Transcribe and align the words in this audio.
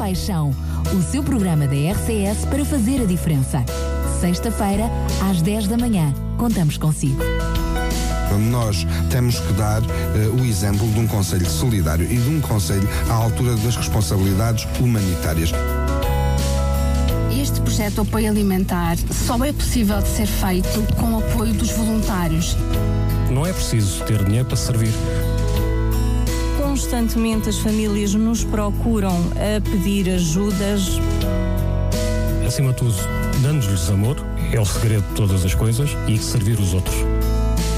Paixão, 0.00 0.50
o 0.96 1.02
seu 1.02 1.22
programa 1.22 1.66
da 1.66 1.74
RCS 1.74 2.46
para 2.48 2.64
fazer 2.64 3.02
a 3.02 3.04
diferença. 3.04 3.62
Sexta-feira, 4.18 4.84
às 5.30 5.42
10 5.42 5.68
da 5.68 5.76
manhã. 5.76 6.14
Contamos 6.38 6.78
consigo. 6.78 7.22
Nós 8.50 8.86
temos 9.10 9.38
que 9.38 9.52
dar 9.52 9.82
uh, 9.82 10.40
o 10.40 10.44
exemplo 10.46 10.88
de 10.88 11.00
um 11.00 11.06
Conselho 11.06 11.44
solidário 11.44 12.10
e 12.10 12.16
de 12.16 12.30
um 12.30 12.40
Conselho 12.40 12.88
à 13.10 13.12
altura 13.12 13.54
das 13.56 13.76
responsabilidades 13.76 14.66
humanitárias. 14.80 15.50
Este 17.38 17.60
projeto 17.60 17.96
de 17.96 18.00
apoio 18.00 18.30
alimentar 18.30 18.96
só 19.26 19.36
é 19.44 19.52
possível 19.52 20.00
de 20.00 20.08
ser 20.08 20.26
feito 20.26 20.82
com 20.96 21.12
o 21.12 21.18
apoio 21.18 21.52
dos 21.52 21.70
voluntários. 21.72 22.56
Não 23.30 23.44
é 23.44 23.52
preciso 23.52 24.02
ter 24.04 24.24
dinheiro 24.24 24.46
para 24.46 24.56
servir. 24.56 24.94
Constantemente 26.80 27.46
as 27.46 27.58
famílias 27.58 28.14
nos 28.14 28.42
procuram 28.42 29.14
a 29.36 29.60
pedir 29.60 30.08
ajudas. 30.08 30.98
Acima 32.46 32.70
de 32.70 32.78
tudo, 32.78 32.94
dando-lhes 33.42 33.90
amor, 33.90 34.16
é 34.50 34.58
o 34.58 34.64
segredo 34.64 35.06
de 35.08 35.14
todas 35.14 35.44
as 35.44 35.54
coisas 35.54 35.90
e 36.08 36.16
servir 36.16 36.58
os 36.58 36.72
outros. 36.72 36.96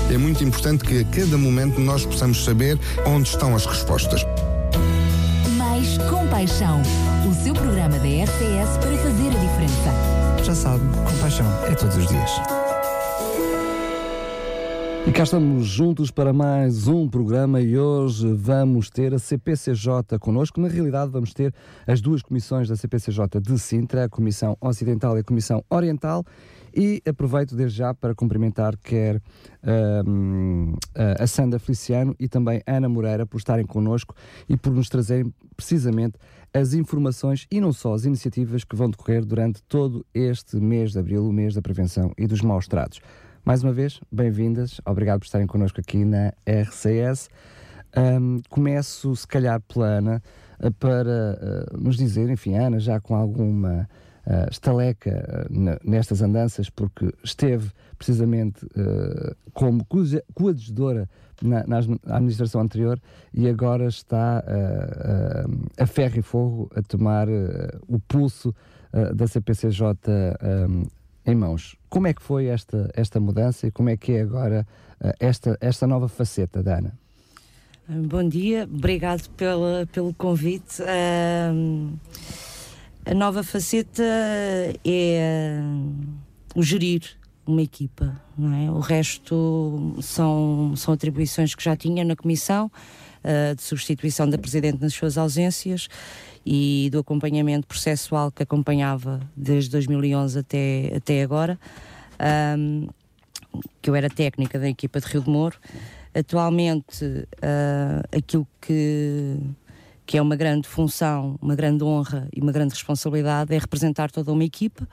É 0.08 0.16
muito 0.16 0.44
importante 0.44 0.84
que 0.84 1.00
a 1.00 1.04
cada 1.04 1.36
momento 1.36 1.80
nós 1.80 2.06
possamos 2.06 2.44
saber 2.44 2.78
onde 3.04 3.28
estão 3.28 3.56
as 3.56 3.66
respostas. 3.66 4.24
Mais 5.56 5.98
compaixão, 6.08 6.80
o 7.28 7.34
seu 7.42 7.54
programa 7.54 7.98
da 7.98 8.06
RTS 8.06 8.78
para 8.78 8.96
fazer 8.98 9.26
a 9.26 9.40
diferença. 9.40 10.44
Já 10.44 10.54
sabe, 10.54 10.84
compaixão 11.10 11.46
é 11.66 11.74
todos 11.74 11.96
os 11.96 12.06
dias. 12.06 12.61
E 15.04 15.10
cá 15.10 15.24
estamos 15.24 15.66
juntos 15.66 16.12
para 16.12 16.32
mais 16.32 16.86
um 16.86 17.08
programa 17.08 17.60
e 17.60 17.76
hoje 17.76 18.32
vamos 18.34 18.88
ter 18.88 19.12
a 19.12 19.18
CPCJ 19.18 20.16
connosco. 20.20 20.60
Na 20.60 20.68
realidade, 20.68 21.10
vamos 21.10 21.34
ter 21.34 21.52
as 21.84 22.00
duas 22.00 22.22
comissões 22.22 22.68
da 22.68 22.76
CPCJ 22.76 23.40
de 23.40 23.58
Sintra, 23.58 24.04
a 24.04 24.08
Comissão 24.08 24.56
Ocidental 24.60 25.16
e 25.16 25.20
a 25.20 25.24
Comissão 25.24 25.64
Oriental. 25.68 26.24
E 26.72 27.02
aproveito 27.04 27.56
desde 27.56 27.78
já 27.78 27.92
para 27.92 28.14
cumprimentar 28.14 28.76
quer 28.76 29.20
um, 30.06 30.72
a 31.18 31.26
Sandra 31.26 31.58
Feliciano 31.58 32.14
e 32.18 32.28
também 32.28 32.62
a 32.64 32.76
Ana 32.76 32.88
Moreira 32.88 33.26
por 33.26 33.38
estarem 33.38 33.66
connosco 33.66 34.14
e 34.48 34.56
por 34.56 34.72
nos 34.72 34.88
trazerem 34.88 35.34
precisamente 35.56 36.16
as 36.54 36.74
informações 36.74 37.46
e 37.50 37.60
não 37.60 37.72
só 37.72 37.92
as 37.92 38.04
iniciativas 38.04 38.62
que 38.62 38.76
vão 38.76 38.88
decorrer 38.88 39.24
durante 39.24 39.62
todo 39.64 40.06
este 40.14 40.56
mês 40.58 40.92
de 40.92 41.00
abril, 41.00 41.26
o 41.26 41.32
mês 41.32 41.54
da 41.54 41.60
prevenção 41.60 42.12
e 42.16 42.26
dos 42.26 42.40
maus 42.40 42.68
tratos. 42.68 43.00
Mais 43.44 43.64
uma 43.64 43.72
vez, 43.72 44.00
bem-vindas, 44.10 44.80
obrigado 44.86 45.18
por 45.18 45.24
estarem 45.24 45.48
connosco 45.48 45.80
aqui 45.80 46.04
na 46.04 46.32
RCS. 46.46 47.28
Um, 47.96 48.40
começo, 48.48 49.16
se 49.16 49.26
calhar, 49.26 49.60
pela 49.62 49.86
Ana, 49.86 50.22
uh, 50.60 50.70
para 50.74 51.66
uh, 51.72 51.76
nos 51.76 51.96
dizer, 51.96 52.30
enfim, 52.30 52.54
Ana, 52.56 52.78
já 52.78 53.00
com 53.00 53.16
alguma 53.16 53.88
uh, 54.24 54.48
estaleca 54.48 55.44
nestas 55.82 56.22
andanças, 56.22 56.70
porque 56.70 57.12
esteve 57.24 57.72
precisamente 57.98 58.64
como 59.52 59.84
coadjudora 60.34 61.10
na, 61.42 61.66
na, 61.66 61.78
administração 62.14 62.60
anterior 62.60 63.00
e 63.34 63.48
agora 63.48 63.86
está 63.86 64.42
a 65.78 65.86
ferro 65.86 66.18
e 66.18 66.22
fogo 66.22 66.70
a 66.74 66.82
tomar 66.82 67.28
o 67.86 68.00
pulso 68.00 68.54
da 69.14 69.26
CPCJ 69.28 69.96
em 71.26 71.34
mãos. 71.34 71.76
Como 71.88 72.06
é 72.06 72.14
que 72.14 72.22
foi 72.22 72.46
esta, 72.46 72.90
esta 72.94 73.20
mudança 73.20 73.66
e 73.66 73.70
como 73.70 73.88
é 73.88 73.96
que 73.96 74.12
é 74.12 74.22
agora 74.22 74.66
uh, 75.00 75.12
esta, 75.20 75.56
esta 75.60 75.86
nova 75.86 76.08
faceta 76.08 76.62
da 76.62 76.78
Ana? 76.78 76.98
Bom 77.88 78.28
dia, 78.28 78.68
obrigado 78.72 79.28
pela, 79.30 79.86
pelo 79.92 80.14
convite. 80.14 80.82
Uh, 80.82 81.98
a 83.04 83.14
nova 83.14 83.42
faceta 83.42 84.02
é 84.84 85.60
uh, 85.60 86.58
o 86.58 86.62
gerir 86.62 87.02
uma 87.44 87.60
equipa, 87.60 88.20
não 88.38 88.54
é? 88.54 88.70
O 88.70 88.78
resto 88.78 89.96
são, 90.00 90.74
são 90.76 90.94
atribuições 90.94 91.54
que 91.54 91.64
já 91.64 91.76
tinha 91.76 92.04
na 92.04 92.14
comissão, 92.14 92.70
uh, 93.24 93.54
de 93.56 93.62
substituição 93.62 94.28
da 94.28 94.38
Presidente 94.38 94.80
nas 94.80 94.94
suas 94.94 95.18
ausências 95.18 95.88
e 96.44 96.88
do 96.90 96.98
acompanhamento 96.98 97.66
processual 97.66 98.30
que 98.30 98.42
acompanhava 98.42 99.20
desde 99.36 99.70
2011 99.70 100.38
até, 100.38 100.92
até 100.96 101.22
agora, 101.22 101.58
um, 102.58 102.88
que 103.80 103.90
eu 103.90 103.94
era 103.94 104.08
técnica 104.08 104.58
da 104.58 104.68
equipa 104.68 105.00
de 105.00 105.06
Rio 105.06 105.22
de 105.22 105.30
Moro. 105.30 105.56
Atualmente, 106.14 107.04
uh, 107.04 108.16
aquilo 108.16 108.46
que, 108.60 109.38
que 110.04 110.18
é 110.18 110.22
uma 110.22 110.36
grande 110.36 110.68
função, 110.68 111.38
uma 111.40 111.54
grande 111.54 111.84
honra 111.84 112.28
e 112.34 112.40
uma 112.40 112.52
grande 112.52 112.74
responsabilidade 112.74 113.54
é 113.54 113.58
representar 113.58 114.10
toda 114.10 114.32
uma 114.32 114.44
equipa, 114.44 114.86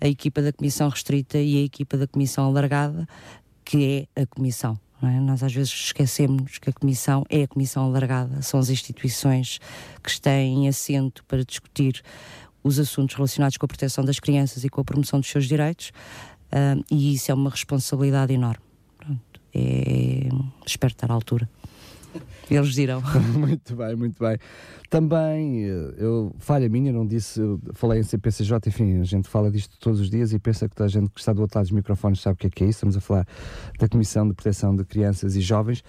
a 0.00 0.06
equipa 0.06 0.42
da 0.42 0.52
Comissão 0.52 0.88
Restrita 0.88 1.38
e 1.38 1.62
a 1.62 1.64
equipa 1.64 1.96
da 1.96 2.06
Comissão 2.06 2.46
Alargada, 2.46 3.08
que 3.64 4.08
é 4.16 4.22
a 4.22 4.26
Comissão. 4.26 4.78
É? 5.02 5.20
Nós 5.20 5.42
às 5.42 5.52
vezes 5.52 5.72
esquecemos 5.72 6.58
que 6.58 6.70
a 6.70 6.72
Comissão 6.72 7.24
é 7.28 7.42
a 7.42 7.48
Comissão 7.48 7.84
alargada, 7.84 8.40
são 8.42 8.60
as 8.60 8.70
instituições 8.70 9.58
que 10.02 10.20
têm 10.20 10.68
assento 10.68 11.24
para 11.24 11.44
discutir 11.44 12.02
os 12.62 12.78
assuntos 12.78 13.16
relacionados 13.16 13.56
com 13.56 13.66
a 13.66 13.68
proteção 13.68 14.04
das 14.04 14.20
crianças 14.20 14.64
e 14.64 14.68
com 14.68 14.80
a 14.80 14.84
promoção 14.84 15.18
dos 15.18 15.28
seus 15.28 15.46
direitos, 15.46 15.90
uh, 16.52 16.84
e 16.90 17.14
isso 17.14 17.30
é 17.30 17.34
uma 17.34 17.50
responsabilidade 17.50 18.32
enorme. 18.32 18.62
Pronto, 18.96 19.40
é, 19.52 20.28
espero 20.64 20.92
estar 20.92 21.10
à 21.10 21.14
altura. 21.14 21.48
Eles 22.56 22.74
dirão. 22.74 23.02
muito 23.36 23.74
bem, 23.74 23.96
muito 23.96 24.22
bem. 24.22 24.38
Também, 24.90 25.64
eh, 25.64 25.94
eu, 25.96 26.34
falha 26.38 26.68
minha, 26.68 26.92
não 26.92 27.06
disse, 27.06 27.40
falei 27.72 28.00
em 28.00 28.02
CPCJ, 28.02 28.68
enfim, 28.68 29.00
a 29.00 29.04
gente 29.04 29.28
fala 29.28 29.50
disto 29.50 29.78
todos 29.78 30.00
os 30.00 30.10
dias 30.10 30.32
e 30.32 30.38
pensa 30.38 30.68
que 30.68 30.74
toda 30.74 30.86
a 30.86 30.90
gente 30.90 31.08
que 31.10 31.20
está 31.20 31.32
do 31.32 31.40
outro 31.40 31.58
lado 31.58 31.64
dos 31.64 31.72
microfones 31.72 32.20
sabe 32.20 32.34
o 32.34 32.36
que 32.36 32.46
é 32.46 32.50
que 32.50 32.64
é 32.64 32.66
isso. 32.66 32.78
Estamos 32.78 32.96
a 32.96 33.00
falar 33.00 33.26
da 33.78 33.88
Comissão 33.88 34.28
de 34.28 34.34
Proteção 34.34 34.76
de 34.76 34.84
Crianças 34.84 35.34
e 35.34 35.40
Jovens, 35.40 35.82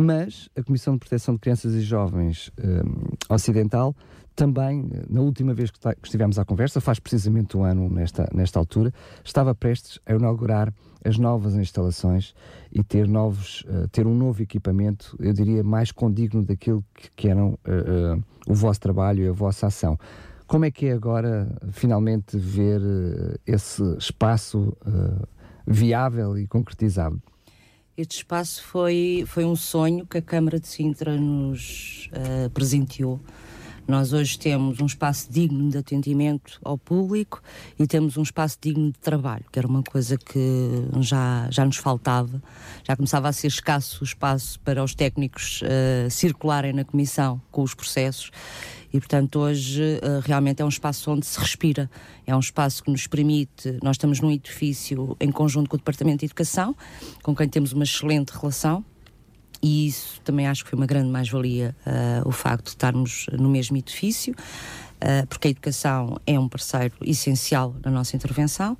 mas 0.00 0.48
a 0.56 0.62
Comissão 0.62 0.94
de 0.94 1.00
Proteção 1.00 1.34
de 1.34 1.40
Crianças 1.40 1.74
e 1.74 1.80
Jovens 1.80 2.52
eh, 2.56 2.82
Ocidental 3.28 3.96
também, 4.36 4.88
na 5.10 5.20
última 5.20 5.52
vez 5.52 5.72
que, 5.72 5.80
estivemos 6.04 6.38
à 6.38 6.44
conversa, 6.44 6.80
faz 6.80 7.00
precisamente 7.00 7.56
um 7.56 7.64
ano 7.64 7.90
nesta, 7.90 8.28
nesta 8.32 8.60
altura, 8.60 8.94
estava 9.24 9.52
prestes 9.56 9.98
a 10.06 10.14
inaugurar 10.14 10.72
as 11.04 11.18
novas 11.18 11.56
instalações 11.56 12.32
e 12.70 12.84
ter 12.84 13.08
novos, 13.08 13.62
uh, 13.62 13.88
ter 13.88 14.06
um 14.06 14.14
novo 14.14 14.40
equipamento, 14.40 15.16
eu 15.18 15.32
diria 15.32 15.64
mais 15.64 15.90
condigno 15.90 16.44
daquilo 16.44 16.84
que, 16.94 17.10
que 17.16 17.28
eram 17.28 17.58
o 18.46 18.54
vosso 18.54 18.78
trabalho 18.78 19.24
e 19.24 19.28
a 19.28 19.32
vossa 19.32 19.66
ação. 19.66 19.98
Como 20.46 20.64
é 20.64 20.70
que 20.70 20.86
é 20.86 20.92
agora 20.92 21.48
finalmente 21.72 22.38
ver 22.38 22.80
esse 23.44 23.82
espaço 23.98 24.76
viável 25.66 26.38
e 26.38 26.46
concretizado? 26.46 27.20
Este 27.98 28.18
espaço 28.18 28.62
foi, 28.62 29.24
foi 29.26 29.44
um 29.44 29.56
sonho 29.56 30.06
que 30.06 30.18
a 30.18 30.22
Câmara 30.22 30.60
de 30.60 30.68
Sintra 30.68 31.16
nos 31.16 32.08
presenteou 32.54 33.20
nós 33.88 34.12
hoje 34.12 34.38
temos 34.38 34.80
um 34.80 34.84
espaço 34.84 35.32
digno 35.32 35.70
de 35.70 35.78
atendimento 35.78 36.60
ao 36.62 36.76
público 36.76 37.42
e 37.78 37.86
temos 37.86 38.18
um 38.18 38.22
espaço 38.22 38.58
digno 38.60 38.92
de 38.92 38.98
trabalho, 38.98 39.46
que 39.50 39.58
era 39.58 39.66
uma 39.66 39.82
coisa 39.82 40.18
que 40.18 40.86
já, 41.00 41.48
já 41.50 41.64
nos 41.64 41.78
faltava. 41.78 42.42
Já 42.86 42.94
começava 42.94 43.30
a 43.30 43.32
ser 43.32 43.46
escasso 43.46 44.02
o 44.02 44.04
espaço 44.04 44.60
para 44.60 44.84
os 44.84 44.94
técnicos 44.94 45.62
uh, 45.62 46.10
circularem 46.10 46.74
na 46.74 46.84
comissão 46.84 47.40
com 47.50 47.62
os 47.62 47.72
processos. 47.72 48.30
E, 48.92 48.98
portanto, 48.98 49.38
hoje 49.40 49.82
uh, 49.82 50.20
realmente 50.24 50.62
é 50.62 50.64
um 50.64 50.68
espaço 50.68 51.10
onde 51.10 51.26
se 51.26 51.38
respira. 51.38 51.90
É 52.26 52.34
um 52.34 52.40
espaço 52.40 52.82
que 52.82 52.90
nos 52.90 53.06
permite. 53.06 53.78
Nós 53.82 53.94
estamos 53.94 54.20
num 54.20 54.30
edifício 54.30 55.16
em 55.20 55.30
conjunto 55.30 55.68
com 55.68 55.76
o 55.76 55.78
Departamento 55.78 56.20
de 56.20 56.26
Educação, 56.26 56.74
com 57.22 57.34
quem 57.34 57.48
temos 57.48 57.72
uma 57.72 57.84
excelente 57.84 58.30
relação 58.30 58.84
e 59.62 59.88
isso 59.88 60.20
também 60.22 60.46
acho 60.46 60.64
que 60.64 60.70
foi 60.70 60.78
uma 60.78 60.86
grande 60.86 61.10
mais-valia 61.10 61.74
uh, 61.86 62.28
o 62.28 62.32
facto 62.32 62.64
de 62.64 62.70
estarmos 62.70 63.26
no 63.32 63.48
mesmo 63.48 63.76
edifício. 63.76 64.34
Uh, 64.96 65.26
porque 65.28 65.48
a 65.48 65.50
educação 65.52 66.18
é 66.26 66.38
um 66.38 66.48
parceiro 66.48 66.94
essencial 67.02 67.74
na 67.84 67.90
nossa 67.90 68.16
intervenção. 68.16 68.76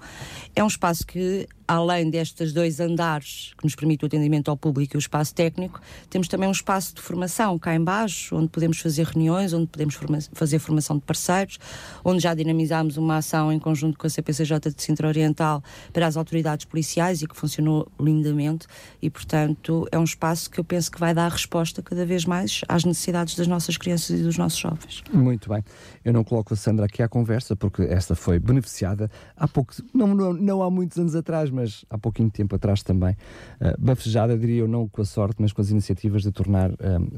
É 0.54 0.62
um 0.62 0.66
espaço 0.66 1.06
que 1.06 1.46
além 1.68 2.08
destes 2.08 2.52
dois 2.54 2.80
andares 2.80 3.52
que 3.58 3.64
nos 3.64 3.74
permite 3.74 4.02
o 4.02 4.06
atendimento 4.06 4.50
ao 4.50 4.56
público 4.56 4.96
e 4.96 4.98
o 4.98 4.98
espaço 4.98 5.34
técnico, 5.34 5.80
temos 6.08 6.26
também 6.26 6.48
um 6.48 6.52
espaço 6.52 6.94
de 6.94 7.02
formação 7.02 7.58
cá 7.58 7.74
embaixo, 7.74 8.34
onde 8.34 8.48
podemos 8.48 8.78
fazer 8.78 9.04
reuniões, 9.04 9.52
onde 9.52 9.66
podemos 9.66 9.94
forma 9.94 10.18
fazer 10.32 10.58
formação 10.58 10.96
de 10.96 11.02
parceiros, 11.02 11.58
onde 12.02 12.22
já 12.22 12.34
dinamizámos 12.34 12.96
uma 12.96 13.18
ação 13.18 13.52
em 13.52 13.58
conjunto 13.58 13.98
com 13.98 14.06
a 14.06 14.10
CPCJ 14.10 14.72
de 14.74 14.82
Sintra 14.82 15.06
Oriental 15.06 15.62
para 15.92 16.06
as 16.06 16.16
autoridades 16.16 16.64
policiais 16.64 17.20
e 17.20 17.26
que 17.26 17.36
funcionou 17.36 17.86
lindamente 18.00 18.66
e, 19.02 19.10
portanto, 19.10 19.86
é 19.92 19.98
um 19.98 20.04
espaço 20.04 20.50
que 20.50 20.58
eu 20.58 20.64
penso 20.64 20.90
que 20.90 20.98
vai 20.98 21.12
dar 21.12 21.30
resposta 21.30 21.82
cada 21.82 22.06
vez 22.06 22.24
mais 22.24 22.62
às 22.66 22.84
necessidades 22.84 23.34
das 23.34 23.46
nossas 23.46 23.76
crianças 23.76 24.18
e 24.18 24.22
dos 24.22 24.38
nossos 24.38 24.58
jovens. 24.58 25.02
Muito 25.12 25.50
bem. 25.50 25.62
Eu 26.02 26.14
não 26.14 26.24
coloco 26.24 26.54
a 26.54 26.56
Sandra 26.56 26.86
aqui 26.86 27.02
à 27.02 27.08
conversa 27.08 27.54
porque 27.54 27.82
esta 27.82 28.14
foi 28.14 28.38
beneficiada 28.38 29.10
há 29.36 29.46
pouco, 29.46 29.74
não, 29.92 30.14
não, 30.14 30.32
não 30.32 30.62
há 30.62 30.70
muitos 30.70 30.96
anos 30.98 31.14
atrás, 31.14 31.50
mas 31.50 31.57
há 31.90 31.98
pouquinho 31.98 32.30
tempo 32.30 32.54
atrás 32.54 32.82
também, 32.82 33.12
uh, 33.60 33.74
bafejada, 33.78 34.36
diria 34.36 34.60
eu, 34.60 34.68
não 34.68 34.88
com 34.88 35.02
a 35.02 35.04
sorte, 35.04 35.36
mas 35.40 35.52
com 35.52 35.60
as 35.60 35.70
iniciativas 35.70 36.22
de 36.22 36.32
tornar 36.32 36.70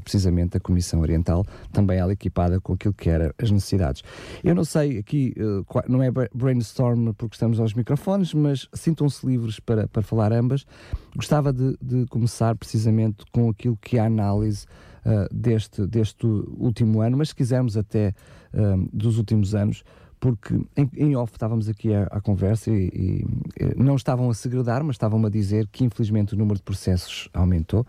precisamente 0.03 0.57
a 0.57 0.59
Comissão 0.59 1.01
Oriental 1.01 1.45
também 1.71 1.97
ela 1.97 2.13
equipada 2.13 2.59
com 2.59 2.73
aquilo 2.73 2.93
que 2.93 3.09
era 3.09 3.33
as 3.41 3.51
necessidades. 3.51 4.03
Eu 4.43 4.55
não 4.55 4.63
sei, 4.63 4.97
aqui 4.97 5.33
uh, 5.37 5.65
não 5.87 6.01
é 6.01 6.09
brainstorm 6.33 7.11
porque 7.13 7.35
estamos 7.35 7.59
aos 7.59 7.73
microfones, 7.73 8.33
mas 8.33 8.67
sintam-se 8.73 9.25
livres 9.25 9.59
para, 9.59 9.87
para 9.87 10.01
falar 10.01 10.33
ambas. 10.33 10.65
Gostava 11.15 11.51
de, 11.51 11.77
de 11.81 12.05
começar 12.07 12.55
precisamente 12.55 13.23
com 13.31 13.49
aquilo 13.49 13.77
que 13.77 13.97
é 13.97 14.01
a 14.01 14.05
análise 14.05 14.65
uh, 15.05 15.33
deste, 15.33 15.85
deste 15.85 16.25
último 16.25 17.01
ano, 17.01 17.17
mas 17.17 17.29
se 17.29 17.35
quisermos 17.35 17.77
até 17.77 18.13
dos 18.91 19.17
últimos 19.17 19.55
anos, 19.55 19.81
porque 20.21 20.53
em, 20.77 20.89
em 20.95 21.15
off 21.15 21.33
estávamos 21.33 21.67
aqui 21.67 21.91
à, 21.95 22.21
conversa 22.21 22.69
e, 22.69 23.25
e, 23.59 23.75
não 23.75 23.95
estavam 23.95 24.29
a 24.29 24.33
segredar, 24.35 24.83
mas 24.83 24.93
estavam 24.93 25.25
a 25.25 25.29
dizer 25.29 25.67
que 25.67 25.83
infelizmente 25.83 26.35
o 26.35 26.37
número 26.37 26.57
de 26.57 26.63
processos 26.63 27.27
aumentou. 27.33 27.85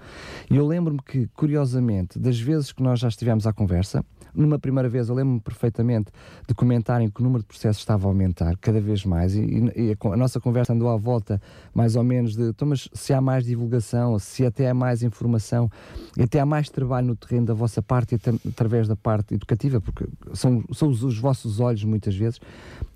E 0.51 0.57
eu 0.57 0.67
lembro-me 0.67 1.01
que, 1.03 1.29
curiosamente, 1.37 2.19
das 2.19 2.41
vezes 2.41 2.73
que 2.73 2.83
nós 2.83 2.99
já 2.99 3.09
estivemos 3.09 3.47
à 3.47 3.53
conversa, 3.53 4.03
numa 4.35 4.59
primeira 4.59 4.89
vez, 4.89 5.09
eu 5.09 5.15
lembro-me 5.15 5.41
perfeitamente 5.41 6.11
de 6.49 6.55
comentarem 6.55 7.11
que 7.11 7.21
o 7.21 7.25
número 7.25 7.43
de 7.43 7.47
processos 7.47 7.83
estava 7.83 8.07
a 8.07 8.09
aumentar 8.09 8.57
cada 8.57 8.81
vez 8.81 9.05
mais 9.05 9.35
e, 9.35 9.43
e 9.77 9.93
a, 9.93 10.09
a, 10.09 10.17
nossa 10.17 10.41
conversa 10.41 10.73
andou 10.73 10.89
à 10.89 10.97
volta 10.97 11.41
mais 11.75 11.97
ou 11.97 12.03
menos 12.03 12.35
de 12.35 12.49
então, 12.49 12.67
mas 12.67 12.89
se 12.93 13.13
há 13.13 13.21
mais 13.21 13.45
divulgação, 13.45 14.19
se 14.19 14.45
até 14.47 14.71
há 14.71 14.75
mais 14.75 15.03
informação, 15.03 15.71
até 16.19 16.41
há 16.41 16.47
mais 16.47 16.71
trabalho 16.71 17.09
no 17.09 17.17
terreno 17.17 17.47
da 17.47 17.55
vossa 17.55 17.83
parte 17.83 18.15
e 18.15 18.49
através 18.49 18.89
da 18.89 18.97
parte 18.97 19.35
educativa, 19.35 19.81
porque 19.81 20.07
são, 20.33 20.65
são 20.73 20.89
os, 20.89 21.03
os 21.03 21.19
vossos 21.19 21.61
olhos 21.61 21.85
muitas 21.85 22.17
vezes, 22.17 22.22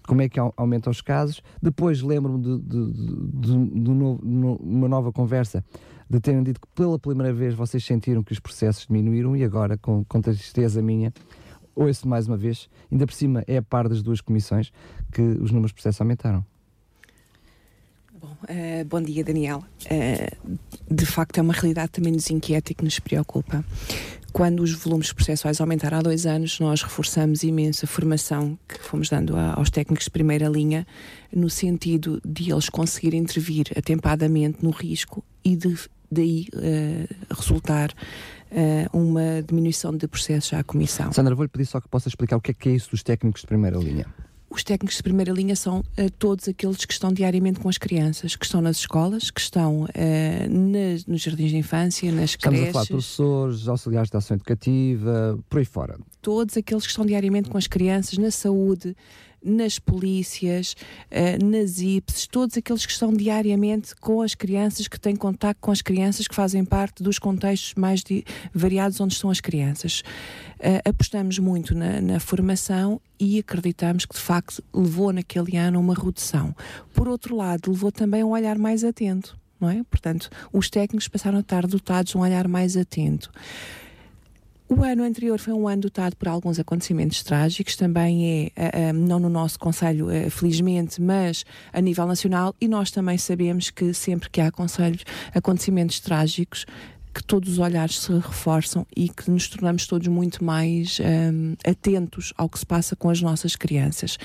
como 0.06 0.22
é 0.22 0.28
que 0.28 0.38
aumentam 0.56 0.90
os 0.90 1.00
casos. 1.00 1.42
Depois 1.60 2.00
lembro-me 2.02 2.42
de, 2.42 2.58
de, 2.58 2.92
de, 2.92 3.82
de, 3.82 3.90
uma 3.90 4.88
nova 4.88 5.12
conversa 5.12 5.64
de 6.08 6.20
terem 6.20 6.42
dito 6.42 6.60
que 6.60 6.68
pela 6.74 6.98
primeira 6.98 7.32
vez 7.32 7.54
vocês 7.54 7.84
sentiram 7.84 8.22
que 8.22 8.32
os 8.32 8.38
processos 8.38 8.86
diminuíram 8.86 9.36
e 9.36 9.42
agora, 9.42 9.76
com, 9.76 10.04
com 10.04 10.20
tristeza 10.20 10.80
minha, 10.80 11.12
ouço 11.74 12.08
mais 12.08 12.26
uma 12.28 12.36
vez, 12.36 12.68
ainda 12.90 13.06
por 13.06 13.12
cima 13.12 13.44
é 13.46 13.58
a 13.58 13.62
par 13.62 13.88
das 13.88 14.02
duas 14.02 14.20
comissões, 14.20 14.72
que 15.12 15.20
os 15.20 15.50
números 15.50 15.70
de 15.70 15.74
processos 15.74 16.00
aumentaram. 16.00 16.44
Bom, 18.18 18.32
uh, 18.44 18.84
bom 18.86 19.02
dia, 19.02 19.22
Daniel. 19.22 19.62
Uh, 19.84 20.58
de 20.90 21.04
facto, 21.04 21.38
é 21.38 21.42
uma 21.42 21.52
realidade 21.52 21.92
também 21.92 22.12
nos 22.12 22.30
inquieta 22.30 22.72
e 22.72 22.74
que 22.74 22.82
nos 22.82 22.98
preocupa. 22.98 23.62
Quando 24.36 24.60
os 24.60 24.72
volumes 24.74 25.14
processuais 25.14 25.62
aumentaram 25.62 25.96
há 25.96 26.02
dois 26.02 26.26
anos, 26.26 26.60
nós 26.60 26.82
reforçamos 26.82 27.42
imenso 27.42 27.86
a 27.86 27.88
formação 27.88 28.58
que 28.68 28.78
fomos 28.78 29.08
dando 29.08 29.34
a, 29.34 29.54
aos 29.54 29.70
técnicos 29.70 30.04
de 30.04 30.10
primeira 30.10 30.46
linha, 30.46 30.86
no 31.34 31.48
sentido 31.48 32.20
de 32.22 32.52
eles 32.52 32.68
conseguirem 32.68 33.20
intervir 33.20 33.68
atempadamente 33.74 34.62
no 34.62 34.68
risco 34.68 35.24
e 35.42 35.56
de 35.56 35.74
daí 36.10 36.48
uh, 36.52 37.34
resultar 37.34 37.92
uh, 38.52 38.98
uma 38.98 39.42
diminuição 39.42 39.96
de 39.96 40.06
processos 40.06 40.52
à 40.52 40.62
Comissão. 40.62 41.10
Sandra, 41.14 41.34
vou-lhe 41.34 41.48
pedir 41.48 41.64
só 41.64 41.80
que 41.80 41.88
possa 41.88 42.06
explicar 42.06 42.36
o 42.36 42.40
que 42.42 42.50
é 42.50 42.54
que 42.54 42.68
é 42.68 42.72
isso 42.72 42.90
dos 42.90 43.02
técnicos 43.02 43.40
de 43.40 43.46
primeira 43.46 43.78
linha. 43.78 44.04
Os 44.56 44.64
técnicos 44.64 44.96
de 44.96 45.02
primeira 45.02 45.30
linha 45.32 45.54
são 45.54 45.80
uh, 45.80 46.10
todos 46.18 46.48
aqueles 46.48 46.82
que 46.86 46.92
estão 46.94 47.12
diariamente 47.12 47.60
com 47.60 47.68
as 47.68 47.76
crianças, 47.76 48.34
que 48.34 48.46
estão 48.46 48.62
nas 48.62 48.78
escolas, 48.78 49.30
que 49.30 49.38
estão 49.38 49.82
uh, 49.82 49.88
nas, 50.48 51.04
nos 51.04 51.20
jardins 51.20 51.50
de 51.50 51.58
infância, 51.58 52.10
nas 52.10 52.30
Estamos 52.30 52.58
creches. 52.58 52.68
Estamos 52.68 52.68
a 52.68 52.72
falar 52.72 52.84
de 52.84 52.88
professores, 52.88 53.68
auxiliares 53.68 54.10
de 54.10 54.16
ação 54.16 54.34
educativa, 54.34 55.38
por 55.50 55.58
aí 55.58 55.64
fora. 55.66 55.98
Todos 56.22 56.56
aqueles 56.56 56.84
que 56.84 56.88
estão 56.90 57.04
diariamente 57.04 57.50
com 57.50 57.58
as 57.58 57.66
crianças, 57.66 58.16
na 58.16 58.30
saúde, 58.30 58.96
nas 59.44 59.78
polícias, 59.78 60.74
uh, 61.10 61.44
nas 61.44 61.78
IPS, 61.78 62.26
todos 62.26 62.56
aqueles 62.56 62.84
que 62.84 62.92
estão 62.92 63.12
diariamente 63.12 63.94
com 63.96 64.22
as 64.22 64.34
crianças, 64.34 64.88
que 64.88 64.98
têm 64.98 65.14
contato 65.14 65.58
com 65.60 65.70
as 65.70 65.82
crianças, 65.82 66.26
que 66.26 66.34
fazem 66.34 66.64
parte 66.64 67.02
dos 67.02 67.18
contextos 67.18 67.74
mais 67.74 68.02
variados 68.52 69.00
onde 69.00 69.14
estão 69.14 69.30
as 69.30 69.40
crianças. 69.40 70.02
Uh, 70.58 70.88
apostamos 70.88 71.38
muito 71.38 71.74
na, 71.74 72.00
na, 72.00 72.20
formação 72.20 73.00
e 73.20 73.38
acreditamos 73.38 74.06
que 74.06 74.14
de 74.14 74.20
facto 74.20 74.62
levou 74.74 75.12
naquele 75.12 75.56
ano 75.56 75.78
uma 75.78 75.94
redução. 75.94 76.54
Por 76.94 77.08
outro 77.08 77.36
lado, 77.36 77.70
levou 77.70 77.92
também 77.92 78.24
um 78.24 78.30
olhar 78.30 78.58
mais 78.58 78.82
atento. 78.82 79.38
Não 79.60 79.70
é? 79.70 79.82
Portanto, 79.90 80.28
os 80.52 80.68
técnicos 80.68 81.08
passaram 81.08 81.38
a 81.38 81.40
estar 81.40 81.66
dotados 81.66 82.12
de 82.12 82.18
um 82.18 82.20
olhar 82.20 82.46
mais 82.46 82.76
atento. 82.76 83.30
O 84.68 84.82
ano 84.82 85.04
anterior 85.04 85.38
foi 85.38 85.52
um 85.52 85.68
ano 85.68 85.82
dotado 85.82 86.16
por 86.16 86.26
alguns 86.26 86.58
acontecimentos 86.58 87.22
trágicos, 87.22 87.76
também 87.76 88.50
é, 88.56 88.92
não 88.92 89.20
no 89.20 89.28
nosso 89.28 89.60
Conselho, 89.60 90.10
eh, 90.10 90.28
felizmente, 90.28 91.00
mas 91.00 91.44
a 91.72 91.80
nível 91.80 92.04
nacional, 92.04 92.52
e 92.60 92.66
nós 92.66 92.90
também 92.90 93.16
sabemos 93.16 93.70
que 93.70 93.94
sempre 93.94 94.28
que 94.28 94.40
há 94.40 94.50
conselhos, 94.50 95.04
acontecimentos 95.32 96.00
trágicos, 96.00 96.66
que 97.14 97.22
todos 97.22 97.52
os 97.52 97.58
olhares 97.60 98.00
se 98.00 98.12
reforçam 98.12 98.84
e 98.94 99.08
que 99.08 99.30
nos 99.30 99.48
tornamos 99.48 99.86
todos 99.86 100.08
muito 100.08 100.44
mais 100.44 100.98
um, 101.00 101.54
atentos 101.64 102.32
ao 102.36 102.48
que 102.48 102.58
se 102.58 102.66
passa 102.66 102.96
com 102.96 103.08
as 103.08 103.22
nossas 103.22 103.54
crianças. 103.54 104.18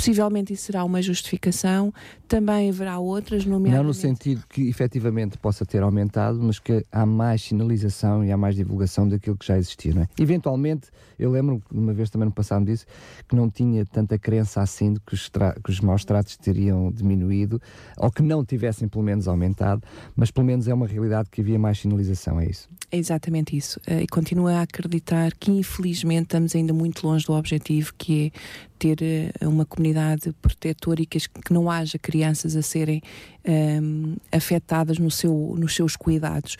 Possivelmente 0.00 0.52
isso 0.52 0.64
será 0.64 0.84
uma 0.84 1.02
justificação, 1.02 1.92
também 2.26 2.70
haverá 2.70 2.98
outras, 2.98 3.44
nomeadamente... 3.44 3.76
Não 3.76 3.84
no 3.84 3.94
sentido 3.94 4.44
que 4.48 4.68
efetivamente 4.68 5.36
possa 5.36 5.66
ter 5.66 5.82
aumentado, 5.82 6.40
mas 6.40 6.58
que 6.58 6.84
há 6.90 7.04
mais 7.04 7.42
sinalização 7.42 8.24
e 8.24 8.32
há 8.32 8.36
mais 8.36 8.56
divulgação 8.56 9.06
daquilo 9.06 9.36
que 9.36 9.46
já 9.46 9.58
existia, 9.58 9.92
não 9.92 10.02
é? 10.02 10.08
Eventualmente, 10.18 10.88
eu 11.18 11.30
lembro, 11.30 11.62
uma 11.70 11.92
vez 11.92 12.08
também 12.08 12.26
no 12.26 12.32
passado 12.32 12.60
me 12.60 12.66
disse, 12.66 12.86
que 13.28 13.36
não 13.36 13.50
tinha 13.50 13.84
tanta 13.84 14.18
crença 14.18 14.62
assim 14.62 14.94
de 14.94 15.00
que 15.00 15.12
os, 15.14 15.28
que 15.28 15.70
os 15.70 15.80
maus 15.80 16.04
tratos 16.04 16.36
teriam 16.36 16.90
diminuído, 16.90 17.60
ou 17.98 18.10
que 18.10 18.22
não 18.22 18.44
tivessem 18.44 18.88
pelo 18.88 19.04
menos 19.04 19.28
aumentado, 19.28 19.82
mas 20.16 20.30
pelo 20.30 20.46
menos 20.46 20.66
é 20.66 20.72
uma 20.72 20.86
realidade 20.86 21.28
que 21.30 21.40
havia 21.40 21.58
mais 21.58 21.78
sinalização, 21.78 22.40
é 22.40 22.46
isso? 22.46 22.68
É 22.90 22.96
exatamente 22.96 23.56
isso. 23.56 23.80
Eh, 23.86 24.02
e 24.02 24.06
continuo 24.06 24.46
a 24.46 24.62
acreditar 24.62 25.34
que 25.34 25.50
infelizmente 25.50 26.24
estamos 26.24 26.54
ainda 26.56 26.72
muito 26.72 27.06
longe 27.06 27.26
do 27.26 27.32
objetivo 27.32 27.92
que 27.96 28.26
é 28.26 28.69
ter 28.80 29.02
eh, 29.02 29.46
uma 29.46 29.66
comunidade 29.66 30.32
protetora 30.40 31.02
e 31.02 31.06
que, 31.06 31.18
não 31.50 31.70
haja 31.70 31.98
crianças 31.98 32.56
a 32.56 32.62
serem 32.62 33.02
um, 33.46 33.52
ehm, 33.52 34.16
afetadas 34.32 34.98
no 34.98 35.10
seu, 35.10 35.54
nos 35.56 35.74
seus 35.74 35.96
cuidados 35.96 36.56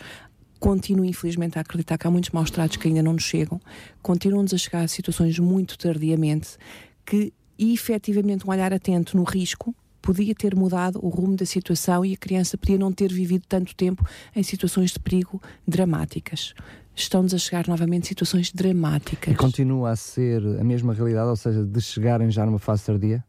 continuo 0.61 1.07
infelizmente 1.07 1.57
a 1.57 1.63
acreditar 1.63 1.97
que 1.97 2.07
há 2.07 2.11
muitos 2.11 2.31
maus 2.31 2.51
tratos 2.51 2.77
que 2.77 2.87
ainda 2.87 3.03
não 3.03 3.15
nos 3.15 3.23
chegam, 3.25 3.59
continuam-nos 4.03 4.53
a 4.53 4.59
chegar 4.59 4.83
a 4.83 4.89
situações 4.89 5.39
muito 5.39 5.79
tardiamente 5.79 6.59
que 7.07 7.33
efetivamente 7.59 8.47
um 8.47 8.51
olhar 8.51 8.73
atento 8.73 9.17
no 9.17 9.25
risco 9.25 9.75
podia 10.03 10.35
ter 10.35 10.55
mudado 10.55 10.99
o 11.03 11.09
rumo 11.09 11.35
da 11.35 11.47
situação 11.47 12.05
e 12.05 12.13
a 12.13 12.17
criança 12.17 12.59
podia 12.59 12.79
não 12.79 12.93
ter 12.93 13.13
vivido 13.13 13.45
tanto 13.49 13.75
tempo 13.75 14.07
em 14.37 14.43
situações 14.43 14.91
de 14.91 14.99
perigo 14.99 15.41
dramáticas. 15.67 16.55
Estão-nos 17.01 17.33
a 17.33 17.39
chegar 17.39 17.67
novamente 17.67 18.07
situações 18.07 18.53
dramáticas. 18.53 19.33
E 19.33 19.37
continua 19.37 19.91
a 19.91 19.97
ser 19.97 20.43
a 20.61 20.63
mesma 20.63 20.93
realidade, 20.93 21.29
ou 21.29 21.37
seja, 21.37 21.65
de 21.65 21.81
chegarem 21.81 22.31
já 22.31 22.45
numa 22.45 22.59
fase 22.59 22.85
tardia? 22.85 23.25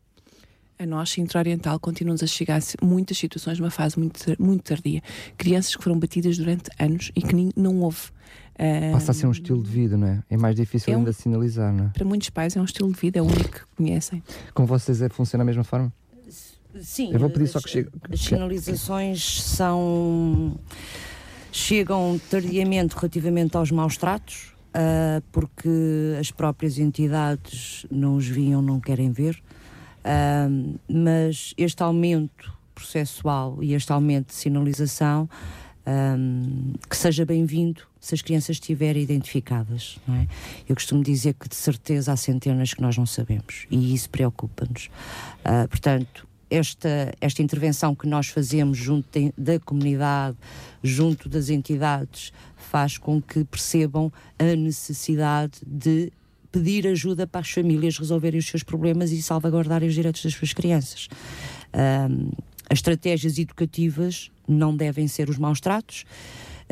A 0.78 0.86
nós, 0.86 1.12
Centro 1.12 1.40
Oriental, 1.40 1.80
continuam-nos 1.80 2.22
a 2.22 2.28
chegar 2.28 2.60
muitas 2.82 3.18
situações 3.18 3.60
numa 3.60 3.72
fase 3.72 3.98
muito, 3.98 4.20
muito 4.38 4.64
tardia. 4.64 5.02
Crianças 5.38 5.76
que 5.76 5.84
foram 5.84 5.98
batidas 5.98 6.38
durante 6.38 6.70
anos 6.80 7.12
e 7.16 7.22
que 7.22 7.50
não 7.56 7.82
houve. 7.82 8.10
Uh, 8.56 8.92
Passa 8.92 9.12
a 9.12 9.14
ser 9.14 9.28
um 9.28 9.32
estilo 9.32 9.64
de 9.64 9.70
vida, 9.70 9.96
não 9.96 10.08
é? 10.08 10.24
É 10.30 10.38
mais 10.38 10.56
difícil 10.56 10.94
é 10.94 10.98
um, 10.98 11.00
ainda 11.00 11.14
sinalizar, 11.14 11.72
não 11.72 11.86
é? 11.86 11.90
Para 11.90 12.04
muitos 12.04 12.30
pais 12.30 12.56
é 12.56 12.62
um 12.62 12.66
estilo 12.66 12.92
de 12.92 13.00
vida, 13.00 13.20
é 13.20 13.22
o 13.22 13.26
único 13.26 13.52
que 13.52 13.76
conhecem. 13.78 14.22
Com 14.54 14.66
vocês 14.66 15.02
é, 15.02 15.08
funciona 15.08 15.44
da 15.44 15.46
mesma 15.46 15.64
forma? 15.64 15.94
Sim. 16.80 17.12
Eu 17.14 17.20
vou 17.20 17.30
pedir 17.30 17.48
só 17.48 17.60
que 17.60 17.70
chegue. 17.70 17.90
As 18.12 18.20
sinalizações 18.20 19.42
são. 19.42 20.58
Chegam 21.52 22.20
tardiamente 22.30 22.96
relativamente 22.96 23.58
aos 23.58 23.72
maus 23.72 23.98
tratos, 23.98 24.54
uh, 24.70 25.22
porque 25.32 25.70
as 26.20 26.32
próprias 26.32 26.78
entidades 26.78 27.86
não 27.92 28.16
os 28.16 28.28
viam, 28.28 28.62
não 28.62 28.80
querem 28.80 29.12
ver. 29.12 29.42
Uh, 30.04 30.80
mas 30.88 31.54
este 31.58 31.84
aumento 31.84 32.52
processual 32.74 33.60
e 33.62 33.74
este 33.74 33.92
aumento 33.92 34.28
de 34.28 34.34
sinalização 34.34 35.30
um, 35.86 36.74
que 36.90 36.96
seja 36.96 37.26
bem-vindo 37.26 37.82
se 38.00 38.16
as 38.16 38.22
crianças 38.22 38.56
estiverem 38.56 39.04
identificadas. 39.04 39.98
Não 40.08 40.16
é? 40.16 40.28
Eu 40.68 40.76
costumo 40.76 41.04
dizer 41.04 41.34
que 41.34 41.48
de 41.48 41.56
certeza 41.56 42.12
há 42.12 42.18
centenas 42.18 42.74
que 42.74 42.82
nós 42.82 42.98
não 42.98 43.06
sabemos 43.06 43.68
e 43.70 43.94
isso 43.94 44.10
preocupa-nos. 44.10 44.90
Uh, 45.46 45.68
portanto, 45.70 46.28
esta, 46.52 47.14
esta 47.22 47.42
intervenção 47.42 47.96
que 47.96 48.06
nós 48.06 48.28
fazemos 48.28 48.78
junto 48.78 49.08
de, 49.18 49.34
da 49.38 49.58
comunidade, 49.60 50.38
junto 50.84 51.30
das 51.30 51.50
entidades, 51.50 52.34
faz 52.58 52.98
com 52.98 53.22
que 53.22 53.46
percebam 53.46 54.12
a 54.38 54.56
necessidade 54.56 55.60
de 55.66 56.12
pedir 56.52 56.86
ajuda 56.86 57.26
para 57.26 57.40
as 57.42 57.50
famílias 57.50 57.98
resolverem 57.98 58.38
os 58.38 58.46
seus 58.46 58.62
problemas 58.62 59.12
e 59.12 59.22
salvaguardarem 59.22 59.88
os 59.88 59.96
direitos 59.96 60.22
das 60.22 60.34
suas 60.34 60.52
crianças. 60.52 61.08
Um, 61.74 62.30
as 62.70 62.80
estratégias 62.80 63.38
educativas 63.38 64.30
não 64.48 64.76
devem 64.76 65.08
ser 65.08 65.30
os 65.30 65.38
maus 65.38 65.62
tratos. 65.62 66.04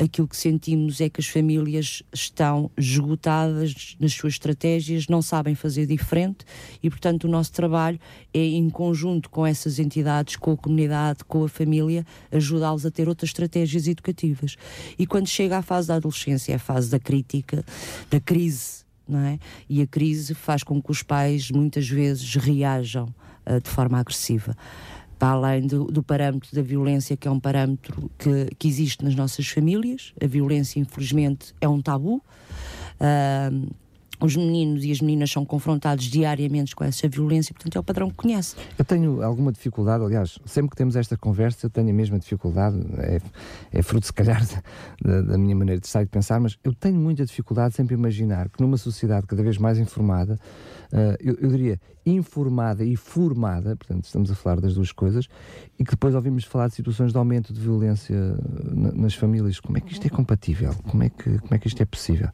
Aquilo 0.00 0.26
que 0.26 0.36
sentimos 0.36 1.00
é 1.00 1.08
que 1.08 1.20
as 1.20 1.26
famílias 1.26 2.02
estão 2.12 2.70
esgotadas 2.76 3.96
nas 4.00 4.12
suas 4.12 4.34
estratégias, 4.34 5.06
não 5.08 5.20
sabem 5.20 5.54
fazer 5.54 5.86
diferente 5.86 6.44
e, 6.82 6.88
portanto, 6.88 7.24
o 7.24 7.28
nosso 7.28 7.52
trabalho 7.52 8.00
é, 8.32 8.38
em 8.38 8.70
conjunto 8.70 9.28
com 9.28 9.46
essas 9.46 9.78
entidades, 9.78 10.36
com 10.36 10.52
a 10.52 10.56
comunidade, 10.56 11.24
com 11.24 11.44
a 11.44 11.48
família, 11.48 12.06
ajudá-los 12.32 12.86
a 12.86 12.90
ter 12.90 13.08
outras 13.08 13.28
estratégias 13.28 13.86
educativas. 13.86 14.56
E 14.98 15.06
quando 15.06 15.28
chega 15.28 15.58
à 15.58 15.62
fase 15.62 15.88
da 15.88 15.96
adolescência, 15.96 16.52
é 16.52 16.56
a 16.56 16.58
fase 16.58 16.90
da 16.90 16.98
crítica, 16.98 17.62
da 18.10 18.20
crise, 18.20 18.84
não 19.06 19.20
é? 19.20 19.38
E 19.68 19.82
a 19.82 19.86
crise 19.86 20.34
faz 20.34 20.62
com 20.62 20.80
que 20.80 20.90
os 20.90 21.02
pais 21.02 21.50
muitas 21.50 21.88
vezes 21.88 22.36
reajam 22.36 23.12
uh, 23.44 23.60
de 23.60 23.68
forma 23.68 23.98
agressiva 23.98 24.56
para 25.20 25.32
além 25.32 25.66
do, 25.66 25.84
do, 25.84 26.02
parâmetro 26.02 26.48
da 26.54 26.62
violência, 26.62 27.14
que 27.14 27.28
é 27.28 27.30
um 27.30 27.38
parâmetro 27.38 28.10
que, 28.18 28.48
que 28.58 28.66
existe 28.66 29.04
nas 29.04 29.14
nossas 29.14 29.46
famílias. 29.46 30.14
A 30.18 30.26
violência, 30.26 30.80
infelizmente, 30.80 31.54
é 31.60 31.68
um 31.68 31.82
tabu. 31.82 32.22
Uh, 32.98 33.68
os 34.20 34.36
meninos 34.36 34.84
e 34.84 34.92
as 34.92 35.00
meninas 35.00 35.30
são 35.30 35.44
confrontados 35.44 36.04
diariamente 36.04 36.74
com 36.76 36.84
essa 36.84 37.08
violência, 37.08 37.54
portanto 37.54 37.76
é 37.76 37.80
o 37.80 37.82
padrão 37.82 38.10
que 38.10 38.16
conhece. 38.16 38.56
Eu 38.78 38.84
tenho 38.84 39.22
alguma 39.22 39.52
dificuldade, 39.52 40.04
aliás, 40.04 40.38
sempre 40.44 40.70
que 40.70 40.76
temos 40.76 40.96
esta 40.96 41.16
conversa, 41.16 41.66
eu 41.66 41.70
tenho 41.70 41.90
a 41.90 41.92
mesma 41.92 42.18
dificuldade, 42.18 42.78
é, 42.98 43.20
é 43.72 43.82
fruto, 43.82 44.06
se 44.06 44.12
calhar, 44.12 44.44
da, 45.02 45.22
da, 45.22 45.38
minha 45.38 45.56
maneira 45.56 45.80
de 45.80 45.86
estar 45.86 46.02
e 46.02 46.04
de 46.04 46.10
pensar, 46.10 46.40
mas 46.40 46.58
eu 46.62 46.74
tenho 46.74 46.96
muita 46.96 47.24
dificuldade 47.24 47.74
sempre 47.74 47.94
imaginar 47.94 48.48
que 48.48 48.60
numa 48.60 48.76
sociedade 48.76 49.26
cada 49.26 49.42
vez 49.42 49.58
mais 49.58 49.78
informada, 49.78 50.38
uh, 50.92 51.16
eu, 51.20 51.36
eu, 51.40 51.48
diria 51.48 51.80
informada 52.04 52.84
e 52.84 52.96
formada, 52.96 53.76
portanto 53.76 54.04
estamos 54.04 54.30
a 54.30 54.34
falar 54.34 54.60
das 54.60 54.74
duas 54.74 54.92
coisas, 54.92 55.28
e 55.78 55.84
que 55.84 55.90
depois 55.90 56.14
ouvimos 56.14 56.44
falar 56.44 56.68
de 56.68 56.74
situações 56.74 57.12
de 57.12 57.18
aumento 57.18 57.52
de 57.52 57.60
violência 57.60 58.16
nas 58.94 59.14
famílias, 59.14 59.60
como 59.60 59.78
é 59.78 59.80
que 59.80 59.92
isto 59.92 60.06
é 60.06 60.10
compatível? 60.10 60.74
Como 60.88 61.02
é 61.02 61.10
que, 61.10 61.38
como 61.38 61.54
é 61.54 61.58
que 61.58 61.68
isto 61.68 61.82
é 61.82 61.84
possível? 61.84 62.30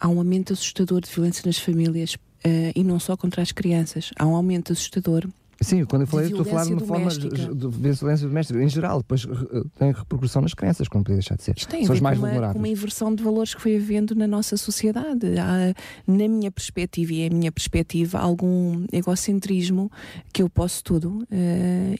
Há 0.00 0.08
um 0.08 0.18
aumento 0.18 0.52
assustador 0.52 1.00
de 1.00 1.10
violência 1.10 1.42
nas 1.44 1.58
famílias 1.58 2.14
uh, 2.14 2.72
e 2.74 2.82
não 2.82 2.98
só 2.98 3.16
contra 3.16 3.42
as 3.42 3.52
crianças. 3.52 4.10
Há 4.18 4.26
um 4.26 4.34
aumento 4.34 4.72
assustador 4.72 5.28
Sim, 5.62 5.84
quando 5.84 6.02
eu 6.02 6.06
falei, 6.06 6.26
estou 6.26 6.40
a 6.40 6.44
falar 6.44 6.64
de 6.64 6.72
uma 6.72 6.80
forma 6.80 7.10
de 7.10 7.68
violência 7.68 8.26
doméstica. 8.26 8.62
Em 8.62 8.68
geral, 8.68 8.98
depois 8.98 9.26
eh, 9.26 9.62
tem 9.78 9.92
repercussão 9.92 10.40
nas 10.40 10.54
crianças, 10.54 10.88
como 10.88 11.04
podia 11.04 11.16
deixar 11.16 11.36
de 11.36 11.42
ser. 11.42 11.54
Isto 11.54 11.68
tem 11.68 11.84
São 11.84 11.92
a 11.92 11.94
ver 11.96 12.02
mais 12.02 12.18
com, 12.18 12.26
uma, 12.26 12.52
com 12.52 12.58
uma 12.58 12.68
inversão 12.68 13.14
de 13.14 13.22
valores 13.22 13.54
que 13.54 13.60
foi 13.60 13.76
havendo 13.76 14.14
na 14.14 14.26
nossa 14.26 14.56
sociedade. 14.56 15.26
Há, 15.38 15.74
na 16.06 16.28
minha 16.28 16.50
perspectiva, 16.50 17.12
e 17.12 17.22
é 17.22 17.26
a 17.26 17.30
minha 17.30 17.52
perspectiva, 17.52 18.18
algum 18.18 18.86
egocentrismo 18.90 19.92
que 20.32 20.42
eu 20.42 20.48
posso 20.48 20.82
tudo 20.82 21.18
uh, 21.24 21.26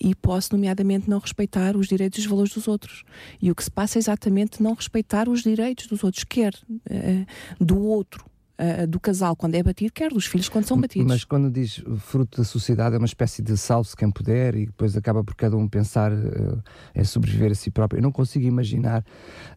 e 0.01 0.15
posso, 0.15 0.55
nomeadamente, 0.55 1.11
não 1.11 1.19
respeitar 1.19 1.77
os 1.77 1.87
direitos 1.87 2.19
e 2.19 2.23
os 2.23 2.27
valores 2.27 2.55
dos 2.55 2.67
outros. 2.67 3.05
E 3.43 3.51
o 3.51 3.55
que 3.55 3.63
se 3.63 3.71
passa 3.71 3.99
é 3.99 4.01
exatamente 4.01 4.63
não 4.63 4.73
respeitar 4.73 5.29
os 5.29 5.43
direitos 5.43 5.87
dos 5.87 6.03
outros, 6.03 6.25
quer 6.25 6.55
uh, 6.55 7.27
do 7.63 7.79
outro 7.79 8.30
uh, 8.61 8.87
do 8.87 9.01
casal 9.01 9.35
quando 9.35 9.55
é 9.55 9.63
batido, 9.63 9.93
quer 9.93 10.11
dos 10.11 10.27
filhos 10.27 10.49
quando 10.49 10.67
são 10.67 10.81
batidos. 10.81 11.07
Mas 11.07 11.25
quando 11.25 11.51
diz 11.51 11.83
fruto 11.99 12.39
da 12.39 12.45
sociedade, 12.45 12.95
é 12.95 12.99
uma 12.99 13.07
espécie 13.07 13.43
de 13.43 13.57
salve 13.57 13.91
quem 13.97 14.11
puder 14.11 14.55
e 14.55 14.67
depois 14.67 14.97
acaba 14.97 15.25
por 15.25 15.35
cada 15.35 15.57
um 15.57 15.67
pensar 15.67 16.13
uh, 16.13 16.63
em 16.95 17.05
sobreviver 17.05 17.51
a 17.53 17.55
si 17.55 17.71
próprio. 17.71 17.99
Eu 17.99 18.03
não 18.03 18.13
consigo 18.13 18.47
imaginar, 18.47 19.03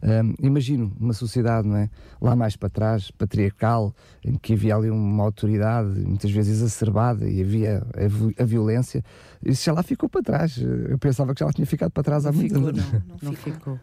uh, 0.02 0.36
imagino 0.42 0.96
uma 1.00 1.14
sociedade, 1.14 1.68
não 1.68 1.76
é? 1.76 1.90
Lá 2.22 2.36
mais 2.36 2.56
para 2.56 2.70
trás, 2.70 3.12
patriarcal, 3.12 3.94
em 4.24 4.36
que 4.36 4.54
havia 4.54 4.76
ali 4.76 4.90
uma 4.90 5.24
autoridade, 5.24 6.00
muitas 6.00 6.32
vezes 6.32 6.60
exacerbada, 6.60 7.30
e 7.30 7.42
havia 7.42 7.86
a, 7.94 8.42
a 8.42 8.46
violência. 8.46 9.04
Isso 9.46 9.66
já 9.66 9.74
lá 9.74 9.84
ficou 9.84 10.08
para 10.08 10.22
trás. 10.22 10.58
Eu 10.58 10.98
pensava 10.98 11.34
que 11.34 11.40
já 11.40 11.46
lá 11.46 11.52
tinha 11.52 11.68
ficado 11.68 11.92
para 11.92 12.04
trás 12.04 12.24
não 12.24 12.32
há 12.32 12.34
muito 12.34 12.54
tempo. 12.54 12.72
Não, 12.72 12.72
não, 12.72 13.18
não 13.22 13.34
ficou. 13.34 13.80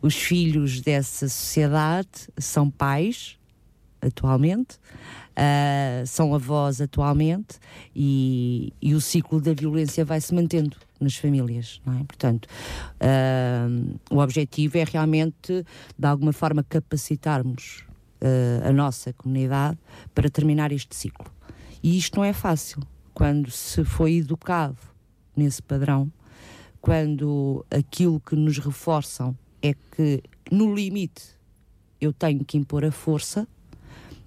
Os 0.00 0.14
filhos 0.14 0.80
dessa 0.80 1.28
sociedade 1.28 2.08
são 2.38 2.70
pais, 2.70 3.38
atualmente, 4.02 4.76
uh, 5.32 6.06
são 6.06 6.34
avós 6.34 6.80
atualmente 6.80 7.58
e, 7.94 8.72
e, 8.82 8.94
o 8.94 9.00
ciclo 9.00 9.40
da 9.40 9.54
violência 9.54 10.04
vai 10.04 10.20
se 10.20 10.34
mantendo 10.34 10.76
nas 11.00 11.16
famílias, 11.16 11.80
não 11.86 11.98
é? 11.98 12.04
Portanto, 12.04 12.46
uh, 13.00 13.98
o 14.10 14.18
objetivo 14.18 14.78
é 14.78 14.84
realmente, 14.84 15.64
de 15.98 16.06
alguma 16.06 16.32
forma, 16.32 16.64
capacitarmos 16.64 17.84
uh, 18.20 18.68
a 18.68 18.72
nossa 18.72 19.12
comunidade 19.12 19.78
para 20.14 20.28
terminar 20.28 20.72
este 20.72 20.94
ciclo. 20.94 21.30
E 21.82 21.96
isto 21.96 22.16
não 22.16 22.24
é 22.24 22.32
fácil. 22.32 22.82
Quando 23.14 23.50
se 23.50 23.84
foi 23.84 24.16
educado 24.16 24.78
nesse 25.36 25.62
padrão, 25.62 26.10
quando 26.80 27.64
aquilo 27.70 28.20
que 28.20 28.34
nos 28.34 28.58
reforçam 28.58 29.36
é 29.60 29.74
que, 29.74 30.22
no 30.50 30.74
limite, 30.74 31.22
eu 32.00 32.12
tenho 32.12 32.44
que 32.44 32.56
impor 32.56 32.84
a 32.84 32.90
força, 32.90 33.46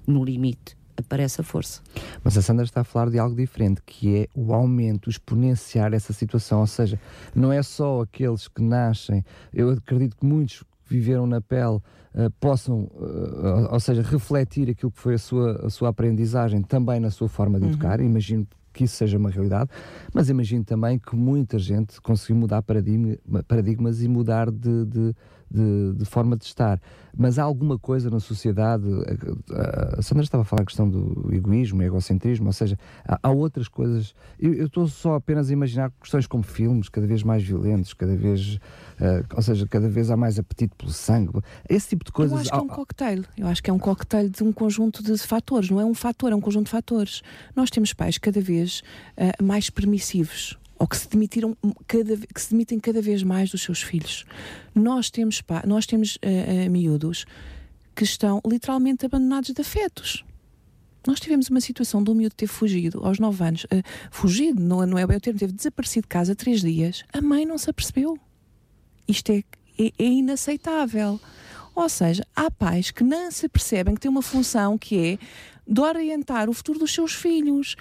no 0.07 0.23
limite 0.23 0.77
aparece 0.97 1.41
a 1.41 1.43
força. 1.43 1.81
Mas 2.23 2.37
a 2.37 2.41
Sandra 2.41 2.63
está 2.63 2.81
a 2.81 2.83
falar 2.83 3.09
de 3.09 3.19
algo 3.19 3.35
diferente, 3.35 3.81
que 3.85 4.15
é 4.15 4.27
o 4.33 4.53
aumento, 4.53 5.09
exponenciar 5.09 5.93
essa 5.93 6.13
situação. 6.13 6.61
Ou 6.61 6.67
seja, 6.67 6.99
não 7.33 7.51
é 7.51 7.61
só 7.61 8.01
aqueles 8.01 8.47
que 8.47 8.61
nascem, 8.61 9.23
eu 9.53 9.71
acredito 9.71 10.15
que 10.15 10.25
muitos 10.25 10.63
viveram 10.87 11.25
na 11.25 11.41
pele 11.41 11.77
uh, 11.77 12.31
possam, 12.39 12.83
uh, 12.83 13.71
ou 13.71 13.79
seja, 13.79 14.01
refletir 14.01 14.69
aquilo 14.69 14.91
que 14.91 14.99
foi 14.99 15.15
a 15.15 15.17
sua, 15.17 15.65
a 15.65 15.69
sua 15.69 15.89
aprendizagem 15.89 16.61
também 16.61 16.99
na 16.99 17.09
sua 17.09 17.27
forma 17.27 17.59
de 17.59 17.65
uhum. 17.65 17.71
educar. 17.71 17.99
Imagino 17.99 18.47
que 18.71 18.83
isso 18.83 18.97
seja 18.97 19.17
uma 19.17 19.29
realidade, 19.29 19.69
mas 20.13 20.29
imagino 20.29 20.63
também 20.63 20.99
que 20.99 21.15
muita 21.15 21.57
gente 21.57 21.99
conseguiu 22.01 22.35
mudar 22.35 22.61
paradigma, 22.61 23.17
paradigmas 23.47 24.01
e 24.03 24.07
mudar 24.07 24.51
de, 24.51 24.85
de 24.85 25.15
de, 25.49 25.93
de, 25.93 26.05
forma 26.05 26.35
de 26.35 26.45
estar. 26.45 26.81
Mas 27.17 27.39
há 27.39 27.43
alguma 27.43 27.79
coisa 27.79 28.09
na 28.09 28.19
sociedade. 28.19 28.85
A 29.97 30.01
Sandra 30.01 30.23
estava 30.23 30.41
a 30.41 30.45
falar 30.45 30.63
a 30.63 30.65
questão 30.65 30.89
do 30.89 31.29
egoísmo, 31.33 31.81
egocentrismo, 31.81 32.47
ou 32.47 32.53
seja, 32.53 32.77
há, 33.07 33.19
há 33.23 33.31
outras 33.31 33.67
coisas. 33.67 34.13
Eu, 34.39 34.53
eu, 34.53 34.65
estou 34.67 34.87
só 34.87 35.15
apenas 35.15 35.49
a 35.49 35.53
imaginar 35.53 35.91
questões 36.01 36.27
como 36.27 36.43
filmes, 36.43 36.89
cada 36.89 37.07
vez 37.07 37.23
mais 37.23 37.43
violentos, 37.43 37.93
cada 37.93 38.15
vez. 38.15 38.55
Uh, 38.99 39.25
ou 39.35 39.41
seja, 39.41 39.67
cada 39.67 39.87
vez 39.87 40.11
há 40.11 40.17
mais 40.17 40.37
apetite 40.37 40.73
pelo 40.77 40.91
sangue. 40.91 41.39
Esse 41.69 41.89
tipo 41.89 42.03
de 42.03 42.11
coisas. 42.11 42.33
Eu 42.33 42.41
acho 42.41 42.49
que 42.51 42.57
é 42.57 42.61
um 42.61 42.67
cocktail. 42.67 43.25
Eu 43.37 43.47
acho 43.47 43.63
que 43.63 43.69
é 43.69 43.73
um 43.73 43.79
cocktail 43.79 44.29
de 44.29 44.43
um 44.43 44.51
conjunto 44.51 45.01
de 45.01 45.17
fatores. 45.17 45.69
Não 45.69 45.79
é 45.79 45.85
um 45.85 45.93
fator, 45.93 46.31
é 46.31 46.35
um 46.35 46.41
conjunto 46.41 46.65
de 46.65 46.71
fatores. 46.71 47.21
Nós 47.55 47.69
temos 47.69 47.93
pais 47.93 48.17
cada 48.17 48.41
vez 48.41 48.81
uh, 49.17 49.43
mais 49.43 49.69
permissivos 49.69 50.57
ou 50.77 50.87
que 50.87 50.97
se 50.97 51.07
demitiram 51.09 51.55
cada, 51.87 52.17
que 52.17 52.41
se 52.41 52.51
demitem 52.51 52.79
cada 52.79 53.01
vez 53.01 53.23
mais 53.23 53.49
dos 53.49 53.61
seus 53.61 53.81
filhos. 53.81 54.25
Nós 54.73 55.09
temos, 55.09 55.41
nós 55.65 55.85
temos 55.85 56.15
uh, 56.17 56.67
uh, 56.67 56.71
miúdos 56.71 57.25
que 57.95 58.03
estão 58.03 58.41
literalmente 58.45 59.05
abandonados 59.05 59.51
de 59.51 59.61
afetos. 59.61 60.25
Nós 61.07 61.19
tivemos 61.19 61.49
uma 61.49 61.61
situação 61.61 62.03
de 62.03 62.09
um 62.09 62.15
miúdo 62.15 62.35
ter 62.35 62.47
fugido 62.47 63.05
aos 63.05 63.19
9 63.19 63.43
anos, 63.43 63.63
uh, 63.65 63.67
fugido, 64.11 64.61
não, 64.61 64.85
não 64.85 64.97
é 64.97 65.05
o 65.05 65.19
termo, 65.19 65.39
teve 65.39 65.53
desaparecido 65.53 66.03
de 66.03 66.09
casa 66.09 66.35
três 66.35 66.61
dias. 66.61 67.03
A 67.13 67.21
mãe 67.21 67.45
não 67.45 67.57
se 67.57 67.69
apercebeu. 67.69 68.19
Isto 69.07 69.31
é, 69.31 69.43
é, 69.79 69.91
é 69.97 70.05
inaceitável. 70.05 71.19
Ou 71.75 71.89
seja, 71.89 72.25
há 72.35 72.49
pais 72.49 72.91
que 72.91 73.03
não 73.03 73.29
se 73.29 73.47
percebem 73.47 73.93
que 73.93 74.01
têm 74.01 74.09
uma 74.09 74.21
função 74.21 74.77
que 74.77 74.97
é 74.97 75.19
de 75.67 75.81
orientar 75.81 76.49
o 76.49 76.53
futuro 76.53 76.79
dos 76.79 76.93
seus 76.93 77.13
filhos. 77.13 77.75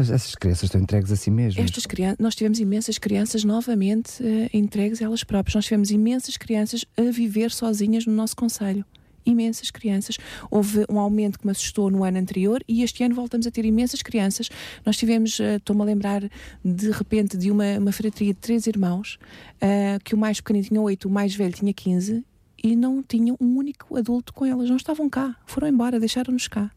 Essas 0.00 0.34
crianças 0.34 0.64
estão 0.64 0.80
entregues 0.80 1.12
a 1.12 1.16
si 1.16 1.30
mesmas. 1.30 1.64
Estas 1.64 1.86
crianças, 1.86 2.18
nós 2.18 2.34
tivemos 2.34 2.58
imensas 2.58 2.98
crianças 2.98 3.44
novamente 3.44 4.22
uh, 4.22 4.50
entregues 4.52 5.02
a 5.02 5.04
elas 5.04 5.22
próprias. 5.22 5.54
Nós 5.54 5.64
tivemos 5.64 5.90
imensas 5.90 6.36
crianças 6.36 6.84
a 6.96 7.10
viver 7.10 7.50
sozinhas 7.50 8.06
no 8.06 8.12
nosso 8.12 8.34
conselho. 8.34 8.84
Imensas 9.24 9.70
crianças. 9.70 10.16
Houve 10.50 10.86
um 10.88 10.98
aumento 10.98 11.38
que 11.38 11.44
me 11.44 11.50
assustou 11.50 11.90
no 11.90 12.04
ano 12.04 12.18
anterior 12.18 12.62
e 12.66 12.82
este 12.82 13.02
ano 13.02 13.14
voltamos 13.14 13.46
a 13.46 13.50
ter 13.50 13.64
imensas 13.64 14.00
crianças. 14.02 14.48
Nós 14.84 14.96
tivemos, 14.96 15.38
uh, 15.38 15.56
estou-me 15.56 15.82
a 15.82 15.84
lembrar 15.84 16.22
de 16.64 16.90
repente 16.90 17.36
de 17.36 17.50
uma, 17.50 17.78
uma 17.78 17.92
fratria 17.92 18.32
de 18.32 18.40
três 18.40 18.66
irmãos, 18.66 19.18
uh, 19.56 20.02
que 20.02 20.14
o 20.14 20.18
mais 20.18 20.40
pequenino 20.40 20.64
tinha 20.66 20.80
oito, 20.80 21.06
o 21.06 21.10
mais 21.10 21.34
velho 21.34 21.52
tinha 21.52 21.72
15 21.72 22.24
e 22.64 22.74
não 22.74 23.02
tinham 23.02 23.36
um 23.38 23.56
único 23.56 23.96
adulto 23.96 24.32
com 24.32 24.46
elas. 24.46 24.70
Não 24.70 24.76
estavam 24.76 25.08
cá, 25.10 25.36
foram 25.44 25.68
embora, 25.68 26.00
deixaram-nos 26.00 26.48
cá. 26.48 26.70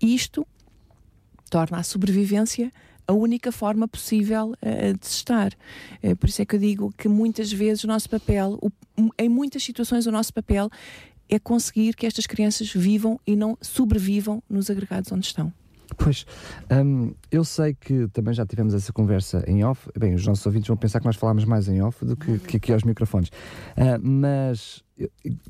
Isto 0.00 0.46
torna 1.54 1.78
a 1.78 1.82
sobrevivência 1.84 2.72
a 3.06 3.12
única 3.12 3.52
forma 3.52 3.86
possível 3.86 4.54
uh, 4.54 4.98
de 4.98 5.06
estar. 5.06 5.52
Uh, 6.02 6.16
por 6.16 6.28
isso 6.28 6.42
é 6.42 6.44
que 6.44 6.56
eu 6.56 6.58
digo 6.58 6.92
que 6.98 7.06
muitas 7.06 7.52
vezes 7.52 7.84
o 7.84 7.86
nosso 7.86 8.10
papel, 8.10 8.58
o, 8.60 8.72
em 9.16 9.28
muitas 9.28 9.62
situações, 9.62 10.04
o 10.06 10.10
nosso 10.10 10.34
papel 10.34 10.68
é 11.28 11.38
conseguir 11.38 11.94
que 11.94 12.06
estas 12.06 12.26
crianças 12.26 12.72
vivam 12.72 13.20
e 13.24 13.36
não 13.36 13.56
sobrevivam 13.60 14.42
nos 14.50 14.68
agregados 14.68 15.12
onde 15.12 15.26
estão. 15.26 15.52
Pois, 15.96 16.26
um, 16.72 17.14
eu 17.30 17.44
sei 17.44 17.72
que 17.72 18.08
também 18.08 18.34
já 18.34 18.44
tivemos 18.44 18.74
essa 18.74 18.92
conversa 18.92 19.44
em 19.46 19.62
off. 19.62 19.88
Bem, 19.96 20.14
os 20.14 20.26
nossos 20.26 20.44
ouvintes 20.44 20.66
vão 20.66 20.76
pensar 20.76 20.98
que 20.98 21.06
nós 21.06 21.14
falámos 21.14 21.44
mais 21.44 21.68
em 21.68 21.80
off 21.82 22.04
do 22.04 22.16
que, 22.16 22.38
que 22.40 22.56
aqui 22.56 22.72
aos 22.72 22.82
microfones. 22.82 23.28
Uh, 23.28 24.00
mas, 24.02 24.82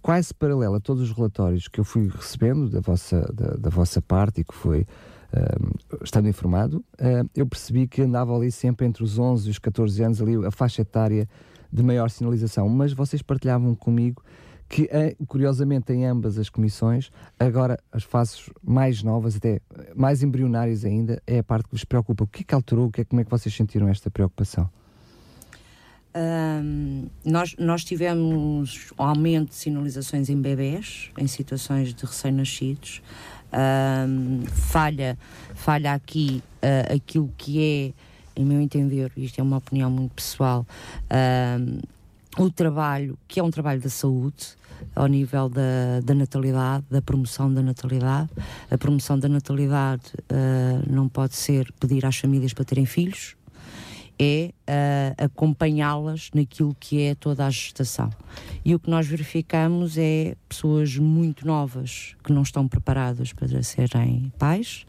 quase 0.02 0.34
paralelo 0.34 0.75
a 0.75 0.80
todos 0.80 1.02
os 1.02 1.16
relatórios 1.16 1.66
que 1.66 1.80
eu 1.80 1.84
fui 1.84 2.08
recebendo 2.08 2.68
da 2.68 2.80
vossa, 2.80 3.20
da, 3.32 3.54
da 3.54 3.70
vossa 3.70 4.02
parte 4.02 4.42
e 4.42 4.44
que 4.44 4.54
foi 4.54 4.87
estando 6.03 6.29
informado, 6.29 6.85
uh, 6.95 7.29
eu 7.35 7.47
percebi 7.47 7.87
que 7.87 8.03
andava 8.03 8.35
ali 8.35 8.50
sempre 8.50 8.87
entre 8.87 9.03
os 9.03 9.19
11 9.19 9.49
e 9.49 9.50
os 9.50 9.59
14 9.59 10.03
anos, 10.03 10.23
ali 10.23 10.45
a 10.47 10.50
faixa 10.50 10.83
etária 10.83 11.29
de 11.73 11.83
maior 11.83 12.11
sinalização. 12.11 12.69
Mas 12.69 12.93
vocês 12.93 13.23
partilhavam 13.23 13.75
comigo 13.75 14.23
que 14.69 14.88
curiosamente 15.29 15.93
em 15.93 16.05
ambas 16.05 16.38
as 16.38 16.49
comissões, 16.49 17.11
agora 17.38 17.79
as 17.93 18.03
fases 18.03 18.50
mais 18.62 19.03
novas, 19.03 19.37
até 19.37 19.61
mais 19.95 20.23
embrionárias 20.23 20.85
ainda, 20.85 21.23
é 21.26 21.38
a 21.38 21.45
parte 21.45 21.67
que 21.67 21.73
vos 21.73 21.85
preocupa. 21.85 22.25
O 22.25 22.26
que 22.26 22.41
é 22.41 22.45
que 22.45 22.55
alterou? 22.55 22.87
O 22.87 22.91
que 22.91 23.03
é, 23.03 23.05
como 23.05 23.21
é 23.21 23.25
que 23.25 23.31
vocês 23.31 23.55
sentiram 23.55 23.88
esta 23.88 24.11
preocupação? 24.11 24.69
Um, 26.17 27.09
nós, 27.25 27.57
nós 27.59 27.85
tivemos 27.85 28.93
um 28.97 29.03
aumento 29.03 29.49
de 29.49 29.57
sinalizações 29.57 30.29
em 30.29 30.41
bebés, 30.41 31.11
em 31.19 31.26
situações 31.26 31.93
de 31.93 32.05
recém-nascidos. 32.05 33.03
Um, 33.54 34.42
falha, 34.46 35.16
falha 35.54 35.94
aqui 35.94 36.42
uh, 36.62 36.94
aquilo 36.94 37.32
que 37.38 37.94
é, 38.37 38.40
em 38.40 38.44
meu 38.44 38.61
entender, 38.61 39.12
isto 39.16 39.38
é 39.38 39.42
uma 39.42 39.58
opinião 39.58 39.90
muito 39.90 40.12
pessoal, 40.14 40.66
um, 41.61 41.78
o 42.37 42.50
trabalho, 42.50 43.16
que 43.28 43.38
é 43.38 43.42
um 43.42 43.50
trabalho 43.50 43.80
da 43.80 43.88
saúde, 43.88 44.56
ao 44.94 45.06
nível 45.06 45.49
da, 45.49 46.00
da 46.02 46.14
natalidade, 46.14 46.84
da 46.90 47.00
promoção 47.00 47.52
da 47.52 47.62
natalidade. 47.62 48.28
A 48.70 48.76
promoção 48.76 49.18
da 49.18 49.28
natalidade 49.28 50.02
uh, 50.30 50.92
não 50.92 51.08
pode 51.08 51.37
ser 51.37 51.73
pedir 51.78 52.04
às 52.04 52.16
famílias 52.16 52.52
para 52.52 52.64
terem 52.64 52.84
filhos, 52.84 53.37
é 54.18 54.50
uh, 54.68 55.25
acompanhá-las 55.25 56.30
naquilo 56.35 56.76
que 56.78 57.02
é 57.02 57.14
toda 57.14 57.47
a 57.47 57.50
gestação. 57.50 58.11
E 58.64 58.75
o 58.75 58.78
que 58.78 58.88
nós 58.88 59.06
verificamos 59.06 59.99
é 59.99 60.37
pessoas 60.49 60.97
muito 60.97 61.47
novas 61.47 62.16
que 62.23 62.33
não 62.33 62.42
estão 62.42 62.68
preparadas 62.68 63.33
para 63.33 63.62
serem 63.62 64.33
pais, 64.38 64.87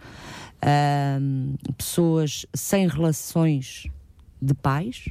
uh, 0.58 1.74
pessoas 1.74 2.46
sem 2.53 2.88
relações 2.88 3.88
de 4.41 4.53
pais. 4.53 5.10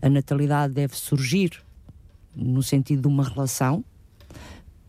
A 0.00 0.08
natalidade 0.08 0.72
deve 0.72 0.96
surgir 0.96 1.62
no 2.34 2.62
sentido 2.62 3.02
de 3.02 3.08
uma 3.08 3.24
relação. 3.24 3.84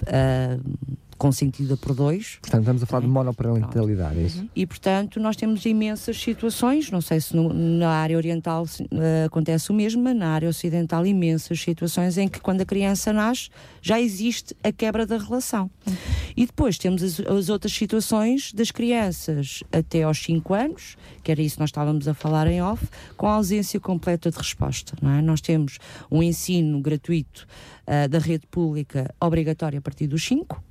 Uh, 0.03 1.01
consentida 1.21 1.77
por 1.77 1.93
dois. 1.93 2.39
Portanto, 2.41 2.61
estamos 2.61 2.81
a 2.81 2.85
falar 2.87 3.03
é. 3.03 3.05
de 3.05 3.11
monoparentalidade, 3.11 4.19
é 4.19 4.23
isso? 4.23 4.49
E, 4.55 4.65
portanto, 4.65 5.19
nós 5.19 5.35
temos 5.35 5.63
imensas 5.67 6.19
situações, 6.19 6.89
não 6.89 6.99
sei 6.99 7.21
se 7.21 7.35
no, 7.35 7.53
na 7.53 7.89
área 7.91 8.17
oriental 8.17 8.63
uh, 8.63 9.25
acontece 9.27 9.69
o 9.69 9.73
mesmo, 9.75 10.01
mas 10.01 10.15
na 10.15 10.29
área 10.29 10.49
ocidental 10.49 11.05
imensas 11.05 11.61
situações 11.61 12.17
em 12.17 12.27
que 12.27 12.39
quando 12.39 12.61
a 12.61 12.65
criança 12.65 13.13
nasce 13.13 13.51
já 13.83 14.01
existe 14.01 14.55
a 14.63 14.71
quebra 14.71 15.05
da 15.05 15.19
relação. 15.19 15.69
Uhum. 15.85 15.93
E 16.35 16.47
depois 16.47 16.79
temos 16.79 17.03
as, 17.03 17.19
as, 17.19 17.49
outras 17.49 17.71
situações 17.71 18.51
das 18.51 18.71
crianças 18.71 19.63
até 19.71 20.01
aos 20.01 20.17
5 20.23 20.51
anos, 20.55 20.97
que 21.23 21.31
era 21.31 21.39
isso 21.39 21.57
que 21.57 21.59
nós 21.59 21.69
estávamos 21.69 22.07
a 22.07 22.15
falar 22.15 22.47
em 22.47 22.63
off, 22.63 22.83
com 23.15 23.27
a 23.27 23.33
ausência 23.33 23.79
completa 23.79 24.31
de 24.31 24.37
resposta. 24.39 24.95
É? 25.03 25.21
Nós 25.21 25.39
temos 25.39 25.77
um 26.09 26.23
ensino 26.23 26.81
gratuito 26.81 27.45
uh, 27.85 28.09
da 28.09 28.17
rede 28.17 28.47
pública 28.47 29.13
obrigatório 29.21 29.77
a 29.77 29.81
partir 29.83 30.07
dos 30.07 30.25
5, 30.25 30.70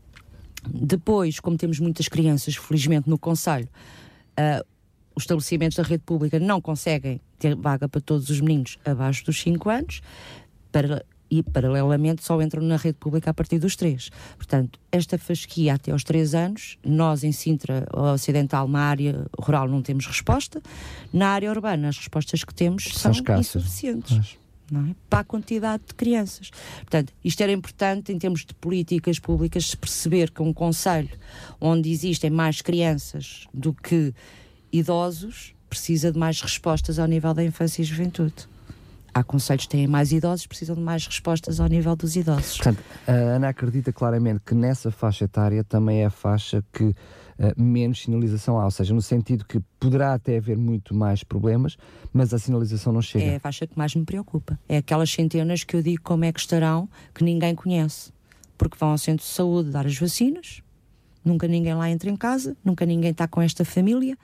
depois, 0.68 1.40
como 1.40 1.56
temos 1.56 1.78
muitas 1.80 2.08
crianças, 2.08 2.56
felizmente, 2.56 3.08
no 3.08 3.18
Conselho, 3.18 3.68
uh, 4.38 4.64
os 5.14 5.24
estabelecimentos 5.24 5.76
da 5.76 5.82
rede 5.82 6.02
pública 6.04 6.38
não 6.38 6.60
conseguem 6.60 7.20
ter 7.38 7.54
vaga 7.54 7.88
para 7.88 8.00
todos 8.00 8.30
os 8.30 8.40
meninos 8.40 8.78
abaixo 8.84 9.24
dos 9.24 9.40
5 9.40 9.68
anos, 9.68 10.00
para, 10.70 11.04
e 11.30 11.42
paralelamente 11.42 12.24
só 12.24 12.40
entram 12.40 12.62
na 12.62 12.76
rede 12.76 12.98
pública 12.98 13.30
a 13.30 13.34
partir 13.34 13.58
dos 13.58 13.76
3. 13.76 14.10
Portanto, 14.36 14.78
esta 14.90 15.16
fasquia 15.16 15.74
até 15.74 15.92
aos 15.92 16.04
3 16.04 16.34
anos, 16.34 16.78
nós 16.84 17.22
em 17.24 17.32
Sintra 17.32 17.86
Ocidental, 17.92 18.66
na 18.66 18.80
área 18.80 19.26
rural, 19.38 19.68
não 19.68 19.82
temos 19.82 20.06
resposta. 20.06 20.60
Na 21.12 21.28
área 21.28 21.50
urbana, 21.50 21.88
as 21.88 21.96
respostas 21.96 22.44
que 22.44 22.54
temos 22.54 22.84
são, 22.94 23.12
são 23.14 23.38
insuficientes. 23.38 24.16
Mas 24.16 24.40
é? 24.72 24.94
para 25.08 25.20
a 25.20 25.24
quantidade 25.24 25.82
de 25.86 25.94
crianças. 25.94 26.50
Portanto, 26.80 27.12
isto 27.24 27.40
era 27.40 27.52
importante 27.52 28.12
em 28.12 28.18
termos 28.18 28.44
de 28.44 28.54
políticas 28.54 29.18
públicas 29.18 29.70
se 29.70 29.76
perceber 29.76 30.30
que 30.30 30.42
um 30.42 30.52
conselho 30.52 31.10
onde 31.60 31.90
existem 31.90 32.30
mais 32.30 32.62
crianças 32.62 33.46
do 33.52 33.72
que 33.72 34.14
idosos 34.72 35.54
precisa 35.68 36.10
de 36.10 36.18
mais 36.18 36.40
respostas 36.40 36.98
ao 36.98 37.06
nível 37.06 37.32
da 37.32 37.44
infância 37.44 37.82
e 37.82 37.84
juventude. 37.84 38.48
Há 39.12 39.24
conselhos 39.24 39.64
que 39.64 39.70
têm 39.70 39.86
mais 39.88 40.12
idosos, 40.12 40.46
precisam 40.46 40.76
de 40.76 40.82
mais 40.82 41.04
respostas 41.06 41.58
ao 41.58 41.66
nível 41.66 41.96
dos 41.96 42.14
idosos. 42.14 42.56
Portanto, 42.56 42.82
a 43.06 43.12
Ana 43.12 43.48
acredita 43.48 43.92
claramente 43.92 44.40
que 44.46 44.54
nessa 44.54 44.90
faixa 44.90 45.24
etária 45.24 45.64
também 45.64 46.02
é 46.02 46.06
a 46.06 46.10
faixa 46.10 46.64
que 46.72 46.94
menos 47.56 48.02
sinalização 48.02 48.58
há, 48.58 48.64
ou 48.64 48.70
seja, 48.70 48.92
no 48.92 49.00
sentido 49.00 49.44
que 49.44 49.60
poderá 49.78 50.14
até 50.14 50.36
haver 50.36 50.56
muito 50.56 50.94
mais 50.94 51.24
problemas, 51.24 51.76
mas 52.12 52.34
a 52.34 52.38
sinalização 52.38 52.92
não 52.92 53.00
chega. 53.00 53.24
É 53.24 53.36
a 53.36 53.40
faixa 53.40 53.66
que 53.66 53.78
mais 53.78 53.94
me 53.94 54.04
preocupa. 54.04 54.58
É 54.68 54.78
aquelas 54.78 55.10
centenas 55.10 55.64
que 55.64 55.74
eu 55.74 55.82
digo 55.82 56.02
como 56.02 56.24
é 56.24 56.32
que 56.32 56.40
estarão, 56.40 56.88
que 57.14 57.24
ninguém 57.24 57.54
conhece. 57.54 58.12
Porque 58.58 58.76
vão 58.78 58.90
ao 58.90 58.98
centro 58.98 59.24
de 59.24 59.32
saúde 59.32 59.70
dar 59.70 59.86
as 59.86 59.96
vacinas, 59.96 60.62
nunca 61.24 61.48
ninguém 61.48 61.74
lá 61.74 61.90
entra 61.90 62.10
em 62.10 62.16
casa, 62.16 62.56
nunca 62.62 62.84
ninguém 62.84 63.10
está 63.10 63.26
com 63.26 63.40
esta 63.40 63.64
família 63.64 64.18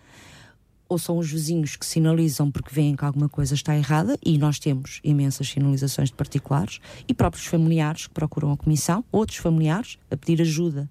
ou 0.88 0.98
são 0.98 1.18
os 1.18 1.30
vizinhos 1.30 1.76
que 1.76 1.84
sinalizam 1.84 2.50
porque 2.50 2.74
veem 2.74 2.94
que 2.94 3.04
alguma 3.04 3.28
coisa 3.28 3.54
está 3.54 3.76
errada, 3.76 4.16
e 4.24 4.38
nós 4.38 4.58
temos 4.58 5.00
imensas 5.02 5.48
sinalizações 5.48 6.10
de 6.10 6.14
particulares, 6.14 6.80
e 7.08 7.14
próprios 7.14 7.46
familiares 7.46 8.06
que 8.06 8.14
procuram 8.14 8.52
a 8.52 8.56
comissão, 8.56 9.04
outros 9.10 9.38
familiares 9.38 9.98
a 10.10 10.16
pedir 10.16 10.40
ajuda 10.40 10.88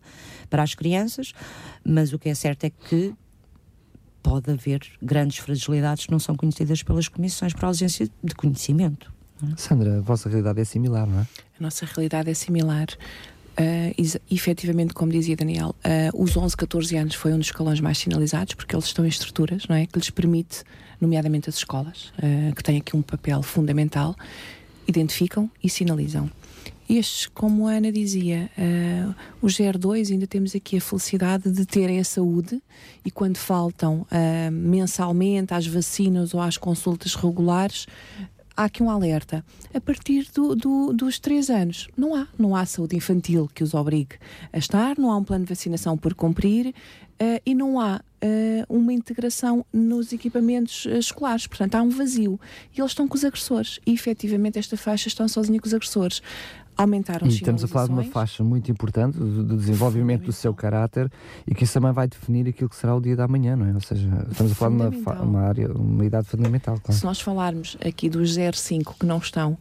para 0.50 0.64
as 0.64 0.76
crianças, 0.76 1.34
mas 1.84 2.14
o 2.14 2.20
que 2.20 2.30
é 2.30 2.36
certo 2.36 2.66
é 2.66 2.70
que 2.70 3.14
pode 4.22 4.50
haver 4.52 4.82
grandes 5.02 5.38
fragilidades 5.38 6.08
que 6.08 6.12
não 6.12 6.20
são 6.20 6.36
conhecidas 6.36 6.82
pelas 6.82 7.08
comissões 7.08 7.54
por 7.54 7.66
ausência 7.66 8.10
de 8.24 8.34
conhecimento. 8.34 9.14
É? 9.44 9.56
Sandra, 9.58 9.98
a 9.98 10.02
vossa 10.02 10.30
realidade 10.30 10.62
é 10.62 10.66
similar, 10.66 11.06
não 11.06 11.20
é? 11.20 11.28
A 11.60 11.62
nossa 11.62 11.86
realidade 11.86 12.30
é 12.30 12.34
similar. 12.34 12.88
Uh, 13.58 14.20
efetivamente, 14.30 14.94
como 14.94 15.12
dizia 15.12 15.36
Daniel, 15.36 15.74
uh, 15.86 16.22
os 16.22 16.36
11, 16.36 16.58
14 16.58 16.98
anos 16.98 17.16
foi 17.16 17.34
um 17.34 17.38
dos 17.38 17.48
escalões 17.48 17.80
mais 17.80 17.98
sinalizados, 17.98 18.54
porque 18.54 18.76
eles 18.76 18.86
estão 18.86 19.06
em 19.06 19.08
estruturas, 19.08 19.66
não 19.68 19.76
é? 19.76 19.86
Que 19.86 19.98
lhes 19.98 20.10
permite, 20.10 20.64
nomeadamente 21.00 21.50
as 21.50 21.56
escolas, 21.56 22.12
uh, 22.18 22.54
que 22.54 22.62
têm 22.62 22.78
aqui 22.78 22.96
um 22.98 23.02
papel 23.02 23.42
fundamental, 23.42 24.16
identificam 24.88 25.50
e 25.64 25.70
sinalizam. 25.70 26.30
Estes, 26.88 27.26
como 27.26 27.68
a 27.68 27.72
Ana 27.72 27.92
dizia, 27.92 28.50
uh, 28.58 29.16
os 29.42 29.58
02 29.58 30.12
ainda 30.12 30.28
temos 30.28 30.56
aqui 30.56 30.78
a 30.78 30.82
felicidade 30.82 31.50
de 31.50 31.66
terem 31.66 32.00
a 32.00 32.04
saúde 32.04 32.62
e 33.04 33.10
quando 33.10 33.38
faltam 33.38 34.02
uh, 34.02 34.52
mensalmente 34.52 35.52
às 35.52 35.66
vacinas 35.66 36.36
ou 36.36 36.42
às 36.42 36.58
consultas 36.58 37.16
regulares, 37.16 37.88
há 38.56 38.66
aqui 38.66 38.82
um 38.82 38.90
alerta. 38.90 39.44
A 39.74 39.82
partir 39.82 40.28
do, 40.34 40.56
do, 40.56 40.94
dos 40.94 41.20
3 41.20 41.50
anos, 41.50 41.88
não 41.98 42.16
há. 42.16 42.28
Não 42.38 42.56
há 42.56 42.66
saúde 42.66 42.96
infantil 42.96 43.50
que 43.54 43.64
os 43.64 43.74
obrigue 43.74 44.16
a 44.52 44.58
estar, 44.58 44.98
não 44.98 45.12
há 45.12 45.18
um 45.18 45.24
plano 45.24 45.46
de 45.46 45.50
vacinação 45.50 45.98
por 45.98 46.14
cumprir 46.14 46.68
uh, 46.68 47.42
e 47.46 47.54
não 47.54 47.80
há 47.80 47.98
uh, 47.98 48.76
uma 48.76 48.94
integração 48.94 49.66
nos 49.72 50.14
equipamentos 50.14 50.86
uh, 50.86 50.98
escolares. 50.98 51.48
Portanto, 51.48 51.76
há 51.76 51.82
um 51.82 51.90
vazio. 51.90 52.40
E 52.76 52.80
eles 52.80 52.92
estão 52.92 53.08
com 53.08 53.16
os 53.16 53.26
agressores. 53.26 53.80
E, 53.86 53.94
efetivamente, 53.94 54.60
esta 54.60 54.78
faixa 54.78 55.08
está 55.08 55.28
sozinha 55.28 55.60
com 55.60 55.68
os 55.68 55.74
agressores 55.74 56.22
aumentaram 56.78 57.28
as 57.28 57.34
Estamos 57.34 57.64
a 57.64 57.68
falar 57.68 57.88
de 57.88 57.94
uma 57.94 58.04
faixa 58.04 58.44
muito 58.44 58.72
importante 58.72 59.18
do, 59.18 59.44
do 59.44 59.58
desenvolvimento 59.58 60.26
do 60.26 60.32
seu 60.32 60.54
caráter 60.54 61.12
e 61.48 61.54
que 61.54 61.64
isso 61.64 61.74
também 61.74 61.92
vai 61.92 62.08
definir 62.08 62.48
aquilo 62.48 62.70
que 62.70 62.76
será 62.76 62.96
o 62.96 63.02
dia 63.02 63.16
da 63.16 63.28
manhã, 63.28 63.56
não 63.56 63.66
é? 63.66 63.74
Ou 63.74 63.82
seja, 63.82 64.08
estamos 64.30 64.52
a 64.52 64.56
falar 64.56 64.90
de 64.90 64.98
uma, 64.98 65.22
uma, 65.22 65.42
área, 65.42 65.72
uma 65.72 66.06
idade 66.06 66.28
fundamental. 66.28 66.80
Claro. 66.80 67.00
Se 67.00 67.06
nós 67.06 67.20
falarmos 67.20 67.78
aqui 67.86 68.10
dos 68.10 68.36
05 68.36 68.96
que 69.00 69.06
não 69.06 69.18
estão 69.18 69.58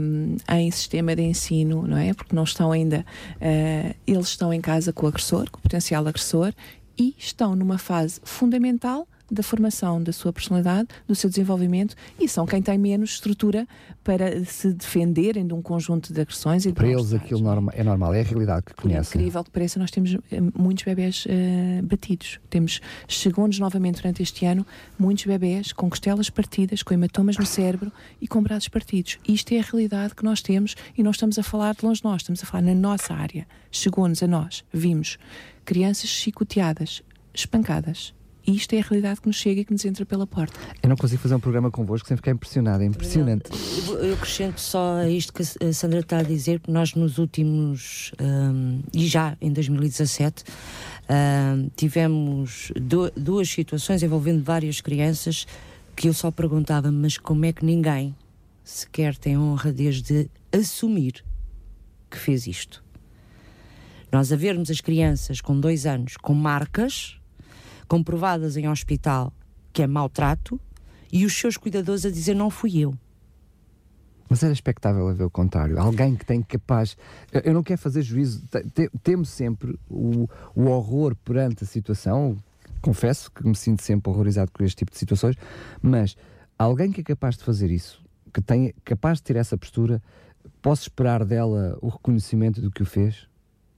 um, 0.00 0.36
em 0.52 0.70
sistema 0.70 1.16
de 1.16 1.22
ensino, 1.22 1.86
não 1.86 1.96
é? 1.96 2.12
Porque 2.14 2.34
não 2.34 2.44
estão 2.44 2.72
ainda, 2.72 3.04
uh, 3.36 3.94
eles 4.06 4.28
estão 4.28 4.52
em 4.52 4.60
casa 4.60 4.92
com 4.92 5.06
o 5.06 5.08
agressor, 5.08 5.50
com 5.50 5.58
o 5.58 5.62
potencial 5.62 6.06
agressor 6.06 6.52
e 6.98 7.14
estão 7.18 7.56
numa 7.56 7.78
fase 7.78 8.20
fundamental 8.24 9.06
da 9.30 9.42
formação 9.42 10.02
da 10.02 10.12
sua 10.12 10.32
personalidade, 10.32 10.88
do 11.06 11.14
seu 11.14 11.28
desenvolvimento 11.30 11.94
e 12.20 12.28
são 12.28 12.46
quem 12.46 12.60
tem 12.60 12.78
menos 12.78 13.10
estrutura 13.10 13.66
para 14.02 14.44
se 14.44 14.72
defenderem 14.72 15.46
de 15.46 15.54
um 15.54 15.62
conjunto 15.62 16.12
de 16.12 16.20
agressões. 16.20 16.64
E 16.64 16.68
de 16.68 16.74
para 16.74 16.88
eles 16.88 17.12
aquilo 17.12 17.40
norma, 17.40 17.72
é 17.74 17.82
normal, 17.82 18.14
é 18.14 18.20
a 18.20 18.24
realidade 18.24 18.66
que 18.66 18.74
conhecem. 18.74 19.18
É 19.18 19.22
incrível 19.22 19.44
que 19.44 19.50
pareça, 19.50 19.78
nós 19.78 19.90
temos 19.90 20.14
eh, 20.14 20.40
muitos 20.54 20.84
bebés 20.84 21.26
uh, 21.26 21.82
batidos. 21.82 22.38
Temos, 22.50 22.80
chegou-nos 23.08 23.58
novamente 23.58 23.96
durante 23.96 24.22
este 24.22 24.44
ano, 24.44 24.66
muitos 24.98 25.24
bebés 25.24 25.72
com 25.72 25.88
costelas 25.88 26.28
partidas, 26.28 26.82
com 26.82 26.92
hematomas 26.92 27.38
no 27.38 27.46
cérebro 27.46 27.90
e 28.20 28.28
com 28.28 28.42
braços 28.42 28.68
partidos. 28.68 29.18
Isto 29.26 29.54
é 29.54 29.60
a 29.60 29.62
realidade 29.62 30.14
que 30.14 30.24
nós 30.24 30.42
temos 30.42 30.74
e 30.96 31.02
não 31.02 31.10
estamos 31.10 31.38
a 31.38 31.42
falar 31.42 31.74
de 31.74 31.84
longe 31.84 32.00
de 32.00 32.04
nós, 32.04 32.22
estamos 32.22 32.42
a 32.42 32.46
falar 32.46 32.62
na 32.62 32.74
nossa 32.74 33.14
área. 33.14 33.46
Chegou-nos 33.70 34.22
a 34.22 34.26
nós, 34.26 34.64
vimos 34.72 35.18
crianças 35.64 36.10
chicoteadas, 36.10 37.02
espancadas, 37.32 38.14
e 38.46 38.54
isto 38.54 38.74
é 38.74 38.80
a 38.80 38.82
realidade 38.82 39.20
que 39.20 39.26
nos 39.26 39.36
chega 39.36 39.62
e 39.62 39.64
que 39.64 39.72
nos 39.72 39.84
entra 39.84 40.04
pela 40.04 40.26
porta. 40.26 40.58
Eu 40.82 40.88
não 40.88 40.96
consigo 40.96 41.20
fazer 41.22 41.34
um 41.34 41.40
programa 41.40 41.70
convosco 41.70 42.06
sem 42.06 42.16
ficar 42.16 42.30
impressionado, 42.30 42.82
é 42.82 42.86
impressionante. 42.86 43.50
Não, 43.86 43.94
eu 43.94 44.14
acrescento 44.14 44.60
só 44.60 44.96
a 44.96 45.08
isto 45.08 45.32
que 45.32 45.42
a 45.42 45.72
Sandra 45.72 46.00
está 46.00 46.18
a 46.18 46.22
dizer, 46.22 46.60
que 46.60 46.70
nós 46.70 46.94
nos 46.94 47.18
últimos, 47.18 48.12
um, 48.20 48.80
e 48.92 49.06
já 49.06 49.36
em 49.40 49.52
2017, 49.52 50.44
um, 51.08 51.70
tivemos 51.74 52.70
do, 52.76 53.10
duas 53.12 53.48
situações 53.48 54.02
envolvendo 54.02 54.42
várias 54.42 54.80
crianças 54.80 55.46
que 55.96 56.08
eu 56.08 56.12
só 56.12 56.30
perguntava, 56.30 56.90
mas 56.90 57.16
como 57.16 57.44
é 57.44 57.52
que 57.52 57.64
ninguém 57.64 58.14
sequer 58.62 59.16
tem 59.16 59.38
honra 59.38 59.72
desde 59.72 60.28
assumir 60.52 61.24
que 62.10 62.18
fez 62.18 62.46
isto? 62.46 62.84
Nós 64.12 64.32
a 64.32 64.36
vermos 64.36 64.70
as 64.70 64.80
crianças 64.80 65.40
com 65.40 65.58
dois 65.58 65.86
anos 65.86 66.16
com 66.16 66.34
marcas 66.34 67.18
comprovadas 67.88 68.56
em 68.56 68.68
hospital 68.68 69.32
que 69.72 69.82
é 69.82 69.86
maltrato 69.86 70.60
e 71.12 71.26
os 71.26 71.36
seus 71.36 71.56
cuidadores 71.56 72.04
a 72.04 72.10
dizer 72.10 72.34
não 72.34 72.50
fui 72.50 72.78
eu. 72.78 72.94
Mas 74.28 74.42
era 74.42 74.52
expectável 74.52 75.06
haver 75.08 75.24
o 75.24 75.30
contrário. 75.30 75.78
Alguém 75.78 76.16
que 76.16 76.24
tem 76.24 76.42
capaz. 76.42 76.96
Eu 77.44 77.52
não 77.52 77.62
quero 77.62 77.80
fazer 77.80 78.02
juízo. 78.02 78.42
Temos 79.02 79.28
sempre 79.28 79.78
o, 79.88 80.28
o 80.54 80.64
horror 80.64 81.14
perante 81.16 81.64
a 81.64 81.66
situação. 81.66 82.36
Confesso 82.80 83.30
que 83.30 83.46
me 83.46 83.54
sinto 83.54 83.82
sempre 83.82 84.10
horrorizado 84.10 84.50
com 84.50 84.64
este 84.64 84.78
tipo 84.78 84.92
de 84.92 84.98
situações. 84.98 85.36
Mas 85.82 86.16
alguém 86.58 86.90
que 86.90 87.00
é 87.00 87.04
capaz 87.04 87.36
de 87.36 87.44
fazer 87.44 87.70
isso, 87.70 88.02
que 88.32 88.40
tem 88.40 88.74
capaz 88.84 89.18
de 89.18 89.24
ter 89.24 89.36
essa 89.36 89.58
postura, 89.58 90.02
posso 90.62 90.82
esperar 90.82 91.24
dela 91.24 91.78
o 91.80 91.88
reconhecimento 91.88 92.60
do 92.60 92.70
que 92.70 92.82
o 92.82 92.86
fez? 92.86 93.28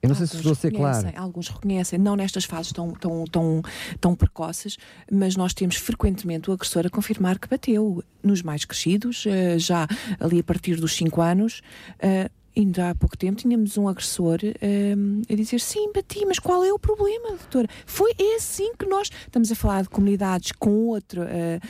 Eu 0.02 0.08
não 0.08 0.14
alguns 0.14 0.18
sei 0.18 0.26
se 0.26 0.36
estou 0.36 0.52
a 0.52 0.54
ser 0.54 0.70
claro. 0.72 1.12
Alguns 1.16 1.48
reconhecem, 1.48 1.98
não 1.98 2.16
nestas 2.16 2.44
fases 2.44 2.72
tão, 2.72 2.92
tão, 2.92 3.24
tão, 3.24 3.62
tão 4.00 4.14
precoces, 4.14 4.76
mas 5.10 5.36
nós 5.36 5.54
temos 5.54 5.76
frequentemente 5.76 6.50
o 6.50 6.52
agressor 6.52 6.86
a 6.86 6.90
confirmar 6.90 7.38
que 7.38 7.48
bateu. 7.48 8.02
Nos 8.22 8.42
mais 8.42 8.64
crescidos, 8.64 9.24
eh, 9.26 9.58
já 9.58 9.86
ali 10.18 10.40
a 10.40 10.44
partir 10.44 10.76
dos 10.76 10.96
5 10.96 11.22
anos, 11.22 11.62
eh, 12.00 12.28
ainda 12.56 12.90
há 12.90 12.94
pouco 12.94 13.16
tempo 13.16 13.36
tínhamos 13.36 13.76
um 13.76 13.86
agressor 13.88 14.38
um, 14.62 15.22
a 15.30 15.34
dizer 15.34 15.60
sim, 15.60 15.92
bati, 15.92 16.24
mas 16.24 16.38
qual 16.38 16.64
é 16.64 16.72
o 16.72 16.78
problema, 16.78 17.30
doutora? 17.30 17.68
Foi 17.84 18.12
é 18.18 18.36
assim 18.36 18.72
que 18.78 18.86
nós 18.86 19.10
estamos 19.10 19.52
a 19.52 19.54
falar 19.54 19.82
de 19.82 19.88
comunidades 19.88 20.52
com 20.52 20.86
outro, 20.86 21.22
uh, 21.22 21.60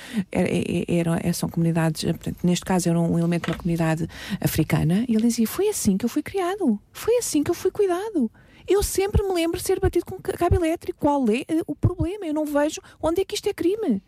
eram, 0.88 1.14
são 1.34 1.48
comunidades, 1.48 2.04
portanto, 2.04 2.38
neste 2.44 2.64
caso 2.64 2.88
era 2.88 3.00
um 3.00 3.18
elemento 3.18 3.46
de 3.46 3.50
uma 3.50 3.58
comunidade 3.58 4.08
africana, 4.40 5.04
e 5.08 5.14
ele 5.14 5.26
dizia: 5.26 5.46
Foi 5.46 5.68
assim 5.68 5.96
que 5.96 6.04
eu 6.04 6.08
fui 6.08 6.22
criado, 6.22 6.78
foi 6.92 7.16
assim 7.18 7.42
que 7.42 7.50
eu 7.50 7.54
fui 7.54 7.70
cuidado. 7.70 8.30
Eu 8.68 8.82
sempre 8.82 9.22
me 9.22 9.32
lembro 9.32 9.58
de 9.58 9.64
ser 9.64 9.78
batido 9.78 10.04
com 10.04 10.18
cabo 10.18 10.56
elétrico. 10.56 10.98
Qual 10.98 11.24
é 11.28 11.44
o 11.68 11.76
problema? 11.76 12.26
Eu 12.26 12.34
não 12.34 12.44
vejo 12.44 12.80
onde 13.00 13.20
é 13.20 13.24
que 13.24 13.36
isto 13.36 13.48
é 13.48 13.54
crime. 13.54 14.02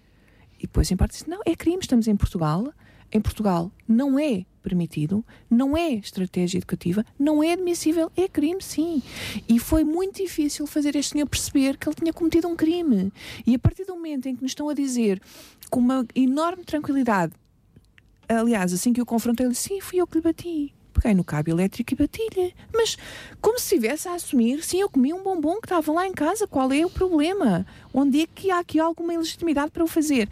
E 0.58 0.62
depois, 0.62 0.90
em 0.90 0.96
parte, 0.96 1.12
disse: 1.12 1.30
Não, 1.30 1.40
é 1.46 1.54
crime, 1.54 1.78
estamos 1.80 2.08
em 2.08 2.16
Portugal. 2.16 2.72
Em 3.10 3.20
Portugal 3.20 3.70
não 3.86 4.18
é 4.18 4.44
permitido, 4.68 5.24
não 5.50 5.74
é 5.76 5.94
estratégia 5.94 6.58
educativa, 6.58 7.04
não 7.18 7.42
é 7.42 7.52
admissível, 7.52 8.12
é 8.14 8.28
crime 8.28 8.60
sim. 8.60 9.02
E 9.48 9.58
foi 9.58 9.82
muito 9.82 10.22
difícil 10.22 10.66
fazer 10.66 10.94
este 10.94 11.12
senhor 11.12 11.26
perceber 11.26 11.78
que 11.78 11.88
ele 11.88 11.96
tinha 11.96 12.12
cometido 12.12 12.46
um 12.46 12.54
crime. 12.54 13.10
E 13.46 13.54
a 13.54 13.58
partir 13.58 13.84
do 13.86 13.94
momento 13.94 14.28
em 14.28 14.36
que 14.36 14.42
nos 14.42 14.50
estão 14.50 14.68
a 14.68 14.74
dizer 14.74 15.20
com 15.70 15.80
uma 15.80 16.06
enorme 16.14 16.64
tranquilidade, 16.64 17.32
aliás, 18.28 18.72
assim 18.72 18.92
que 18.92 19.00
eu 19.00 19.06
confrontei, 19.06 19.46
ele 19.46 19.52
disse: 19.52 19.68
Sim, 19.68 19.80
fui 19.80 19.98
eu 19.98 20.06
que 20.06 20.16
lhe 20.18 20.22
bati. 20.22 20.74
Peguei 20.92 21.14
no 21.14 21.24
cabo 21.24 21.50
elétrico 21.50 21.94
e 21.94 21.96
bati-lhe. 21.96 22.54
Mas 22.74 22.98
como 23.40 23.58
se 23.58 23.74
estivesse 23.74 24.08
a 24.08 24.14
assumir, 24.14 24.62
sim, 24.62 24.80
eu 24.80 24.90
comi 24.90 25.14
um 25.14 25.22
bombom 25.22 25.60
que 25.60 25.66
estava 25.66 25.92
lá 25.92 26.06
em 26.06 26.12
casa, 26.12 26.46
qual 26.46 26.72
é 26.72 26.84
o 26.84 26.90
problema? 26.90 27.64
Onde 27.94 28.22
é 28.22 28.26
que 28.26 28.50
há 28.50 28.58
aqui 28.58 28.80
alguma 28.80 29.14
ilegitimidade 29.14 29.70
para 29.70 29.84
o 29.84 29.86
fazer? 29.86 30.28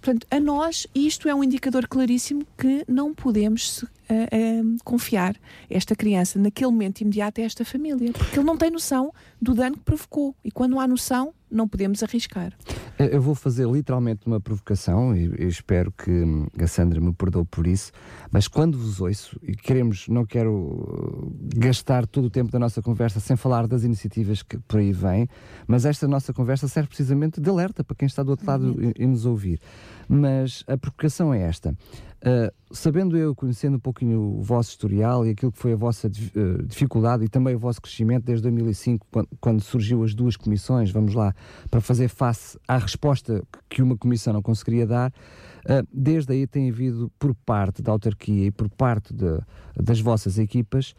Portanto, 0.00 0.26
a 0.30 0.40
nós 0.40 0.86
isto 0.94 1.28
é 1.28 1.34
um 1.34 1.44
indicador 1.44 1.86
claríssimo 1.86 2.46
que 2.56 2.84
não 2.88 3.14
podemos 3.14 3.82
uh, 3.82 3.86
uh, 3.86 4.76
confiar 4.82 5.36
esta 5.68 5.94
criança 5.94 6.38
naquele 6.38 6.70
momento 6.70 7.02
imediato 7.02 7.40
a 7.40 7.44
esta 7.44 7.64
família, 7.64 8.12
porque 8.12 8.38
ele 8.38 8.46
não 8.46 8.56
tem 8.56 8.70
noção 8.70 9.12
do 9.40 9.54
dano 9.54 9.76
que 9.76 9.84
provocou. 9.84 10.34
E 10.42 10.50
quando 10.50 10.80
há 10.80 10.86
noção, 10.86 11.34
não 11.50 11.68
podemos 11.68 12.02
arriscar. 12.02 12.52
Eu 12.98 13.20
vou 13.20 13.34
fazer 13.34 13.66
literalmente 13.66 14.26
uma 14.26 14.40
provocação 14.40 15.16
e, 15.16 15.46
espero 15.46 15.92
que 15.92 16.62
a 16.62 16.66
Sandra 16.66 17.00
me 17.00 17.12
perdoe 17.12 17.44
por 17.44 17.66
isso, 17.66 17.92
mas 18.30 18.46
quando 18.46 18.76
vos 18.78 19.00
ouço 19.00 19.38
e 19.42 19.54
queremos, 19.54 20.08
não 20.08 20.24
quero 20.24 21.32
gastar 21.56 22.06
todo 22.06 22.26
o 22.26 22.30
tempo 22.30 22.50
da 22.50 22.58
nossa 22.58 22.82
conversa 22.82 23.20
sem 23.20 23.36
falar 23.36 23.66
das 23.66 23.84
iniciativas 23.84 24.42
que 24.42 24.58
por 24.58 24.80
aí 24.80 24.92
vêm, 24.92 25.28
mas 25.66 25.84
esta 25.84 26.06
nossa 26.06 26.32
conversa 26.32 26.68
serve 26.68 26.88
precisamente 26.88 27.40
de 27.40 27.48
alerta 27.48 27.82
para 27.82 27.96
quem 27.96 28.06
está 28.06 28.22
do 28.22 28.30
outro 28.30 28.46
lado 28.46 28.76
e, 28.82 29.02
e 29.02 29.06
nos 29.06 29.24
ouvir. 29.24 29.60
Mas 30.08 30.64
a 30.66 30.76
provocação 30.76 31.32
é 31.32 31.42
esta. 31.42 31.74
Uh, 32.20 32.52
sabendo 32.70 33.16
eu, 33.16 33.34
conhecendo 33.34 33.78
um 33.78 33.80
pouquinho 33.80 34.20
o 34.20 34.42
vosso 34.42 34.68
historial 34.70 35.26
e 35.26 35.30
aquilo 35.30 35.50
que 35.50 35.58
foi 35.58 35.72
a 35.72 35.76
vossa 35.76 36.06
uh, 36.06 36.62
dificuldade 36.66 37.24
e 37.24 37.28
também 37.28 37.54
o 37.54 37.58
vosso 37.58 37.80
crescimento 37.80 38.24
desde 38.24 38.42
2005, 38.42 39.06
quando, 39.10 39.28
quando, 39.40 39.60
surgiu 39.62 40.04
as 40.04 40.14
duas 40.14 40.36
comissões, 40.36 40.90
vamos 40.90 41.14
lá, 41.14 41.34
para 41.70 41.80
fazer 41.80 42.08
face 42.08 42.58
à 42.68 42.76
resposta 42.76 43.42
que 43.70 43.80
uma 43.80 43.96
comissão 43.96 44.34
não 44.34 44.42
conseguiria 44.42 44.86
dar, 44.86 45.10
uh, 45.10 45.88
desde 45.90 46.34
aí 46.34 46.46
tem 46.46 46.68
havido, 46.68 47.10
por 47.18 47.34
parte 47.34 47.80
da 47.80 47.90
autarquia 47.90 48.48
e 48.48 48.50
por 48.50 48.68
parte 48.68 49.14
de, 49.14 49.40
das 49.74 49.98
vossas 50.00 50.38
equipas, 50.38 50.94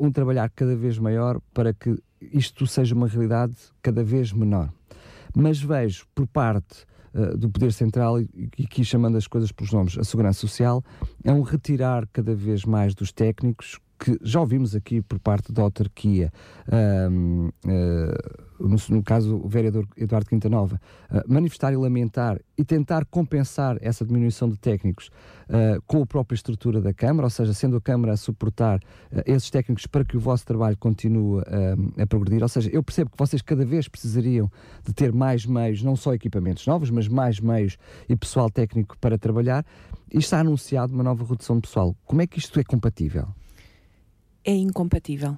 um 0.00 0.10
trabalhar 0.10 0.50
cada 0.50 0.74
vez 0.74 0.98
maior 0.98 1.40
para 1.54 1.72
que 1.72 1.96
isto 2.20 2.66
seja 2.66 2.96
uma 2.96 3.06
realidade 3.06 3.54
cada 3.80 4.02
vez 4.02 4.32
menor. 4.32 4.72
Mas 5.32 5.60
vejo, 5.60 6.04
por 6.16 6.26
parte 6.26 6.84
eh, 7.14 7.36
do 7.36 7.48
Poder 7.50 7.72
Central 7.72 8.20
e, 8.20 8.28
e 8.58 8.64
aqui 8.64 8.84
chamando 8.84 9.16
as 9.16 9.26
coisas 9.26 9.52
pelos 9.52 9.72
nomes, 9.72 9.98
a 9.98 10.04
Segurança 10.04 10.40
Social, 10.40 10.82
é 11.24 11.32
um 11.32 11.42
retirar 11.42 12.06
cada 12.12 12.34
vez 12.34 12.64
mais 12.64 12.94
dos 12.94 13.12
técnicos 13.12 13.78
que 13.98 14.16
já 14.22 14.40
ouvimos 14.40 14.74
aqui 14.74 15.02
por 15.02 15.18
parte 15.18 15.52
da 15.52 15.62
autarquia, 15.62 16.32
uh, 16.68 17.52
no, 18.60 18.76
no, 18.88 19.02
caso 19.02 19.36
o 19.36 19.48
vereador 19.48 19.86
Eduardo 19.96 20.28
Quintanova, 20.28 20.80
uh, 21.10 21.32
manifestar 21.32 21.72
e 21.72 21.76
lamentar 21.76 22.40
e 22.56 22.64
tentar 22.64 23.04
compensar 23.06 23.76
essa 23.80 24.04
diminuição 24.04 24.48
de 24.48 24.56
técnicos 24.56 25.10
uh, 25.48 25.82
com 25.86 26.02
a 26.02 26.06
própria 26.06 26.36
estrutura 26.36 26.80
da 26.80 26.94
Câmara, 26.94 27.26
ou 27.26 27.30
seja, 27.30 27.52
sendo 27.52 27.76
a 27.76 27.80
Câmara 27.80 28.12
a 28.12 28.16
suportar 28.16 28.80
esses 29.26 29.50
técnicos 29.50 29.86
para 29.86 30.04
que 30.04 30.16
o 30.16 30.20
vosso 30.20 30.46
trabalho 30.46 30.76
continue 30.76 31.42
a 32.00 32.06
progredir. 32.06 32.42
Ou 32.42 32.48
seja, 32.48 32.70
eu 32.70 32.82
percebo 32.82 33.10
que 33.10 33.18
vocês 33.18 33.42
cada 33.42 33.64
vez 33.64 33.88
precisariam 33.88 34.50
de 34.84 34.92
ter 34.92 35.12
mais 35.12 35.44
meios, 35.46 35.82
não 35.82 35.96
só 35.96 36.14
equipamentos 36.14 36.66
novos, 36.66 36.90
mas 36.90 37.08
mais 37.08 37.40
meios 37.40 37.76
e 38.08 38.16
pessoal 38.16 38.50
técnico 38.50 38.96
para 38.98 39.18
trabalhar. 39.18 39.64
E 40.12 40.18
está 40.18 40.40
anunciado 40.40 40.94
uma 40.94 41.02
nova 41.02 41.24
redução 41.24 41.56
de 41.56 41.62
pessoal. 41.62 41.96
Como 42.04 42.22
é 42.22 42.26
que 42.26 42.38
isto 42.38 42.58
é 42.58 42.64
compatível? 42.64 43.28
É 44.48 44.54
incompatível. 44.54 45.36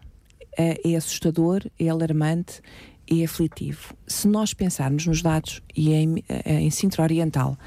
É, 0.57 0.93
é 0.93 0.97
assustador, 0.97 1.65
é 1.79 1.89
alarmante, 1.89 2.63
é 3.11 3.25
aflitivo. 3.25 3.93
Se 4.07 4.29
nós 4.29 4.55
pensarmos 4.55 5.05
nos 5.05 5.21
dados, 5.21 5.61
e 5.77 5.93
em, 5.93 6.25
eh, 6.29 6.61
em 6.61 6.71
Sintra 6.71 7.03
Oriental, 7.03 7.59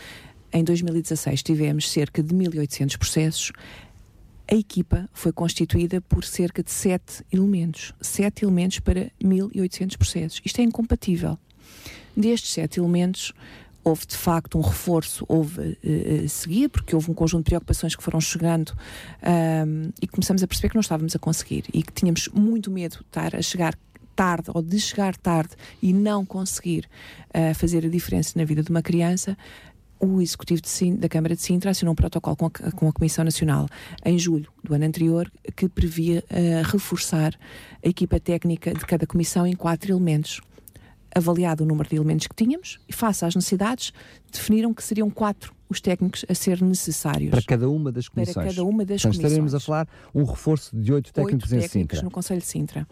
em 0.54 0.64
2016 0.64 1.44
tivemos 1.44 1.92
cerca 1.92 2.24
de 2.24 2.34
1.800 2.34 2.98
processos, 2.98 3.52
a 4.50 4.56
equipa 4.56 5.10
foi 5.12 5.34
constituída 5.34 6.00
por 6.00 6.24
cerca 6.24 6.64
de 6.64 6.72
7 6.72 7.26
elementos. 7.32 7.94
7 8.00 8.46
elementos 8.46 8.80
para 8.80 9.12
1.800 9.22 9.98
processos. 9.98 10.42
Isto 10.46 10.62
é 10.62 10.64
incompatível. 10.64 11.38
Destes 12.16 12.52
7 12.52 12.80
elementos, 12.80 13.34
houve 13.84 14.06
de 14.06 14.16
facto 14.16 14.58
um 14.58 14.62
reforço, 14.62 15.26
houve 15.28 15.78
uh, 15.84 16.30
seguir, 16.30 16.70
porque 16.70 16.96
houve 16.96 17.12
um 17.12 17.14
conjunto 17.14 17.44
de 17.44 17.50
preocupações 17.50 17.96
que 17.96 18.04
foram 18.04 18.22
chegando 18.22 18.74
um, 19.22 19.92
e 20.02 20.08
começamos 20.08 20.42
a 20.42 20.48
perceber 20.48 20.70
que 20.70 20.76
não 20.76 20.82
estávamos 20.82 21.16
a 21.16 21.20
conseguir 21.20 21.66
e 21.74 21.84
que 21.84 21.92
tínhamos 21.92 22.30
muito 22.30 22.72
medo 22.72 22.98
de 22.98 23.02
estar 23.04 23.36
a 23.36 23.42
chegar 23.42 23.76
tarde 24.16 24.52
ou 24.54 24.62
de 24.62 24.80
chegar 24.80 25.18
tarde 25.18 25.56
e 25.82 25.92
não 25.92 26.26
conseguir 26.26 26.88
uh, 27.30 27.54
fazer 27.56 27.86
a 27.86 27.90
diferença 27.90 28.34
na 28.38 28.46
vida 28.46 28.64
de 28.64 28.70
uma 28.70 28.82
criança, 28.82 29.38
o 30.00 30.22
Executivo 30.22 30.62
Sintra, 30.66 31.02
da 31.02 31.10
Câmara 31.10 31.36
de 31.36 31.42
Sintra 31.42 31.72
assinou 31.72 31.94
um 31.94 31.96
protocolo 31.96 32.36
com 32.36 32.46
a, 32.46 32.72
com 32.72 32.90
a, 32.90 32.94
Comissão 32.94 33.24
Nacional 33.24 33.68
em 34.04 34.20
julho 34.20 34.52
do 34.64 34.74
ano 34.74 34.86
anterior 34.86 35.32
que 35.56 35.70
previa 35.70 36.24
uh, 36.30 36.70
reforçar 36.70 37.34
a 37.84 37.88
equipa 37.88 38.20
técnica 38.20 38.74
de 38.74 38.86
cada 38.86 39.08
comissão 39.08 39.48
em 39.48 39.54
quatro 39.54 39.92
elementos 39.92 40.42
avaliado 41.16 41.64
o 41.64 41.68
número 41.68 41.90
de 41.90 41.96
elementos 41.96 42.28
que 42.28 42.36
tínhamos 42.36 42.80
e, 42.88 42.94
face 42.94 43.26
às 43.26 43.36
necessidades, 43.36 43.92
definiram 44.32 44.74
que 44.74 44.84
seriam 44.84 45.10
quatro 45.10 45.54
os 45.70 45.82
técnicos 45.82 46.24
a 46.30 46.36
ser 46.36 46.62
necessários. 46.62 47.32
Para 47.32 47.42
cada 47.42 47.70
uma 47.70 47.92
das 47.92 48.08
comissões. 48.08 48.36
Para 48.36 48.46
cada 48.46 48.64
uma 48.64 48.86
das 48.86 49.02
então, 49.02 49.12
comissões. 49.12 49.32
estaremos 49.32 49.56
a 49.56 49.60
falar 49.60 49.88
um 50.14 50.24
reforço 50.24 50.76
de 50.76 50.94
oito 50.94 51.12
técnicos, 51.12 51.52
oito 51.52 51.62
técnicos 51.62 51.76
em 51.76 51.82
Sintra. 51.82 52.02
no 52.04 52.12
Conselho 52.12 52.40
de 52.40 52.48
Sintra. 52.48 52.88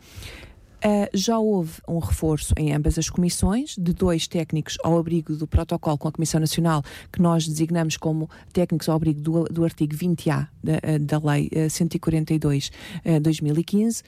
Uh, 0.84 1.06
já 1.14 1.38
houve 1.38 1.74
um 1.88 2.00
reforço 2.00 2.56
em 2.58 2.74
ambas 2.74 2.98
as 2.98 3.08
comissões, 3.08 3.76
de 3.78 3.94
dois 3.94 4.28
técnicos 4.28 4.80
ao 4.84 4.98
abrigo 4.98 5.36
do 5.36 5.46
protocolo 5.46 5.96
com 5.96 6.08
a 6.08 6.12
Comissão 6.12 6.40
Nacional, 6.40 6.82
que 7.14 7.22
nós 7.22 7.48
designamos 7.48 7.98
como 7.98 8.28
técnicos 8.52 8.90
ao 8.90 8.96
abrigo 8.96 9.22
do, 9.22 9.44
do 9.44 9.64
artigo 9.64 9.96
20A 9.96 10.48
da, 10.64 10.80
da 11.00 11.20
Lei 11.24 11.52
uh, 11.54 11.68
142-2015 11.68 14.02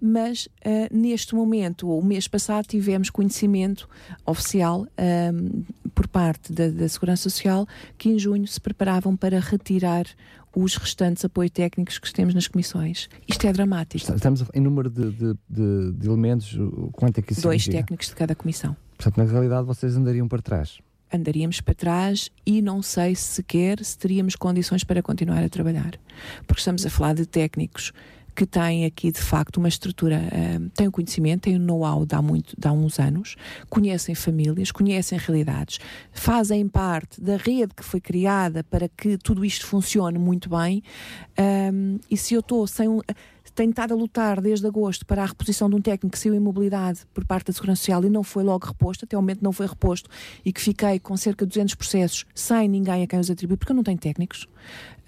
mas 0.00 0.46
uh, 0.46 0.88
neste 0.90 1.34
momento, 1.34 1.88
ou 1.88 2.00
o 2.00 2.04
mês 2.04 2.26
passado, 2.26 2.66
tivemos 2.66 3.10
conhecimento 3.10 3.88
oficial 4.24 4.86
um, 5.32 5.62
por 5.94 6.08
parte 6.08 6.52
da, 6.52 6.68
da, 6.68 6.88
Segurança 6.88 7.24
Social 7.24 7.66
que 7.98 8.08
em 8.08 8.18
junho 8.18 8.46
se 8.46 8.60
preparavam 8.60 9.16
para 9.16 9.38
retirar 9.38 10.06
os 10.54 10.76
restantes 10.76 11.24
apoio 11.24 11.50
técnicos 11.50 11.98
que 11.98 12.12
temos 12.12 12.34
nas 12.34 12.48
comissões. 12.48 13.08
Isto 13.28 13.46
é 13.46 13.52
dramático. 13.52 14.12
Estamos 14.12 14.44
em 14.52 14.60
número 14.60 14.90
de, 14.90 15.12
de, 15.12 15.34
de, 15.48 15.92
de 15.92 16.08
elementos, 16.08 16.58
quanto 16.92 17.18
é 17.18 17.22
que 17.22 17.32
isso 17.32 17.42
Dois 17.42 17.62
significa? 17.62 17.84
técnicos 17.84 18.08
de 18.08 18.14
cada 18.16 18.34
comissão. 18.34 18.76
Portanto, 18.96 19.16
na 19.18 19.30
realidade, 19.30 19.66
vocês 19.66 19.96
andariam 19.96 20.26
para 20.26 20.42
trás 20.42 20.78
andaríamos 21.12 21.60
para 21.60 21.74
trás 21.74 22.30
e 22.46 22.62
não 22.62 22.82
sei 22.82 23.14
sequer 23.14 23.84
se 23.84 23.98
teríamos 23.98 24.36
condições 24.36 24.84
para 24.84 25.02
continuar 25.02 25.42
a 25.42 25.48
trabalhar. 25.48 25.98
Porque 26.46 26.60
estamos 26.60 26.86
a 26.86 26.90
falar 26.90 27.14
de 27.14 27.26
técnicos 27.26 27.92
que 28.34 28.46
têm 28.46 28.84
aqui 28.84 29.10
de 29.12 29.20
facto 29.20 29.58
uma 29.58 29.68
estrutura, 29.68 30.20
uh, 30.20 30.70
têm 30.70 30.88
o 30.88 30.92
conhecimento, 30.92 31.42
têm 31.42 31.56
o 31.56 31.58
know-how 31.58 32.04
de 32.06 32.14
há, 32.14 32.22
muito, 32.22 32.54
de 32.58 32.66
há 32.66 32.72
uns 32.72 32.98
anos, 32.98 33.36
conhecem 33.68 34.14
famílias, 34.14 34.70
conhecem 34.70 35.18
realidades, 35.18 35.78
fazem 36.12 36.68
parte 36.68 37.20
da 37.20 37.36
rede 37.36 37.74
que 37.74 37.84
foi 37.84 38.00
criada 38.00 38.64
para 38.64 38.88
que 38.88 39.18
tudo 39.18 39.44
isto 39.44 39.66
funcione 39.66 40.18
muito 40.18 40.48
bem. 40.48 40.82
Um, 41.72 41.98
e 42.10 42.16
se 42.16 42.34
eu 42.34 42.40
estou 42.40 42.66
sem 42.66 42.88
um 42.88 43.00
tenho 43.60 43.70
estado 43.70 43.92
a 43.92 43.96
lutar 43.96 44.40
desde 44.40 44.66
agosto 44.66 45.04
para 45.04 45.22
a 45.22 45.26
reposição 45.26 45.68
de 45.68 45.76
um 45.76 45.80
técnico 45.80 46.12
que 46.12 46.18
saiu 46.18 46.34
em 46.34 46.40
mobilidade 46.40 47.00
por 47.12 47.26
parte 47.26 47.48
da 47.48 47.52
Segurança 47.52 47.80
Social 47.80 48.04
e 48.04 48.08
não 48.08 48.22
foi 48.22 48.42
logo 48.42 48.66
reposto, 48.66 49.04
até 49.04 49.16
o 49.16 49.20
momento 49.20 49.42
não 49.42 49.52
foi 49.52 49.66
reposto, 49.66 50.08
e 50.44 50.52
que 50.52 50.60
fiquei 50.60 50.98
com 50.98 51.16
cerca 51.16 51.44
de 51.44 51.50
200 51.50 51.74
processos 51.74 52.24
sem 52.34 52.68
ninguém 52.68 53.02
a 53.02 53.06
quem 53.06 53.18
os 53.18 53.30
atribuir, 53.30 53.56
porque 53.56 53.72
eu 53.72 53.76
não 53.76 53.82
tenho 53.82 53.98
técnicos. 53.98 54.48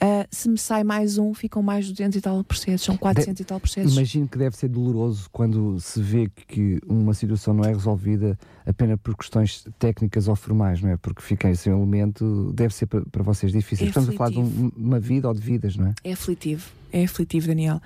Uh, 0.02 0.26
se 0.32 0.48
me 0.48 0.58
sai 0.58 0.82
mais 0.82 1.16
um, 1.16 1.32
ficam 1.32 1.62
mais 1.62 1.88
200 1.88 2.16
e 2.16 2.20
tal 2.20 2.42
processos, 2.42 2.84
são 2.84 2.96
400 2.96 3.36
de, 3.36 3.42
e 3.42 3.44
tal 3.44 3.60
processos. 3.60 3.92
Imagino 3.92 4.26
que 4.26 4.36
deve 4.36 4.56
ser 4.56 4.66
doloroso 4.66 5.28
quando 5.30 5.78
se 5.78 6.02
vê 6.02 6.28
que 6.48 6.80
uma 6.88 7.14
situação 7.14 7.54
não 7.54 7.62
é 7.62 7.68
resolvida 7.68 8.36
apenas 8.66 8.98
por 9.00 9.16
questões 9.16 9.64
técnicas 9.78 10.26
ou 10.26 10.34
formais, 10.34 10.82
não 10.82 10.90
é? 10.90 10.96
Porque 10.96 11.22
fiquei 11.22 11.54
sem 11.54 11.72
elemento, 11.72 12.52
deve 12.52 12.74
ser 12.74 12.86
para, 12.86 13.02
para 13.02 13.22
vocês 13.22 13.52
difícil. 13.52 13.86
É 13.86 13.88
Estamos 13.90 14.08
aflitivo. 14.08 14.24
a 14.24 14.32
falar 14.32 14.48
de 14.48 14.56
um, 14.60 14.72
uma 14.76 14.98
vida 14.98 15.28
ou 15.28 15.34
de 15.34 15.40
vidas, 15.40 15.76
não 15.76 15.86
é? 15.86 15.94
É 16.02 16.12
aflitivo, 16.14 16.68
é 16.92 17.04
aflitivo, 17.04 17.46
Daniel 17.46 17.80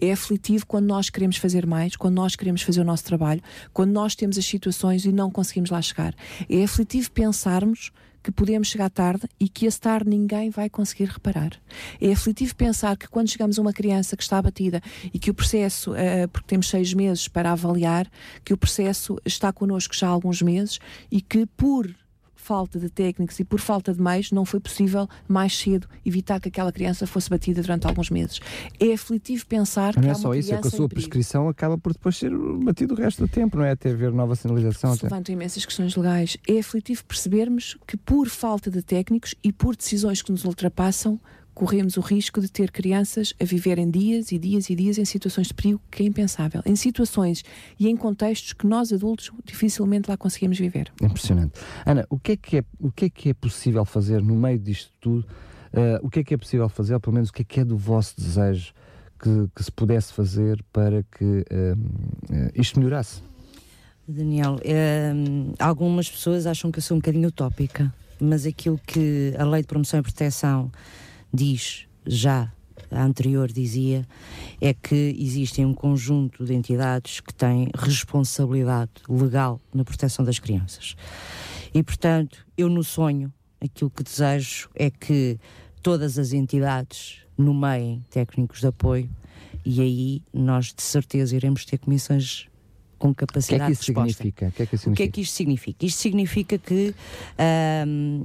é 0.00 0.12
aflitivo 0.12 0.64
quando 0.64 0.86
nós 0.86 1.10
queremos 1.10 1.36
fazer 1.38 1.66
mais, 1.66 1.96
quando 1.96 2.14
nós 2.14 2.36
queremos 2.36 2.62
fazer 2.62 2.80
o 2.80 2.84
nosso 2.84 3.04
trabalho, 3.04 3.42
quando 3.72 3.90
nós 3.90 4.14
temos 4.14 4.38
as 4.38 4.46
situações 4.46 5.04
e 5.04 5.12
não 5.12 5.30
conseguimos 5.30 5.70
lá 5.70 5.82
chegar. 5.82 6.14
É 6.48 6.62
aflitivo 6.62 7.10
pensarmos 7.10 7.90
que 8.28 8.32
podemos 8.32 8.68
chegar 8.68 8.90
tarde 8.90 9.26
e 9.40 9.48
que 9.48 9.64
esse 9.64 9.80
tarde 9.80 10.10
ninguém 10.10 10.50
vai 10.50 10.68
conseguir 10.68 11.06
reparar. 11.06 11.52
É 11.98 12.12
aflitivo 12.12 12.54
pensar 12.54 12.94
que 12.94 13.08
quando 13.08 13.30
chegamos 13.30 13.58
a 13.58 13.62
uma 13.62 13.72
criança 13.72 14.18
que 14.18 14.22
está 14.22 14.36
abatida 14.36 14.82
e 15.14 15.18
que 15.18 15.30
o 15.30 15.34
processo, 15.34 15.92
uh, 15.92 16.28
porque 16.30 16.46
temos 16.46 16.68
seis 16.68 16.92
meses 16.92 17.26
para 17.26 17.52
avaliar, 17.52 18.06
que 18.44 18.52
o 18.52 18.58
processo 18.58 19.18
está 19.24 19.50
connosco 19.50 19.96
já 19.96 20.08
há 20.08 20.10
alguns 20.10 20.42
meses 20.42 20.78
e 21.10 21.22
que 21.22 21.46
por 21.46 21.88
falta 22.48 22.80
de 22.80 22.88
técnicos 22.88 23.38
e 23.38 23.44
por 23.44 23.60
falta 23.60 23.92
de 23.92 24.00
meios, 24.00 24.32
não 24.32 24.42
foi 24.46 24.58
possível 24.58 25.06
mais 25.28 25.54
cedo 25.54 25.86
evitar 26.02 26.40
que 26.40 26.48
aquela 26.48 26.72
criança 26.72 27.06
fosse 27.06 27.28
batida 27.28 27.60
durante 27.60 27.86
alguns 27.86 28.08
meses. 28.08 28.40
É 28.80 28.94
aflitivo 28.94 29.44
pensar 29.46 29.94
não 29.94 30.00
que 30.00 30.08
não 30.08 30.12
é 30.12 30.14
só 30.14 30.34
isso, 30.34 30.54
é 30.54 30.58
que 30.58 30.66
a 30.66 30.70
sua 30.70 30.88
prescrição 30.88 31.46
acaba 31.46 31.76
por 31.76 31.92
depois 31.92 32.16
ser 32.16 32.30
batido 32.64 32.94
o 32.94 32.96
resto 32.96 33.26
do 33.26 33.28
tempo, 33.28 33.58
não 33.58 33.64
é? 33.66 33.72
Até 33.72 33.90
haver 33.90 34.12
nova 34.12 34.34
sinalização. 34.34 34.96
Se 34.96 35.04
levantam 35.04 35.34
imensas 35.34 35.66
questões 35.66 35.94
legais. 35.94 36.38
É 36.48 36.60
aflitivo 36.60 37.04
percebermos 37.04 37.76
que 37.86 37.98
por 37.98 38.28
falta 38.28 38.70
de 38.70 38.80
técnicos 38.80 39.34
e 39.44 39.52
por 39.52 39.76
decisões 39.76 40.22
que 40.22 40.32
nos 40.32 40.46
ultrapassam, 40.46 41.20
corremos 41.58 41.96
o 41.96 42.00
risco 42.00 42.40
de 42.40 42.48
ter 42.48 42.70
crianças 42.70 43.34
a 43.40 43.44
viverem 43.44 43.90
dias 43.90 44.30
e 44.30 44.38
dias 44.38 44.70
e 44.70 44.76
dias 44.76 44.96
em 44.96 45.04
situações 45.04 45.48
de 45.48 45.54
perigo 45.54 45.80
que 45.90 46.04
é 46.04 46.06
impensável. 46.06 46.62
Em 46.64 46.76
situações 46.76 47.42
e 47.80 47.88
em 47.88 47.96
contextos 47.96 48.52
que 48.52 48.64
nós 48.64 48.92
adultos 48.92 49.32
dificilmente 49.44 50.08
lá 50.08 50.16
conseguimos 50.16 50.56
viver. 50.56 50.92
Impressionante. 51.02 51.58
Ana, 51.84 52.06
o 52.08 52.16
que 52.16 52.32
é 52.32 52.36
que 52.36 52.58
é, 52.58 52.64
o 52.78 52.92
que 52.92 53.06
é, 53.06 53.10
que 53.10 53.30
é 53.30 53.34
possível 53.34 53.84
fazer 53.84 54.22
no 54.22 54.36
meio 54.36 54.56
disto 54.56 54.92
tudo? 55.00 55.26
Uh, 55.74 55.98
o 56.00 56.08
que 56.08 56.20
é 56.20 56.24
que 56.24 56.32
é 56.32 56.36
possível 56.36 56.68
fazer, 56.68 56.94
ou 56.94 57.00
pelo 57.00 57.14
menos 57.14 57.30
o 57.30 57.32
que 57.32 57.42
é 57.42 57.44
que 57.44 57.58
é 57.58 57.64
do 57.64 57.76
vosso 57.76 58.14
desejo 58.16 58.72
que, 59.18 59.48
que 59.52 59.64
se 59.64 59.72
pudesse 59.72 60.12
fazer 60.12 60.64
para 60.72 61.02
que 61.02 61.24
uh, 61.24 61.74
uh, 61.74 62.50
isto 62.54 62.78
melhorasse? 62.78 63.20
Daniel, 64.06 64.58
algumas 65.58 66.08
pessoas 66.08 66.46
acham 66.46 66.70
que 66.70 66.78
eu 66.78 66.82
sou 66.82 66.96
um 66.96 67.00
bocadinho 67.00 67.28
utópica, 67.28 67.92
mas 68.18 68.46
aquilo 68.46 68.80
que 68.86 69.34
a 69.36 69.44
Lei 69.44 69.60
de 69.60 69.66
Promoção 69.66 70.00
e 70.00 70.02
Proteção 70.02 70.70
diz 71.32 71.86
já 72.06 72.52
a 72.90 73.02
anterior 73.02 73.50
dizia 73.52 74.06
é 74.60 74.72
que 74.72 75.14
existem 75.18 75.64
um 75.66 75.74
conjunto 75.74 76.44
de 76.44 76.54
entidades 76.54 77.20
que 77.20 77.34
têm 77.34 77.68
responsabilidade 77.76 78.90
legal 79.08 79.60
na 79.74 79.84
proteção 79.84 80.24
das 80.24 80.38
crianças. 80.38 80.96
E, 81.74 81.82
portanto, 81.82 82.46
eu 82.56 82.68
no 82.68 82.82
sonho, 82.82 83.32
aquilo 83.60 83.90
que 83.90 84.02
desejo 84.02 84.70
é 84.74 84.90
que 84.90 85.38
todas 85.82 86.18
as 86.18 86.32
entidades 86.32 87.18
nomeiem 87.36 88.02
técnicos 88.10 88.60
de 88.60 88.66
apoio 88.66 89.08
e 89.64 89.80
aí 89.80 90.22
nós 90.32 90.72
de 90.72 90.82
certeza 90.82 91.36
iremos 91.36 91.64
ter 91.64 91.78
comissões 91.78 92.48
com 92.98 93.14
capacidade 93.14 93.72
é 93.72 93.74
de 93.74 93.86
resposta. 93.86 94.12
Significa? 94.12 94.48
O 94.48 94.52
que 94.52 94.62
é 94.62 94.66
que, 94.66 94.76
significa? 94.76 94.90
O 94.90 94.94
que 94.94 95.02
é 95.02 95.08
que 95.08 95.20
isto 95.20 95.34
significa? 95.34 95.86
Isto 95.86 96.00
significa 96.00 96.58
que 96.58 96.94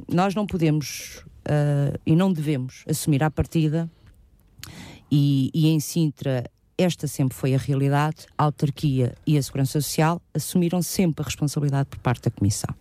nós 0.08 0.34
não 0.34 0.48
podemos 0.48 1.24
uh, 1.48 2.00
e 2.06 2.16
não 2.16 2.32
devemos 2.32 2.84
assumir 2.88 3.24
à 3.24 3.32
partida, 3.32 3.90
e, 5.12 5.52
e 5.54 5.68
em 5.68 5.80
Sintra 5.80 6.50
esta 6.78 7.08
sempre 7.08 7.38
foi 7.38 7.54
a 7.54 7.58
realidade, 7.58 8.26
a 8.38 8.46
autarquia 8.46 9.16
e 9.28 9.38
a 9.38 9.44
segurança 9.44 9.80
social 9.80 10.22
assumiram 10.34 10.82
sempre 10.82 11.22
a 11.22 11.26
responsabilidade 11.26 11.88
por 11.88 12.00
parte 12.00 12.24
da 12.24 12.32
Comissão. 12.32 12.74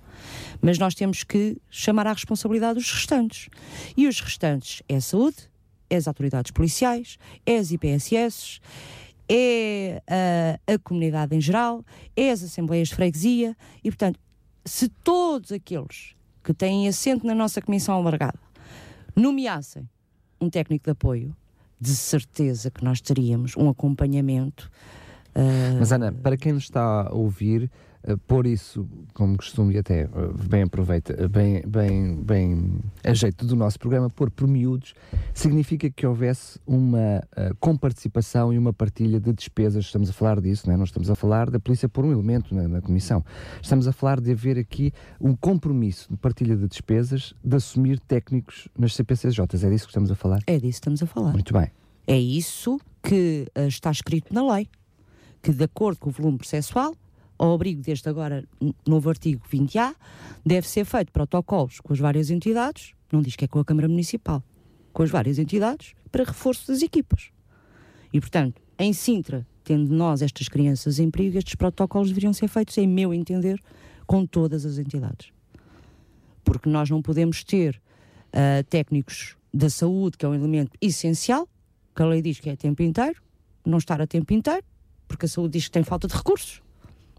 Mas 0.61 0.79
nós 0.79 0.95
temos 0.95 1.25
que 1.25 1.59
chamar 1.69 2.07
à 2.07 2.13
responsabilidade 2.13 2.79
os 2.79 2.91
restantes. 2.91 3.49
E 3.97 4.07
os 4.07 4.21
restantes 4.21 4.83
é 4.89 4.97
a 4.97 5.01
saúde, 5.01 5.51
é 5.91 5.97
as 5.97 6.09
autoridades 6.09 6.51
policiais, 6.51 7.19
é 7.45 7.59
as 7.59 7.71
IPSS, 7.71 8.61
é 9.29 10.03
a, 10.07 10.75
a 10.75 10.79
comunidade 10.79 11.37
em 11.37 11.41
geral, 11.41 11.85
é 12.17 12.31
as 12.31 12.43
assembleias 12.43 12.89
de 12.89 12.95
freguesia 12.95 13.57
e, 13.85 13.91
portanto, 13.91 14.19
se 14.65 14.89
todos 14.89 15.53
aqueles 15.53 16.15
que 16.43 16.55
têm 16.55 16.89
assento 16.89 17.27
na 17.27 17.35
nossa 17.35 17.61
comissão 17.61 17.95
alargada 17.95 18.39
nomeassem 19.15 19.89
um 20.41 20.51
técnico 20.51 20.85
de 20.85 20.91
apoio, 20.91 21.37
de 21.81 21.95
certeza 21.95 22.71
que 22.71 22.85
nós 22.85 23.01
teríamos 23.01 23.57
um 23.57 23.69
acompanhamento. 23.69 24.71
Uh... 25.35 25.79
Mas 25.79 25.93
Ana, 25.93 26.13
para 26.13 26.37
quem 26.37 26.53
nos 26.53 26.65
está 26.65 27.09
a 27.09 27.15
ouvir, 27.15 27.71
pôr 28.27 28.47
isso, 28.47 28.89
como 29.15 29.37
costumo, 29.37 29.71
e 29.73 29.79
até 29.79 30.07
uh, 30.07 30.33
bem 30.49 30.63
aproveita, 30.63 31.29
bem, 31.29 31.63
bem, 31.67 32.17
bem 32.17 32.81
a 33.05 33.15
jeito 33.15 33.47
do 33.47 33.55
nosso 33.55 33.79
programa, 33.79 34.11
pôr 34.11 34.31
por 34.31 34.49
miúdos, 34.49 34.95
significa 35.33 35.91
que 35.91 36.07
houvesse 36.07 36.59
uma 36.67 37.23
uh, 37.37 37.55
comparticipação 37.61 38.53
e 38.53 38.59
uma 38.59 38.73
partilha 38.73 39.21
de 39.21 39.33
despesas. 39.33 39.85
Estamos 39.85 40.11
a 40.11 40.13
falar 40.13 40.41
disso, 40.41 40.67
não 40.67 40.75
é? 40.75 40.77
Não 40.77 40.85
estamos 40.85 41.11
a 41.11 41.15
falar 41.15 41.51
da 41.51 41.61
polícia 41.61 41.89
por 41.89 42.05
um 42.05 42.13
elemento 42.13 42.55
na, 42.55 42.67
na 42.67 42.81
comissão. 42.81 43.25
Estamos 43.61 43.87
a 43.87 43.93
falar 43.93 44.21
de 44.21 44.33
haver 44.33 44.59
aqui 44.59 44.93
um 45.21 45.35
compromisso 45.37 46.09
de 46.11 46.17
partilha 46.17 46.57
de 46.57 46.67
despesas, 46.67 47.35
de 47.43 47.57
assumir 47.57 48.01
técnicos 48.01 48.69
nas 48.79 48.95
CPCJs. 48.95 49.65
É 49.65 49.71
disso 49.71 49.85
que 49.85 49.91
estamos 49.91 50.11
a 50.11 50.15
falar? 50.15 50.41
É 50.47 50.55
disso 50.55 50.63
que 50.63 50.69
estamos 50.69 51.03
a 51.03 51.07
falar. 51.07 51.33
Muito 51.33 51.53
bem. 51.53 51.71
É 52.07 52.19
isso 52.19 52.81
que 53.03 53.47
uh, 53.57 53.67
está 53.67 53.91
escrito 53.91 54.33
na 54.35 54.55
lei, 54.55 54.69
que 55.41 55.53
de 55.53 55.65
acordo 55.65 55.99
com 55.99 56.11
o 56.11 56.13
volume 56.13 56.39
processual, 56.39 56.95
ao 57.39 57.55
abrigo 57.55 57.83
deste 57.83 58.09
agora 58.09 58.45
novo 58.87 59.09
artigo 59.09 59.43
20A, 59.53 59.95
deve 60.45 60.69
ser 60.69 60.85
feito 60.85 61.13
protocolos 61.13 61.81
com 61.81 61.93
as 61.93 61.99
várias 61.99 62.31
entidades, 62.31 62.93
não 63.13 63.21
diz 63.21 63.37
que 63.37 63.45
é 63.45 63.49
com 63.49 63.59
a 63.59 63.65
Câmara 63.65 63.89
Municipal, 63.89 64.43
com 64.93 65.03
as 65.03 65.11
várias 65.11 65.39
entidades, 65.39 65.95
para 66.11 66.25
reforço 66.25 66.69
das 66.69 66.83
equipas. 66.83 67.31
E, 68.13 68.21
portanto, 68.21 68.61
em 68.79 68.93
Sintra, 68.93 69.47
tendo 69.65 69.95
nós 69.95 70.23
estas 70.23 70.49
crianças 70.49 70.99
em 70.99 71.11
perigo, 71.11 71.39
estes 71.39 71.55
protocolos 71.55 72.09
deveriam 72.09 72.33
ser 72.33 72.49
feitos, 72.49 72.77
em 72.79 72.87
meu 72.87 73.15
entender, 73.15 73.61
com 74.07 74.27
todas 74.27 74.67
as 74.67 74.79
entidades. 74.79 75.33
Porque 76.45 76.69
nós 76.69 76.91
não 76.91 77.01
podemos 77.01 77.43
ter 77.45 77.81
uh, 78.29 78.65
técnicos 78.69 79.37
da 79.53 79.71
saúde, 79.71 80.17
que 80.17 80.27
é 80.27 80.29
um 80.29 80.35
elemento 80.35 80.77
essencial, 80.81 81.49
que 81.95 82.03
a 82.03 82.07
lei 82.07 82.21
diz 82.23 82.41
que 82.41 82.51
é 82.51 82.57
tempo 82.57 82.83
inteiro, 82.83 83.23
não 83.65 83.79
estar 83.79 84.01
a 84.01 84.07
tempo 84.07 84.33
inteiro, 84.33 84.65
porque 85.07 85.27
a 85.27 85.29
saúde 85.29 85.53
diz 85.53 85.67
que 85.67 85.73
tem 85.73 85.83
falta 85.83 86.09
de 86.09 86.15
recursos. 86.15 86.63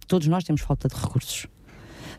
Todos 0.05 0.27
nós 0.27 0.43
temos 0.43 0.61
falta 0.61 0.87
de 0.87 0.95
recursos. 0.95 1.47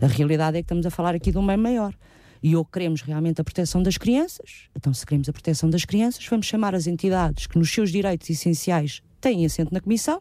A 0.00 0.06
realidade 0.06 0.58
é 0.58 0.60
que 0.60 0.64
estamos 0.64 0.86
a 0.86 0.90
falar 0.90 1.14
aqui 1.14 1.30
de 1.30 1.38
um 1.38 1.46
bem 1.46 1.56
maior. 1.56 1.94
E 2.42 2.54
ou 2.54 2.64
queremos 2.64 3.00
realmente 3.00 3.40
a 3.40 3.44
proteção 3.44 3.82
das 3.82 3.96
crianças, 3.96 4.68
então 4.76 4.92
se 4.92 5.06
queremos 5.06 5.28
a 5.28 5.32
proteção 5.32 5.70
das 5.70 5.84
crianças, 5.86 6.26
vamos 6.26 6.44
chamar 6.44 6.74
as 6.74 6.86
entidades 6.86 7.46
que 7.46 7.58
nos 7.58 7.72
seus 7.72 7.90
direitos 7.90 8.28
essenciais 8.28 9.02
têm 9.18 9.46
assento 9.46 9.72
na 9.72 9.80
Comissão 9.80 10.20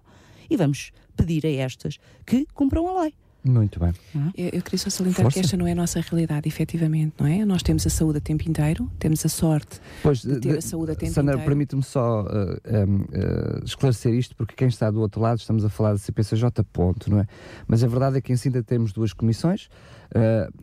e 0.49 0.55
vamos 0.55 0.91
pedir 1.17 1.45
a 1.45 1.49
estas 1.49 1.97
que 2.25 2.47
cumpram 2.53 2.87
a 2.87 3.01
lei. 3.01 3.13
Muito 3.45 3.77
bem. 3.77 3.91
Eu, 4.37 4.49
eu, 4.53 4.61
queria 4.61 4.79
só 4.79 4.89
salientar 4.89 5.23
Força. 5.23 5.39
que 5.39 5.45
esta 5.45 5.57
não 5.57 5.67
é 5.67 5.73
a 5.73 5.75
nossa 5.75 5.99
realidade, 5.99 6.47
efetivamente, 6.47 7.15
não 7.19 7.27
é? 7.27 7.43
Nós 7.43 7.61
temos 7.61 7.85
a 7.85 7.89
saúde 7.89 8.19
a 8.19 8.21
tempo 8.21 8.47
inteiro, 8.49 8.89
temos 8.97 9.25
a 9.25 9.29
sorte 9.29 9.81
pois, 10.01 10.21
de 10.21 10.39
ter 10.39 10.53
de, 10.53 10.57
a 10.59 10.61
saúde 10.61 10.93
a 10.93 10.95
tempo 10.95 11.11
Sandra, 11.11 11.33
inteiro. 11.33 11.49
permite-me 11.49 11.83
só 11.83 12.21
uh, 12.21 12.25
um, 12.25 13.01
uh, 13.01 13.65
esclarecer 13.65 14.13
isto, 14.13 14.33
porque 14.35 14.55
quem 14.55 14.69
está 14.69 14.89
do 14.89 15.01
outro 15.01 15.19
lado, 15.19 15.39
estamos 15.39 15.65
a 15.65 15.69
falar 15.69 15.93
de 15.93 15.99
CPCJ 15.99 16.63
ponto, 16.71 17.11
não 17.11 17.19
é? 17.19 17.27
Mas 17.67 17.83
a 17.83 17.87
verdade 17.87 18.17
é 18.17 18.21
que 18.21 18.31
em 18.31 18.37
Sintra 18.37 18.63
temos 18.63 18.93
duas 18.93 19.11
comissões, 19.11 19.67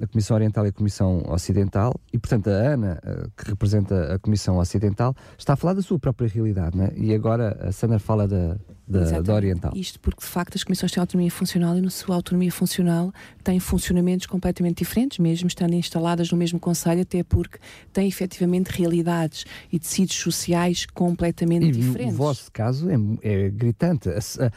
a 0.03 0.07
Comissão 0.07 0.37
Oriental 0.37 0.67
e 0.67 0.69
a 0.69 0.73
Comissão 0.73 1.23
Ocidental, 1.29 1.95
e 2.13 2.19
portanto 2.19 2.49
a 2.49 2.53
Ana, 2.53 3.01
uh, 3.05 3.31
que 3.37 3.49
representa 3.49 4.15
a 4.15 4.19
Comissão 4.19 4.59
Ocidental, 4.59 5.15
está 5.39 5.55
a 5.55 5.57
falar 5.57 5.75
da 5.75 5.83
sua 5.83 5.99
própria 5.99 6.29
realidade, 6.29 6.77
né? 6.77 6.91
e 6.97 7.15
agora 7.15 7.59
a 7.61 7.73
Sandra 7.73 7.99
fala 7.99 8.29
da, 8.29 8.57
da, 8.91 9.21
da, 9.21 9.35
Oriental. 9.35 9.73
Isto 9.75 10.01
porque, 10.01 10.21
de 10.21 10.27
facto, 10.27 10.57
as 10.57 10.65
comissões 10.65 10.91
têm 10.91 11.01
autonomia 11.01 11.31
funcional 11.31 11.77
e, 11.77 11.81
na 11.81 11.91
sua 11.91 12.17
autonomia 12.17 12.51
funcional, 12.51 13.13
têm 13.45 13.61
funcionamentos 13.61 14.27
completamente 14.27 14.79
diferentes, 14.79 15.19
mesmo 15.19 15.47
estando 15.47 15.75
instaladas 15.75 16.31
no 16.31 16.37
mesmo 16.37 16.59
Conselho, 16.59 17.03
até 17.03 17.23
porque 17.23 17.59
têm 17.93 18.09
efetivamente 18.09 18.69
realidades 18.69 19.45
e 19.71 19.79
tecidos 19.79 20.17
sociais 20.17 20.87
completamente 20.87 21.67
e 21.67 21.71
diferentes. 21.71 22.13
No 22.13 22.19
vosso 22.19 22.51
caso 22.53 22.89
é, 22.91 22.97
é 23.23 23.49
gritante. 23.49 24.09
As, 24.09 24.39
as, 24.39 24.51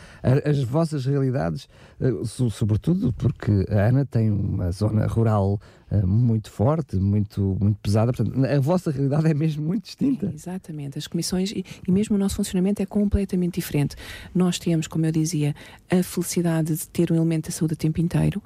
as, 0.45 0.63
vossas 0.63 1.05
realidades, 1.05 1.67
eh, 2.01 2.11
sobretudo 2.23 3.13
porque 3.13 3.51
a 3.69 3.87
Ana 3.87 4.05
tem 4.05 4.31
uma 4.31 4.71
zona 4.87 5.07
rural 5.07 5.59
uh, 5.91 6.07
muito 6.07 6.49
forte, 6.51 6.95
muito, 6.97 7.57
muito 7.59 7.77
pesada, 7.81 8.11
portanto, 8.13 8.45
a 8.45 8.59
vossa 8.59 8.91
realidade 8.91 9.29
é 9.29 9.33
mesmo 9.33 9.65
muito 9.65 9.83
distinta. 9.83 10.31
Exatamente. 10.33 10.97
As 10.97 11.07
comissões 11.07 11.51
e, 11.51 11.65
e 11.87 11.91
mesmo 11.91 12.15
o 12.15 12.19
nosso 12.19 12.35
funcionamento 12.35 12.81
é 12.81 12.85
completamente 12.85 13.55
diferente. 13.55 13.95
Nós 14.33 14.59
temos, 14.59 14.87
como 14.87 15.05
eu 15.05 15.11
dizia, 15.11 15.55
a 15.89 16.03
felicidade 16.03 16.75
de 16.75 16.87
ter 16.87 17.11
um 17.11 17.15
elemento 17.15 17.49
da 17.49 17.51
saúde 17.51 17.73
a 17.73 17.77
tempo 17.77 17.99
inteiro. 18.01 18.41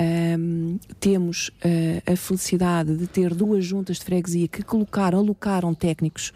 Um, 0.00 0.78
temos 0.98 1.48
uh, 1.48 2.12
a 2.12 2.16
felicidade 2.16 2.96
de 2.96 3.06
ter 3.06 3.34
duas 3.34 3.64
juntas 3.64 3.98
de 3.98 4.04
freguesia 4.04 4.48
que 4.48 4.62
colocaram, 4.62 5.18
alocaram 5.18 5.74
técnicos 5.74 6.32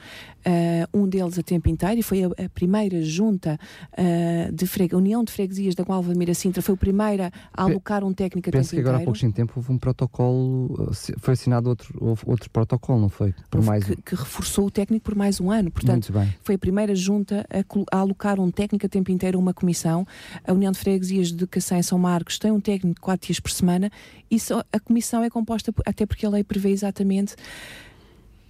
uh, 0.46 0.98
um 0.98 1.08
deles 1.08 1.38
a 1.38 1.42
tempo 1.42 1.68
inteiro, 1.68 2.00
e 2.00 2.02
foi 2.02 2.24
a, 2.24 2.26
a 2.28 2.48
primeira 2.48 3.02
junta 3.02 3.58
uh, 3.92 4.52
de 4.52 4.66
freguesia, 4.66 4.98
União 4.98 5.24
de 5.24 5.32
Freguesias 5.32 5.74
da 5.74 5.84
qual 5.84 6.02
Valmira 6.02 6.34
Sintra 6.34 6.62
foi 6.62 6.74
a 6.74 6.78
primeira 6.78 7.32
a 7.52 7.62
alocar 7.62 8.04
um 8.04 8.12
técnico 8.12 8.48
a 8.48 8.52
Penso 8.52 8.70
tempo 8.70 8.82
que 8.82 8.88
agora 8.88 8.96
inteiro. 8.96 9.10
há 9.10 9.14
pouco 9.14 9.34
tempo 9.34 9.52
houve 9.56 9.72
um 9.72 9.78
protocolo, 9.78 10.92
foi 11.18 11.34
assinado 11.34 11.68
outro, 11.68 12.18
outro 12.26 12.50
protocolo, 12.50 13.00
não 13.00 13.08
foi? 13.08 13.34
Por 13.50 13.62
mais... 13.62 13.84
que, 13.84 13.96
que, 13.96 14.14
reforçou 14.14 14.66
o 14.66 14.70
técnico 14.70 15.04
por 15.04 15.14
mais 15.14 15.40
um 15.40 15.50
ano. 15.50 15.70
Portanto, 15.70 16.12
foi 16.42 16.54
a 16.54 16.58
primeira 16.58 16.94
junta 16.94 17.46
a, 17.50 17.96
a, 17.96 18.00
alocar 18.00 18.38
um 18.40 18.50
técnico 18.50 18.86
a 18.86 18.88
tempo 18.88 19.10
inteiro 19.10 19.38
uma 19.38 19.54
comissão. 19.54 20.06
A 20.46 20.52
União 20.52 20.72
de 20.72 20.78
Freguesias 20.78 21.28
de 21.28 21.34
Educação 21.34 21.78
em 21.78 21.82
São 21.82 21.98
Marcos 21.98 22.38
tem 22.38 22.50
um 22.50 22.60
técnico 22.60 23.00
quatro 23.00 23.26
dias 23.26 23.40
por 23.40 23.50
semana 23.50 23.90
e 24.30 24.38
só, 24.38 24.62
a 24.72 24.80
comissão 24.80 25.22
é 25.22 25.30
composta, 25.30 25.72
até 25.86 26.06
porque 26.06 26.26
a 26.26 26.30
lei 26.30 26.44
prevê 26.44 26.70
exatamente 26.70 27.36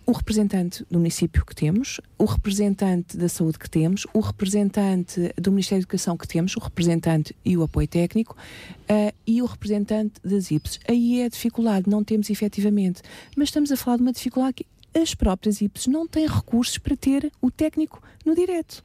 o 0.07 0.13
representante 0.13 0.85
do 0.91 0.99
município 0.99 1.45
que 1.45 1.55
temos, 1.55 2.01
o 2.19 2.25
representante 2.25 3.17
da 3.17 3.29
saúde 3.29 3.59
que 3.59 3.71
temos, 3.71 4.07
o 4.13 4.21
representante 4.21 5.33
do 5.41 5.51
Ministério 5.51 5.83
da 5.83 5.87
Educação 5.87 6.17
que 6.17 6.29
temos, 6.29 6.57
o 6.57 6.61
representante 6.61 7.35
e 7.45 7.57
o 7.57 7.63
apoio 7.63 7.89
técnico 7.89 8.37
uh, 8.83 9.15
e 9.27 9.41
o 9.41 9.47
representante 9.47 10.15
das 10.23 10.51
IPS. 10.51 10.81
Aí 10.87 11.21
é 11.21 11.25
a 11.25 11.29
dificuldade, 11.29 11.89
não 11.89 12.05
temos 12.05 12.29
efetivamente. 12.29 13.03
Mas 13.37 13.49
estamos 13.49 13.73
a 13.73 13.77
falar 13.77 13.97
de 13.97 14.03
uma 14.03 14.13
dificuldade 14.13 14.55
que 14.55 14.67
as 14.99 15.15
próprias 15.15 15.61
IPS 15.61 15.87
não 15.87 16.07
têm 16.07 16.27
recursos 16.27 16.79
para 16.79 16.97
ter 16.97 17.33
o 17.41 17.51
técnico 17.51 18.03
no 18.25 18.35
direto. 18.35 18.85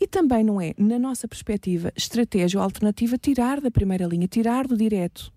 E 0.00 0.06
também 0.08 0.42
não 0.42 0.60
é, 0.60 0.74
na 0.76 0.98
nossa 0.98 1.28
perspectiva, 1.28 1.92
estratégia 1.96 2.58
ou 2.58 2.64
alternativa, 2.64 3.16
tirar 3.16 3.60
da 3.60 3.70
primeira 3.70 4.04
linha, 4.06 4.26
tirar 4.26 4.66
do 4.66 4.76
direto 4.76 5.32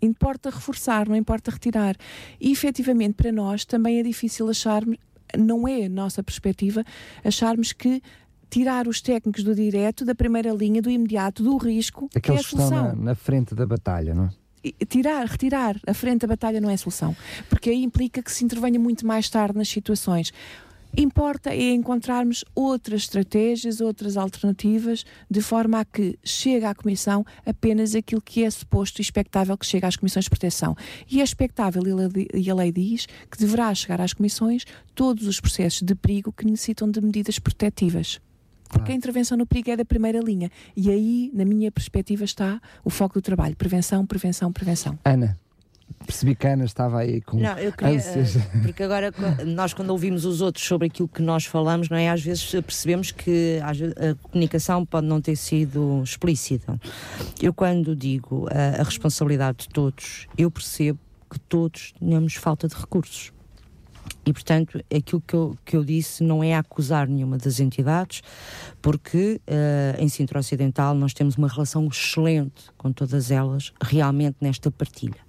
importa 0.00 0.50
reforçar, 0.50 1.08
não 1.08 1.16
importa 1.16 1.50
retirar. 1.50 1.96
E 2.40 2.52
efetivamente 2.52 3.14
para 3.14 3.32
nós 3.32 3.64
também 3.64 3.98
é 3.98 4.02
difícil 4.02 4.48
acharmos, 4.48 4.96
não 5.36 5.66
é 5.66 5.86
a 5.86 5.88
nossa 5.88 6.22
perspectiva, 6.22 6.84
acharmos 7.24 7.72
que 7.72 8.02
tirar 8.48 8.86
os 8.86 9.00
técnicos 9.00 9.42
do 9.42 9.54
direto, 9.54 10.04
da 10.04 10.14
primeira 10.14 10.52
linha, 10.52 10.80
do 10.80 10.90
imediato, 10.90 11.42
do 11.42 11.56
risco, 11.56 12.08
Aqueles 12.14 12.40
é 12.42 12.44
a 12.44 12.48
solução. 12.48 12.68
que 12.68 12.86
estão 12.86 12.96
na, 12.98 13.04
na 13.04 13.14
frente 13.14 13.54
da 13.54 13.66
batalha, 13.66 14.14
não 14.14 14.26
é? 14.26 14.30
tirar, 14.88 15.26
retirar 15.26 15.76
a 15.86 15.94
frente 15.94 16.22
da 16.22 16.26
batalha 16.28 16.60
não 16.60 16.70
é 16.70 16.76
solução, 16.76 17.14
porque 17.48 17.70
aí 17.70 17.82
implica 17.82 18.22
que 18.22 18.32
se 18.32 18.44
intervenha 18.44 18.78
muito 18.78 19.06
mais 19.06 19.28
tarde 19.28 19.56
nas 19.56 19.68
situações. 19.68 20.32
Importa 20.98 21.50
é 21.50 21.72
encontrarmos 21.72 22.42
outras 22.54 23.02
estratégias, 23.02 23.82
outras 23.82 24.16
alternativas, 24.16 25.04
de 25.30 25.42
forma 25.42 25.80
a 25.80 25.84
que 25.84 26.18
chegue 26.24 26.64
à 26.64 26.74
Comissão 26.74 27.22
apenas 27.44 27.94
aquilo 27.94 28.22
que 28.22 28.42
é 28.42 28.50
suposto 28.50 29.00
e 29.00 29.02
expectável 29.02 29.58
que 29.58 29.66
chegue 29.66 29.84
às 29.84 29.96
Comissões 29.96 30.24
de 30.24 30.30
Proteção. 30.30 30.74
E 31.10 31.20
é 31.20 31.24
expectável, 31.24 31.82
e 32.32 32.50
a 32.50 32.54
lei 32.54 32.72
diz, 32.72 33.04
que 33.30 33.38
deverá 33.38 33.74
chegar 33.74 34.00
às 34.00 34.14
Comissões 34.14 34.64
todos 34.94 35.26
os 35.26 35.38
processos 35.38 35.82
de 35.82 35.94
perigo 35.94 36.32
que 36.32 36.46
necessitam 36.46 36.90
de 36.90 37.00
medidas 37.02 37.38
protetivas. 37.38 38.18
Porque 38.68 38.90
a 38.90 38.94
intervenção 38.94 39.36
no 39.36 39.46
perigo 39.46 39.70
é 39.70 39.76
da 39.76 39.84
primeira 39.84 40.18
linha. 40.18 40.50
E 40.74 40.90
aí, 40.90 41.30
na 41.34 41.44
minha 41.44 41.70
perspectiva, 41.70 42.24
está 42.24 42.60
o 42.82 42.88
foco 42.90 43.14
do 43.14 43.22
trabalho. 43.22 43.54
Prevenção, 43.54 44.06
prevenção, 44.06 44.50
prevenção. 44.50 44.98
Ana, 45.04 45.38
Percebi 46.04 46.34
que 46.36 46.46
a 46.46 46.52
Ana 46.52 46.64
estava 46.64 47.00
aí 47.00 47.20
com 47.20 47.38
não, 47.38 47.58
eu 47.58 47.72
queria, 47.72 47.96
ânsias. 47.96 48.36
Eh, 48.36 48.40
porque 48.62 48.82
agora 48.82 49.12
nós 49.44 49.74
quando 49.74 49.90
ouvimos 49.90 50.24
os 50.24 50.40
outros 50.40 50.64
sobre 50.64 50.86
aquilo 50.86 51.08
que 51.08 51.22
nós 51.22 51.44
falamos, 51.44 51.88
não 51.88 51.96
é? 51.96 52.10
Às 52.10 52.22
vezes 52.22 52.50
percebemos 52.50 53.10
que 53.10 53.58
a 53.62 54.14
comunicação 54.28 54.84
pode 54.86 55.06
não 55.06 55.20
ter 55.20 55.36
sido 55.36 56.02
explícita. 56.04 56.78
Eu 57.42 57.52
quando 57.52 57.96
digo 57.96 58.48
a, 58.50 58.80
a 58.80 58.84
responsabilidade 58.84 59.58
de 59.58 59.68
todos, 59.68 60.28
eu 60.38 60.50
percebo 60.50 60.98
que 61.30 61.38
todos 61.40 61.92
temos 61.98 62.34
falta 62.34 62.68
de 62.68 62.74
recursos. 62.74 63.32
E, 64.26 64.32
portanto, 64.32 64.82
aquilo 64.94 65.22
que 65.24 65.34
eu, 65.34 65.56
que 65.64 65.76
eu 65.76 65.84
disse 65.84 66.24
não 66.24 66.42
é 66.42 66.56
acusar 66.56 67.08
nenhuma 67.08 67.38
das 67.38 67.60
entidades, 67.60 68.22
porque 68.82 69.40
uh, 69.46 70.02
em 70.02 70.08
Sintra 70.08 70.40
Ocidental 70.40 70.94
nós 70.96 71.14
temos 71.14 71.36
uma 71.36 71.46
relação 71.46 71.86
excelente 71.86 72.64
com 72.76 72.92
todas 72.92 73.30
elas, 73.30 73.72
realmente 73.80 74.36
nesta 74.40 74.68
partilha. 74.68 75.24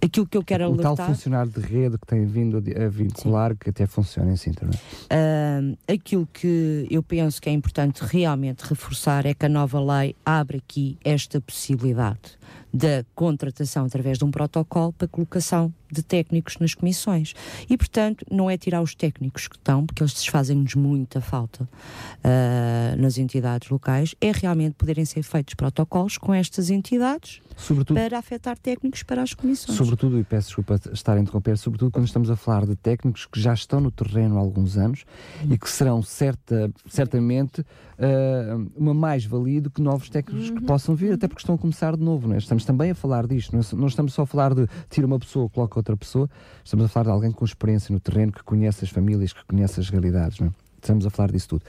Aquilo 0.00 0.26
que 0.26 0.36
eu 0.36 0.44
quero 0.44 0.64
o 0.64 0.66
alertar... 0.74 0.92
O 0.92 0.96
tal 0.96 1.06
funcionário 1.06 1.50
de 1.50 1.60
rede 1.60 1.98
que 1.98 2.06
tem 2.06 2.24
vindo 2.26 2.58
a 2.58 2.88
vincular, 2.88 3.52
Sim. 3.52 3.56
que 3.58 3.70
até 3.70 3.86
funciona 3.86 4.30
em 4.30 4.36
Sintra, 4.36 4.66
não 4.66 4.74
é? 5.10 5.72
Uh, 5.72 5.92
aquilo 5.92 6.28
que 6.32 6.86
eu 6.90 7.02
penso 7.02 7.40
que 7.40 7.48
é 7.48 7.52
importante 7.52 8.04
realmente 8.04 8.60
reforçar 8.62 9.26
é 9.26 9.34
que 9.34 9.46
a 9.46 9.48
nova 9.48 9.80
lei 9.80 10.14
abre 10.24 10.58
aqui 10.58 10.98
esta 11.02 11.40
possibilidade 11.40 12.38
da 12.72 13.04
contratação 13.14 13.86
através 13.86 14.18
de 14.18 14.24
um 14.24 14.30
protocolo 14.30 14.92
para 14.92 15.08
colocação 15.08 15.72
de 15.94 16.02
técnicos 16.02 16.58
nas 16.58 16.74
comissões. 16.74 17.34
E, 17.68 17.76
portanto, 17.76 18.24
não 18.30 18.50
é 18.50 18.56
tirar 18.56 18.82
os 18.82 18.94
técnicos 18.94 19.48
que 19.48 19.56
estão, 19.56 19.86
porque 19.86 20.02
eles 20.02 20.26
fazem-nos 20.26 20.74
muita 20.74 21.20
falta 21.20 21.64
uh, 21.64 23.00
nas 23.00 23.18
entidades 23.18 23.68
locais, 23.68 24.14
é 24.20 24.32
realmente 24.32 24.74
poderem 24.74 25.04
ser 25.04 25.22
feitos 25.22 25.54
protocolos 25.54 26.18
com 26.18 26.34
estas 26.34 26.70
entidades 26.70 27.40
sobretudo, 27.56 27.96
para 27.96 28.18
afetar 28.18 28.58
técnicos 28.58 29.02
para 29.02 29.22
as 29.22 29.34
comissões. 29.34 29.76
Sobretudo, 29.76 30.18
e 30.18 30.24
peço 30.24 30.48
desculpa 30.48 30.80
estar 30.92 31.16
a 31.16 31.20
interromper, 31.20 31.56
sobretudo 31.56 31.90
quando 31.90 32.06
estamos 32.06 32.30
a 32.30 32.36
falar 32.36 32.66
de 32.66 32.76
técnicos 32.76 33.26
que 33.26 33.40
já 33.40 33.54
estão 33.54 33.80
no 33.80 33.90
terreno 33.90 34.36
há 34.36 34.40
alguns 34.40 34.76
anos 34.76 35.04
e 35.48 35.56
que 35.56 35.68
serão 35.68 36.02
certa, 36.02 36.70
certamente 36.88 37.60
uh, 37.60 38.70
uma 38.76 38.94
mais-valia 38.94 39.60
do 39.60 39.70
que 39.70 39.80
novos 39.80 40.08
técnicos 40.08 40.50
uhum. 40.50 40.56
que 40.56 40.62
possam 40.62 40.94
vir, 40.94 41.12
até 41.12 41.28
porque 41.28 41.42
estão 41.42 41.54
a 41.54 41.58
começar 41.58 41.96
de 41.96 42.02
novo. 42.02 42.28
Não 42.28 42.34
é? 42.34 42.38
Estamos 42.38 42.64
também 42.64 42.90
a 42.90 42.94
falar 42.94 43.26
disto, 43.26 43.52
não, 43.52 43.60
é? 43.60 43.64
não 43.74 43.86
estamos 43.86 44.12
só 44.14 44.22
a 44.22 44.26
falar 44.26 44.54
de 44.54 44.66
tira 44.90 45.06
uma 45.06 45.18
pessoa, 45.18 45.48
coloca 45.48 45.78
outra 45.84 45.96
pessoa, 45.96 46.28
estamos 46.64 46.86
a 46.86 46.88
falar 46.88 47.04
de 47.04 47.10
alguém 47.10 47.30
com 47.30 47.44
experiência 47.44 47.92
no 47.92 48.00
terreno, 48.00 48.32
que 48.32 48.42
conhece 48.42 48.84
as 48.84 48.90
famílias, 48.90 49.32
que 49.32 49.44
conhece 49.44 49.78
as 49.78 49.90
realidades. 49.90 50.40
Não 50.40 50.48
é? 50.48 50.50
Estamos 50.80 51.06
a 51.06 51.10
falar 51.10 51.30
disso 51.30 51.48
tudo. 51.48 51.64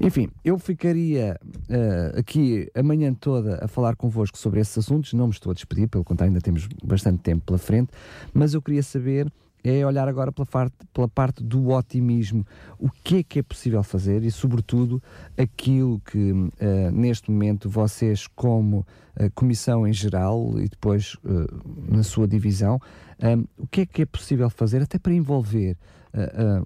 Enfim, 0.00 0.28
eu 0.44 0.58
ficaria 0.58 1.38
uh, 1.44 2.18
aqui 2.18 2.70
a 2.74 2.82
manhã 2.82 3.14
toda 3.14 3.64
a 3.64 3.68
falar 3.68 3.96
convosco 3.96 4.36
sobre 4.36 4.60
esses 4.60 4.76
assuntos. 4.76 5.14
Não 5.14 5.26
me 5.26 5.32
estou 5.32 5.50
a 5.50 5.54
despedir, 5.54 5.88
pelo 5.88 6.04
contrário, 6.04 6.30
ainda 6.30 6.40
temos 6.42 6.68
bastante 6.84 7.20
tempo 7.20 7.46
pela 7.46 7.58
frente, 7.58 7.90
mas 8.34 8.52
eu 8.52 8.60
queria 8.60 8.82
saber 8.82 9.30
é 9.64 9.84
olhar 9.84 10.08
agora 10.08 10.30
pela 10.30 10.46
parte, 10.46 10.76
pela 10.92 11.08
parte 11.08 11.42
do 11.42 11.70
otimismo. 11.70 12.46
O 12.78 12.88
que 12.90 13.16
é 13.16 13.22
que 13.22 13.38
é 13.40 13.42
possível 13.42 13.82
fazer 13.82 14.22
e, 14.22 14.30
sobretudo, 14.30 15.02
aquilo 15.36 16.00
que 16.00 16.32
uh, 16.32 16.50
neste 16.92 17.30
momento 17.30 17.68
vocês, 17.68 18.26
como 18.26 18.78
uh, 18.78 19.30
comissão 19.34 19.86
em 19.86 19.92
geral 19.92 20.54
e 20.58 20.68
depois 20.68 21.14
uh, 21.24 21.94
na 21.94 22.02
sua 22.02 22.26
divisão, 22.28 22.80
um, 23.22 23.44
o 23.58 23.66
que 23.66 23.82
é 23.82 23.86
que 23.86 24.02
é 24.02 24.06
possível 24.06 24.48
fazer 24.50 24.82
até 24.82 24.98
para 24.98 25.12
envolver 25.12 25.76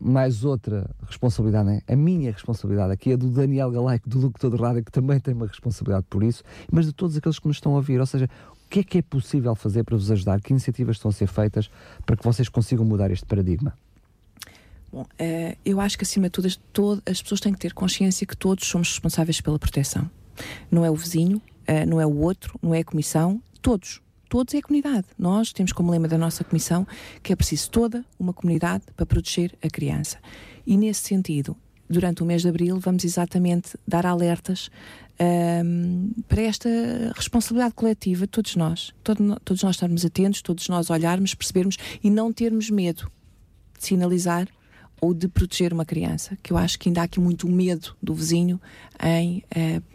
mais 0.01 0.45
outra 0.45 0.89
responsabilidade, 1.07 1.67
né? 1.67 1.81
a 1.87 1.97
minha 1.97 2.31
responsabilidade 2.31 2.93
aqui 2.93 3.11
é 3.11 3.17
do 3.17 3.29
Daniel 3.29 3.71
Galaico, 3.71 4.09
do 4.09 4.21
Locutor 4.21 4.51
de 4.51 4.57
Rádio, 4.57 4.85
que 4.85 4.93
também 4.93 5.19
tem 5.19 5.35
uma 5.35 5.47
responsabilidade 5.47 6.07
por 6.09 6.23
isso, 6.23 6.43
mas 6.71 6.87
de 6.87 6.93
todos 6.93 7.17
aqueles 7.17 7.39
que 7.39 7.49
nos 7.49 7.57
estão 7.57 7.73
a 7.73 7.77
ouvir. 7.77 7.99
Ou 8.01 8.07
seja, 8.07 8.31
que 8.73 8.79
é 8.79 8.83
que 8.83 8.99
é 8.99 9.03
possível 9.03 9.55
fazer 9.55 9.85
para 9.85 9.97
vos 9.97 10.11
ajudar? 10.11 10.41
Que 10.41 10.51
iniciativas 10.51 10.97
estão 10.97 11.11
a 11.11 11.13
ser 11.13 11.27
feitas 11.27 11.71
para 12.07 12.17
que 12.17 12.25
vocês 12.25 12.49
consigam 12.49 12.87
mudar 12.87 13.11
este 13.11 13.27
paradigma? 13.27 13.77
Bom, 14.91 15.03
uh, 15.03 15.57
eu 15.63 15.79
acho 15.79 15.99
que 15.99 16.05
acima 16.05 16.29
de 16.29 16.31
tudo 16.31 16.47
as, 16.47 16.57
todo, 16.73 17.03
as 17.05 17.21
pessoas 17.21 17.41
têm 17.41 17.53
que 17.53 17.59
ter 17.59 17.75
consciência 17.75 18.27
que 18.27 18.37
todos 18.37 18.67
somos 18.67 18.89
responsáveis 18.89 19.43
pela 19.43 19.59
proteção. 19.59 20.11
Não 20.71 20.87
é 20.87 20.91
o 20.91 20.95
vizinho, 20.97 21.37
uh, 21.37 21.87
não 21.87 22.01
é 22.01 22.07
o 22.07 22.17
outro, 22.17 22.59
não 22.63 22.75
é 22.75 22.81
a 22.81 22.85
comissão, 22.85 23.43
todos. 23.61 24.01
Todos 24.33 24.55
é 24.55 24.59
a 24.61 24.63
comunidade. 24.63 25.05
Nós 25.19 25.53
temos 25.53 25.73
como 25.73 25.91
lema 25.91 26.09
da 26.09 26.17
nossa 26.17 26.43
comissão 26.43 26.87
que 27.23 27.35
é 27.35 27.37
preciso 27.37 27.71
toda 27.71 28.03
uma 28.19 28.33
comunidade 28.33 28.85
para 28.97 29.05
proteger 29.05 29.55
a 29.63 29.69
criança. 29.69 30.17
E 30.67 30.75
nesse 30.79 31.03
sentido, 31.03 31.55
durante 31.87 32.23
o 32.23 32.25
mês 32.25 32.41
de 32.41 32.49
abril, 32.49 32.81
vamos 32.81 33.05
exatamente 33.05 33.77
dar 33.87 34.07
alertas 34.07 34.71
um, 35.21 36.13
para 36.27 36.41
esta 36.41 36.71
responsabilidade 37.15 37.75
coletiva 37.75 38.23
de 38.23 38.29
todos 38.29 38.57
nós. 38.57 38.95
Todo, 39.05 39.39
todos 39.45 39.63
nós 39.63 39.77
estarmos 39.77 40.03
atentos, 40.03 40.41
todos 40.41 40.67
nós 40.67 40.89
olharmos, 40.89 41.35
percebermos 41.35 41.77
e 42.03 42.09
não 42.09 42.33
termos 42.33 42.71
medo 42.71 43.13
de 43.79 43.87
sinalizar 43.87 44.49
ou 44.99 45.13
de 45.13 45.29
proteger 45.29 45.75
uma 45.75 45.85
criança. 45.85 46.39
Que 46.43 46.55
eu 46.55 46.57
acho 46.57 46.79
que 46.79 46.89
ainda 46.89 47.03
há 47.03 47.05
aqui 47.05 47.21
muito 47.21 47.47
medo 47.47 47.95
do 48.03 48.15
vizinho 48.15 48.59
em 48.99 49.45
uh, 49.55 49.92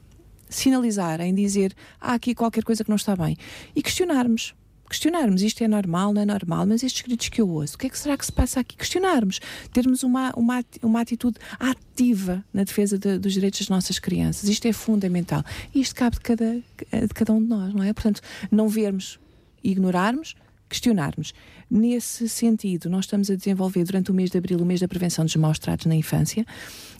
sinalizar, 0.49 1.21
em 1.21 1.33
dizer 1.33 1.73
há 1.99 2.13
aqui 2.13 2.33
qualquer 2.33 2.63
coisa 2.63 2.83
que 2.83 2.89
não 2.89 2.95
está 2.95 3.15
bem. 3.15 3.37
E 3.75 3.81
questionarmos 3.81 4.55
questionarmos 4.89 5.41
isto 5.41 5.61
é 5.63 5.67
normal, 5.67 6.13
não 6.13 6.21
é 6.21 6.25
normal, 6.25 6.65
mas 6.65 6.81
estes 6.81 7.01
gritos 7.01 7.29
que 7.29 7.41
eu 7.41 7.49
ouço, 7.49 7.75
o 7.75 7.77
que 7.77 7.87
é 7.87 7.89
que 7.89 7.99
será 7.99 8.17
que 8.17 8.25
se 8.25 8.31
passa 8.31 8.61
aqui? 8.61 8.77
Questionarmos, 8.77 9.39
termos 9.73 10.03
uma, 10.03 10.31
uma, 10.35 10.63
uma 10.81 11.01
atitude 11.01 11.37
ativa 11.59 12.43
na 12.53 12.63
defesa 12.63 12.97
de, 12.97 13.17
dos 13.19 13.33
direitos 13.33 13.59
das 13.59 13.69
nossas 13.69 13.99
crianças. 13.99 14.47
Isto 14.47 14.67
é 14.67 14.73
fundamental. 14.73 15.43
E 15.73 15.81
isto 15.81 15.93
cabe 15.95 16.15
de 16.15 16.21
cada, 16.21 16.53
de 16.55 17.13
cada 17.13 17.33
um 17.33 17.41
de 17.41 17.47
nós, 17.47 17.73
não 17.73 17.83
é? 17.83 17.91
Portanto, 17.91 18.21
não 18.49 18.69
vermos, 18.69 19.19
ignorarmos, 19.63 20.35
questionarmos. 20.69 21.33
Nesse 21.69 22.29
sentido, 22.29 22.89
nós 22.89 23.05
estamos 23.05 23.29
a 23.29 23.35
desenvolver 23.35 23.83
durante 23.83 24.11
o 24.11 24.13
mês 24.13 24.29
de 24.29 24.37
abril 24.37 24.59
o 24.59 24.65
mês 24.65 24.79
da 24.79 24.87
prevenção 24.87 25.25
dos 25.25 25.35
maus 25.35 25.59
tratos 25.59 25.85
na 25.85 25.95
infância. 25.95 26.45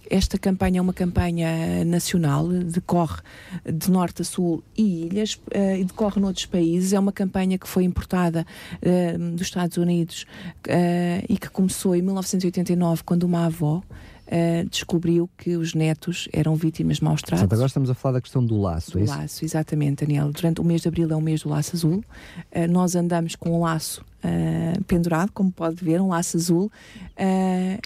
Esta 0.09 0.38
campanha 0.38 0.80
é 0.80 0.82
uma 0.82 0.93
campanha 0.93 1.84
nacional, 1.86 2.47
decorre 2.47 3.22
de 3.65 3.91
norte 3.91 4.22
a 4.22 4.26
sul 4.26 4.63
e 4.78 5.05
ilhas, 5.05 5.36
uh, 5.36 5.76
e 5.80 5.84
decorre 5.84 6.22
noutros 6.22 6.45
países. 6.45 6.93
É 6.93 6.99
uma 6.99 7.11
campanha 7.11 7.57
que 7.57 7.68
foi 7.68 7.84
importada 7.84 8.45
uh, 8.82 9.32
dos 9.36 9.41
Estados 9.41 9.78
Unidos 9.78 10.26
uh, 10.68 11.26
e 11.28 11.38
que 11.38 11.49
começou 11.49 11.95
em 11.95 12.01
1989, 12.01 13.03
quando 13.03 13.24
uma 13.24 13.45
avó 13.45 13.84
Uh, 14.28 14.67
descobriu 14.69 15.30
que 15.38 15.55
os 15.55 15.73
netos 15.73 16.28
eram 16.34 16.53
vítimas 16.53 16.97
de 16.97 17.03
maus 17.05 17.21
tratos. 17.21 17.43
Agora 17.49 17.67
estamos 17.67 17.89
a 17.89 17.93
falar 17.93 18.15
da 18.15 18.21
questão 18.21 18.45
do 18.45 18.59
laço, 18.59 18.91
do 18.91 18.99
é 18.99 19.05
laço, 19.05 19.45
exatamente, 19.45 20.05
Daniel. 20.05 20.34
Durante 20.34 20.59
o 20.59 20.65
mês 20.65 20.82
de 20.82 20.89
abril 20.89 21.09
é 21.09 21.15
o 21.15 21.21
mês 21.21 21.43
do 21.43 21.49
laço 21.49 21.78
azul. 21.78 22.03
Uh, 22.51 22.67
nós 22.69 22.93
andamos 22.93 23.38
com 23.38 23.51
o 23.51 23.61
laço 23.61 24.03
uh, 24.25 24.84
pendurado, 24.84 25.32
como 25.32 25.49
pode 25.49 25.82
ver, 25.82 26.01
um 26.01 26.09
laço 26.09 26.36
azul, 26.36 26.69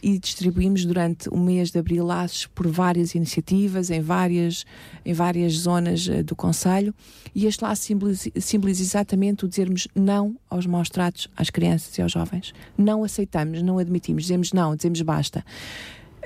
e 0.02 0.20
distribuímos 0.20 0.84
durante 0.84 1.30
o 1.30 1.38
mês 1.38 1.70
de 1.70 1.78
abril 1.78 2.06
laços 2.06 2.48
por 2.48 2.68
várias 2.68 3.14
iniciativas, 3.14 3.90
em 3.90 4.02
várias, 4.02 4.66
em 5.06 5.14
várias 5.14 5.54
zonas 5.54 6.08
do 6.26 6.36
Conselho. 6.36 6.94
E 7.34 7.46
este 7.46 7.64
laço 7.64 7.84
simboliza, 7.84 8.30
simboliza 8.40 8.82
exatamente 8.82 9.46
o 9.46 9.48
dizermos 9.48 9.88
não 9.96 10.36
aos 10.50 10.66
maus 10.66 10.90
tratos 10.90 11.30
às 11.38 11.50
crianças 11.50 11.98
e 11.98 12.02
aos 12.02 12.12
jovens. 12.12 12.54
Não 12.78 13.04
aceitamos, 13.04 13.62
não 13.62 13.78
admitimos, 13.78 14.24
dizemos 14.24 14.52
não, 14.52 14.76
dizemos 14.76 15.02
basta. 15.02 15.46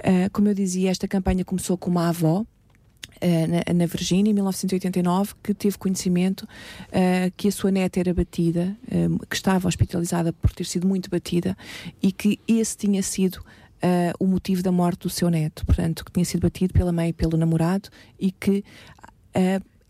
Uh, 0.06 0.30
como 0.32 0.48
eu 0.48 0.54
dizia, 0.54 0.92
esta 0.92 1.08
campanha 1.08 1.44
começou 1.44 1.76
com 1.76 1.90
uma 1.90 2.10
avó 2.10 2.42
uh, 2.42 2.46
na, 3.68 3.74
na, 3.74 3.86
Virgínia, 3.88 4.30
em 4.30 4.34
1989, 4.36 5.34
que 5.42 5.52
teve 5.52 5.80
conhecimento 5.80 6.44
uh, 6.44 7.34
que 7.36 7.48
a 7.48 7.52
sua 7.52 7.72
neta 7.72 8.00
era 8.00 8.14
batida, 8.14 8.78
que 9.28 9.36
estava 9.36 9.68
hospitalizada 9.68 10.32
por 10.32 10.54
ter 10.54 10.66
sido 10.66 10.88
muito 10.88 11.10
batida 11.10 11.58
e 12.04 12.12
que 12.12 12.40
esse 12.48 12.78
tinha 12.78 13.02
sido 13.02 13.44
o 14.20 14.26
motivo 14.26 14.64
da 14.64 14.72
morte 14.72 15.02
do 15.02 15.10
seu 15.12 15.30
neto. 15.30 15.64
Portanto, 15.64 16.04
que 16.04 16.12
tinha 16.12 16.26
sido 16.26 16.42
batido 16.42 16.74
pela 16.74 16.92
mãe 16.92 17.10
e 17.10 17.14
pelo 17.14 17.38
namorado 17.38 17.90
e 18.20 18.32
que 18.32 18.64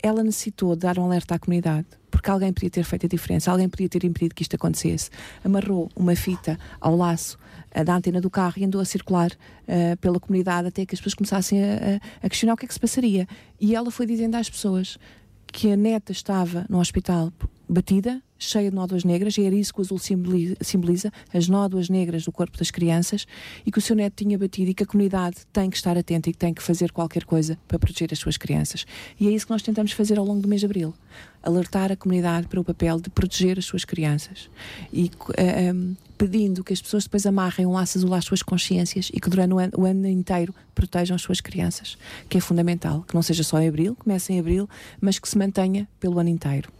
ela 0.06 0.22
necessitou 0.22 0.74
dar 0.76 0.98
um 0.98 1.04
alerta 1.04 1.34
à 1.34 1.38
comunidade 1.38 1.86
porque 2.10 2.30
alguém 2.30 2.50
podia 2.50 2.70
ter 2.70 2.82
feito 2.82 3.04
a 3.04 3.08
diferença, 3.08 3.50
alguém 3.50 3.68
podia 3.68 3.88
ter 3.90 4.02
impedido 4.02 4.34
que 4.34 4.42
isto 4.42 4.56
acontecesse. 4.56 5.10
Amarrou 5.44 5.90
uma 5.94 6.16
fita 6.16 6.58
ao 6.80 6.96
laço 6.96 7.38
da 7.84 7.94
antena 7.94 8.22
do 8.22 8.30
carro 8.30 8.54
e 8.56 8.64
andou 8.64 8.80
a 8.80 8.86
circular 8.86 9.30
uh, 9.30 9.96
pela 10.00 10.18
comunidade 10.18 10.68
até 10.68 10.86
que 10.86 10.94
as 10.94 11.00
pessoas 11.00 11.12
começassem 11.12 11.62
a, 11.62 12.00
a, 12.22 12.28
questionar 12.28 12.54
o 12.54 12.56
que 12.56 12.64
é 12.64 12.68
que 12.68 12.72
se 12.72 12.80
passaria. 12.80 13.28
E 13.60 13.74
ela 13.74 13.90
foi 13.90 14.06
dizendo 14.06 14.34
às 14.34 14.48
pessoas 14.48 14.98
que 15.46 15.70
a 15.70 15.76
neta 15.76 16.10
estava 16.10 16.64
no 16.70 16.80
hospital 16.80 17.30
batida, 17.68 18.22
cheia 18.38 18.70
de 18.70 18.76
nódoas 18.76 19.04
negras, 19.04 19.36
e 19.38 19.44
era 19.44 19.54
isso 19.54 19.72
que 19.72 19.80
o 19.80 19.82
azul 19.82 19.98
simboliza, 19.98 21.12
as 21.32 21.48
nódoas 21.48 21.88
negras 21.88 22.24
do 22.24 22.32
corpo 22.32 22.58
das 22.58 22.70
crianças, 22.70 23.26
e 23.64 23.72
que 23.72 23.78
o 23.78 23.82
seu 23.82 23.96
neto 23.96 24.14
tinha 24.16 24.38
batido 24.38 24.70
e 24.70 24.74
que 24.74 24.82
a 24.82 24.86
comunidade 24.86 25.38
tem 25.52 25.70
que 25.70 25.76
estar 25.76 25.96
atenta 25.96 26.30
e 26.30 26.32
que 26.32 26.38
tem 26.38 26.52
que 26.52 26.62
fazer 26.62 26.92
qualquer 26.92 27.24
coisa 27.24 27.58
para 27.66 27.78
proteger 27.78 28.10
as 28.12 28.18
suas 28.18 28.36
crianças. 28.36 28.86
E 29.18 29.28
é 29.28 29.30
isso 29.30 29.46
que 29.46 29.52
nós 29.52 29.62
tentamos 29.62 29.92
fazer 29.92 30.18
ao 30.18 30.24
longo 30.24 30.40
do 30.40 30.48
mês 30.48 30.60
de 30.60 30.66
abril. 30.66 30.94
Alertar 31.42 31.92
a 31.92 31.96
comunidade 31.96 32.46
para 32.48 32.60
o 32.60 32.64
papel 32.64 33.00
de 33.00 33.08
proteger 33.08 33.58
as 33.58 33.64
suas 33.64 33.84
crianças. 33.84 34.50
E 34.92 35.04
um, 35.04 35.32
eh, 35.36 35.72
pedindo 36.16 36.64
que 36.64 36.72
as 36.72 36.82
pessoas 36.82 37.04
depois 37.04 37.26
amarrem 37.26 37.66
um 37.66 37.72
laço 37.72 37.98
azul 37.98 38.12
às 38.14 38.24
suas 38.24 38.42
consciências 38.42 39.10
e 39.12 39.20
que 39.20 39.30
durante 39.30 39.52
o 39.52 39.58
ano, 39.58 39.72
o 39.76 39.84
ano, 39.84 40.08
inteiro 40.08 40.54
protejam 40.74 41.14
as 41.14 41.22
suas 41.22 41.40
crianças, 41.40 41.96
que 42.28 42.38
é 42.38 42.40
fundamental, 42.40 43.04
que 43.06 43.14
não 43.14 43.22
seja 43.22 43.44
só 43.44 43.60
em 43.60 43.68
abril, 43.68 43.96
comece 43.96 44.32
em 44.32 44.40
abril, 44.40 44.68
mas 45.00 45.18
que 45.18 45.28
se 45.28 45.38
mantenha 45.38 45.88
pelo 46.00 46.18
ano 46.18 46.28
inteiro. 46.28 46.75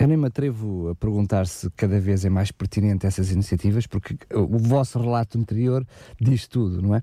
Eu 0.00 0.08
nem 0.08 0.16
me 0.16 0.28
atrevo 0.28 0.88
a 0.88 0.94
perguntar 0.94 1.46
se 1.46 1.68
cada 1.72 2.00
vez 2.00 2.24
é 2.24 2.30
mais 2.30 2.50
pertinente 2.50 3.06
essas 3.06 3.30
iniciativas, 3.30 3.86
porque 3.86 4.16
o 4.34 4.56
vosso 4.56 4.98
relato 4.98 5.36
anterior 5.36 5.86
diz 6.18 6.48
tudo, 6.48 6.80
não 6.80 6.94
é? 6.94 7.02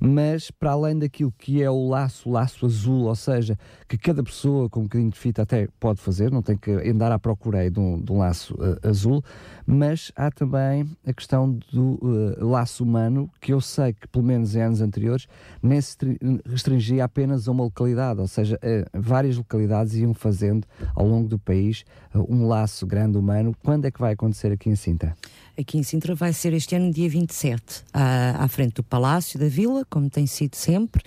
Mas 0.00 0.50
para 0.50 0.72
além 0.72 0.98
daquilo 0.98 1.32
que 1.38 1.62
é 1.62 1.70
o 1.70 1.86
laço, 1.86 2.28
laço 2.28 2.66
azul, 2.66 3.04
ou 3.04 3.14
seja, 3.14 3.56
que 3.88 3.96
cada 3.96 4.24
pessoa 4.24 4.68
com 4.68 4.80
um 4.80 4.82
bocadinho 4.82 5.10
de 5.12 5.18
fita 5.20 5.42
até 5.42 5.68
pode 5.78 6.00
fazer, 6.00 6.32
não 6.32 6.42
tem 6.42 6.56
que 6.56 6.72
andar 6.72 7.12
à 7.12 7.18
procura 7.18 7.70
de 7.70 7.78
um, 7.78 8.00
de 8.00 8.10
um 8.10 8.18
laço 8.18 8.54
uh, 8.54 8.88
azul, 8.88 9.22
mas 9.64 10.10
há 10.16 10.28
também 10.28 10.90
a 11.06 11.12
questão 11.12 11.56
do 11.72 12.00
uh, 12.02 12.44
laço 12.44 12.82
humano, 12.82 13.30
que 13.40 13.52
eu 13.52 13.60
sei 13.60 13.92
que, 13.92 14.08
pelo 14.08 14.24
menos 14.24 14.56
em 14.56 14.62
anos 14.62 14.80
anteriores, 14.80 15.28
nem 15.62 15.80
se 15.80 15.96
restringia 16.44 17.04
apenas 17.04 17.46
a 17.46 17.52
uma 17.52 17.62
localidade, 17.62 18.20
ou 18.20 18.26
seja, 18.26 18.56
uh, 18.56 19.00
várias 19.00 19.36
localidades 19.36 19.94
iam 19.94 20.12
fazendo 20.12 20.66
ao 20.96 21.06
longo 21.06 21.28
do 21.28 21.38
país 21.38 21.84
um 22.14 22.46
laço 22.46 22.86
grande 22.86 23.18
humano. 23.18 23.54
Quando 23.62 23.86
é 23.86 23.90
que 23.90 24.00
vai 24.00 24.12
acontecer 24.12 24.52
aqui 24.52 24.68
em 24.68 24.76
Sintra? 24.76 25.16
Aqui 25.58 25.78
em 25.78 25.82
Sintra 25.82 26.14
vai 26.14 26.32
ser 26.32 26.52
este 26.54 26.74
ano, 26.74 26.90
dia 26.90 27.08
27, 27.08 27.84
à, 27.92 28.42
à 28.42 28.48
frente 28.48 28.74
do 28.74 28.82
Palácio 28.82 29.38
da 29.38 29.48
Vila, 29.48 29.84
como 29.88 30.08
tem 30.08 30.26
sido 30.26 30.56
sempre. 30.56 31.02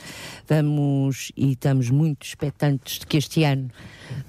Vamos, 0.47 1.32
e 1.36 1.53
estamos 1.53 1.89
muito 1.89 2.26
expectantes 2.26 2.99
de 2.99 3.08
que 3.08 3.18
este 3.18 3.43
ano 3.43 3.70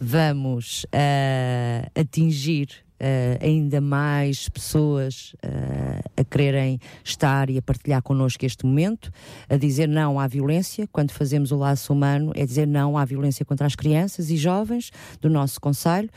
vamos 0.00 0.84
uh, 0.84 1.90
atingir 2.00 2.85
Uh, 2.98 3.44
ainda 3.44 3.80
mais 3.80 4.48
pessoas 4.48 5.34
uh, 5.44 6.10
a 6.16 6.24
quererem 6.24 6.80
estar 7.04 7.50
e 7.50 7.58
a 7.58 7.62
partilhar 7.62 8.02
connosco 8.02 8.44
este 8.44 8.64
momento, 8.64 9.12
a 9.48 9.56
dizer 9.56 9.86
não 9.86 10.18
à 10.18 10.26
violência. 10.26 10.88
Quando 10.90 11.10
fazemos 11.12 11.52
o 11.52 11.56
laço 11.56 11.92
humano, 11.92 12.32
é 12.34 12.46
dizer 12.46 12.66
não 12.66 12.96
à 12.96 13.04
violência 13.04 13.44
contra 13.44 13.66
as 13.66 13.74
crianças 13.74 14.30
e 14.30 14.36
jovens 14.36 14.90
do 15.20 15.28
nosso 15.28 15.60
Conselho 15.60 16.08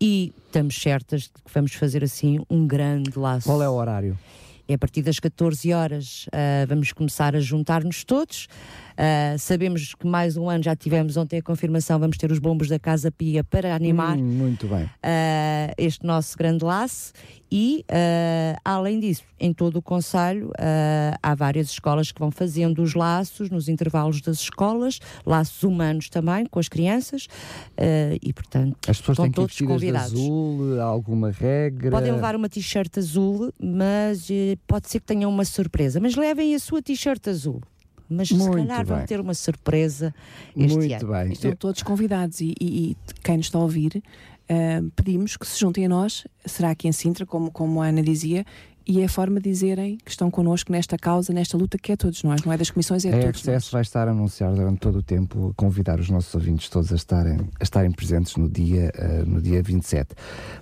e 0.00 0.32
estamos 0.46 0.76
certas 0.76 1.22
de 1.22 1.28
que 1.30 1.52
vamos 1.54 1.72
fazer 1.72 2.04
assim 2.04 2.38
um 2.50 2.66
grande 2.66 3.18
laço. 3.18 3.48
Qual 3.48 3.62
é 3.62 3.68
o 3.68 3.72
horário? 3.72 4.18
É 4.68 4.74
a 4.74 4.78
partir 4.78 5.02
das 5.02 5.20
14 5.20 5.72
horas. 5.72 6.26
Uh, 6.26 6.66
vamos 6.66 6.92
começar 6.92 7.36
a 7.36 7.40
juntar-nos 7.40 8.04
todos. 8.04 8.48
Uh, 8.96 9.38
sabemos 9.38 9.94
que 9.94 10.06
mais 10.06 10.38
um 10.38 10.48
ano 10.48 10.64
já 10.64 10.74
tivemos 10.74 11.18
ontem 11.18 11.36
a 11.36 11.42
confirmação, 11.42 11.98
vamos 11.98 12.16
ter 12.16 12.32
os 12.32 12.38
bombos 12.38 12.68
da 12.68 12.78
Casa 12.78 13.12
Pia 13.12 13.44
para 13.44 13.74
animar 13.74 14.16
hum, 14.16 14.22
muito 14.22 14.66
bem. 14.66 14.84
Uh, 14.84 15.74
este 15.76 16.06
nosso 16.06 16.36
grande 16.36 16.64
laço. 16.64 17.12
E, 17.52 17.84
uh, 17.90 18.58
além 18.64 18.98
disso, 18.98 19.22
em 19.38 19.52
todo 19.52 19.76
o 19.76 19.82
Conselho, 19.82 20.50
há 21.22 21.34
várias 21.36 21.70
escolas 21.70 22.10
que 22.10 22.18
vão 22.18 22.30
fazendo 22.30 22.82
os 22.82 22.94
laços 22.94 23.50
nos 23.50 23.68
intervalos 23.68 24.20
das 24.20 24.40
escolas, 24.40 24.98
laços 25.24 25.62
humanos 25.62 26.08
também, 26.08 26.44
com 26.46 26.58
as 26.58 26.68
crianças, 26.68 27.28
e, 28.20 28.32
portanto, 28.32 28.76
as 28.88 28.98
pessoas 28.98 29.14
estão 29.14 29.24
têm 29.26 29.30
que 29.30 29.36
todos 29.36 29.60
convidados. 29.60 30.10
De 30.12 30.18
azul, 30.18 30.80
alguma 30.80 31.30
regra? 31.30 31.92
Podem 31.92 32.12
levar 32.12 32.34
uma 32.34 32.48
t-shirt 32.48 32.98
azul, 32.98 33.52
mas 33.60 34.26
pode 34.66 34.88
ser 34.88 34.98
que 34.98 35.06
tenham 35.06 35.30
uma 35.30 35.44
surpresa. 35.44 36.00
Mas 36.00 36.16
levem 36.16 36.52
a 36.52 36.58
sua 36.58 36.82
t-shirt 36.82 37.28
azul 37.28 37.60
mas 38.08 38.30
Muito 38.30 38.44
se 38.44 38.66
calhar 38.66 38.86
bem. 38.86 38.96
vão 38.96 39.06
ter 39.06 39.20
uma 39.20 39.34
surpresa 39.34 40.14
este 40.56 40.76
Muito 40.76 40.94
ano. 40.94 41.12
Bem. 41.12 41.32
Estão 41.32 41.52
todos 41.56 41.82
convidados 41.82 42.40
e, 42.40 42.54
e, 42.60 42.90
e 42.90 42.96
quem 43.22 43.36
nos 43.36 43.46
está 43.46 43.58
a 43.58 43.62
ouvir, 43.62 44.02
uh, 44.50 44.90
pedimos 44.94 45.36
que 45.36 45.46
se 45.46 45.58
juntem 45.58 45.86
a 45.86 45.88
nós, 45.88 46.26
será 46.44 46.70
aqui 46.70 46.88
em 46.88 46.92
Sintra, 46.92 47.26
como, 47.26 47.50
como 47.50 47.82
a 47.82 47.86
Ana 47.86 48.02
dizia, 48.02 48.44
e 48.88 49.00
é 49.00 49.06
a 49.06 49.08
forma 49.08 49.40
de 49.40 49.50
dizerem 49.50 49.98
que 49.98 50.10
estão 50.10 50.30
connosco 50.30 50.70
nesta 50.70 50.96
causa, 50.96 51.32
nesta 51.32 51.56
luta 51.56 51.76
que 51.76 51.90
é 51.90 51.96
todos 51.96 52.22
nós, 52.22 52.42
não 52.44 52.52
é 52.52 52.56
das 52.56 52.70
comissões, 52.70 53.04
é 53.04 53.08
a 53.08 53.20
todos 53.20 53.40
RCS 53.40 53.64
nós. 53.64 53.70
vai 53.70 53.82
estar 53.82 54.06
a 54.06 54.12
anunciar 54.12 54.54
durante 54.54 54.78
todo 54.78 54.98
o 54.98 55.02
tempo, 55.02 55.52
convidar 55.56 55.98
os 55.98 56.08
nossos 56.08 56.32
ouvintes 56.32 56.68
todos 56.68 56.92
a 56.92 56.94
estarem, 56.94 57.36
a 57.58 57.64
estarem 57.64 57.90
presentes 57.90 58.36
no 58.36 58.48
dia, 58.48 58.92
uh, 58.96 59.28
no 59.28 59.42
dia 59.42 59.60
27. 59.60 60.14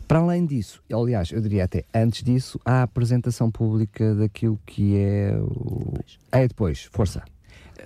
Para 0.09 0.20
além 0.20 0.47
disso, 0.47 0.82
aliás, 0.90 1.30
eu 1.32 1.40
diria 1.42 1.64
até 1.64 1.84
antes 1.95 2.22
disso, 2.22 2.59
há 2.64 2.80
a 2.80 2.82
apresentação 2.84 3.51
pública 3.51 4.14
daquilo 4.14 4.59
que 4.64 4.97
é 4.97 5.36
o... 5.38 5.92
É 6.32 6.49
depois, 6.49 6.88
força 6.90 7.22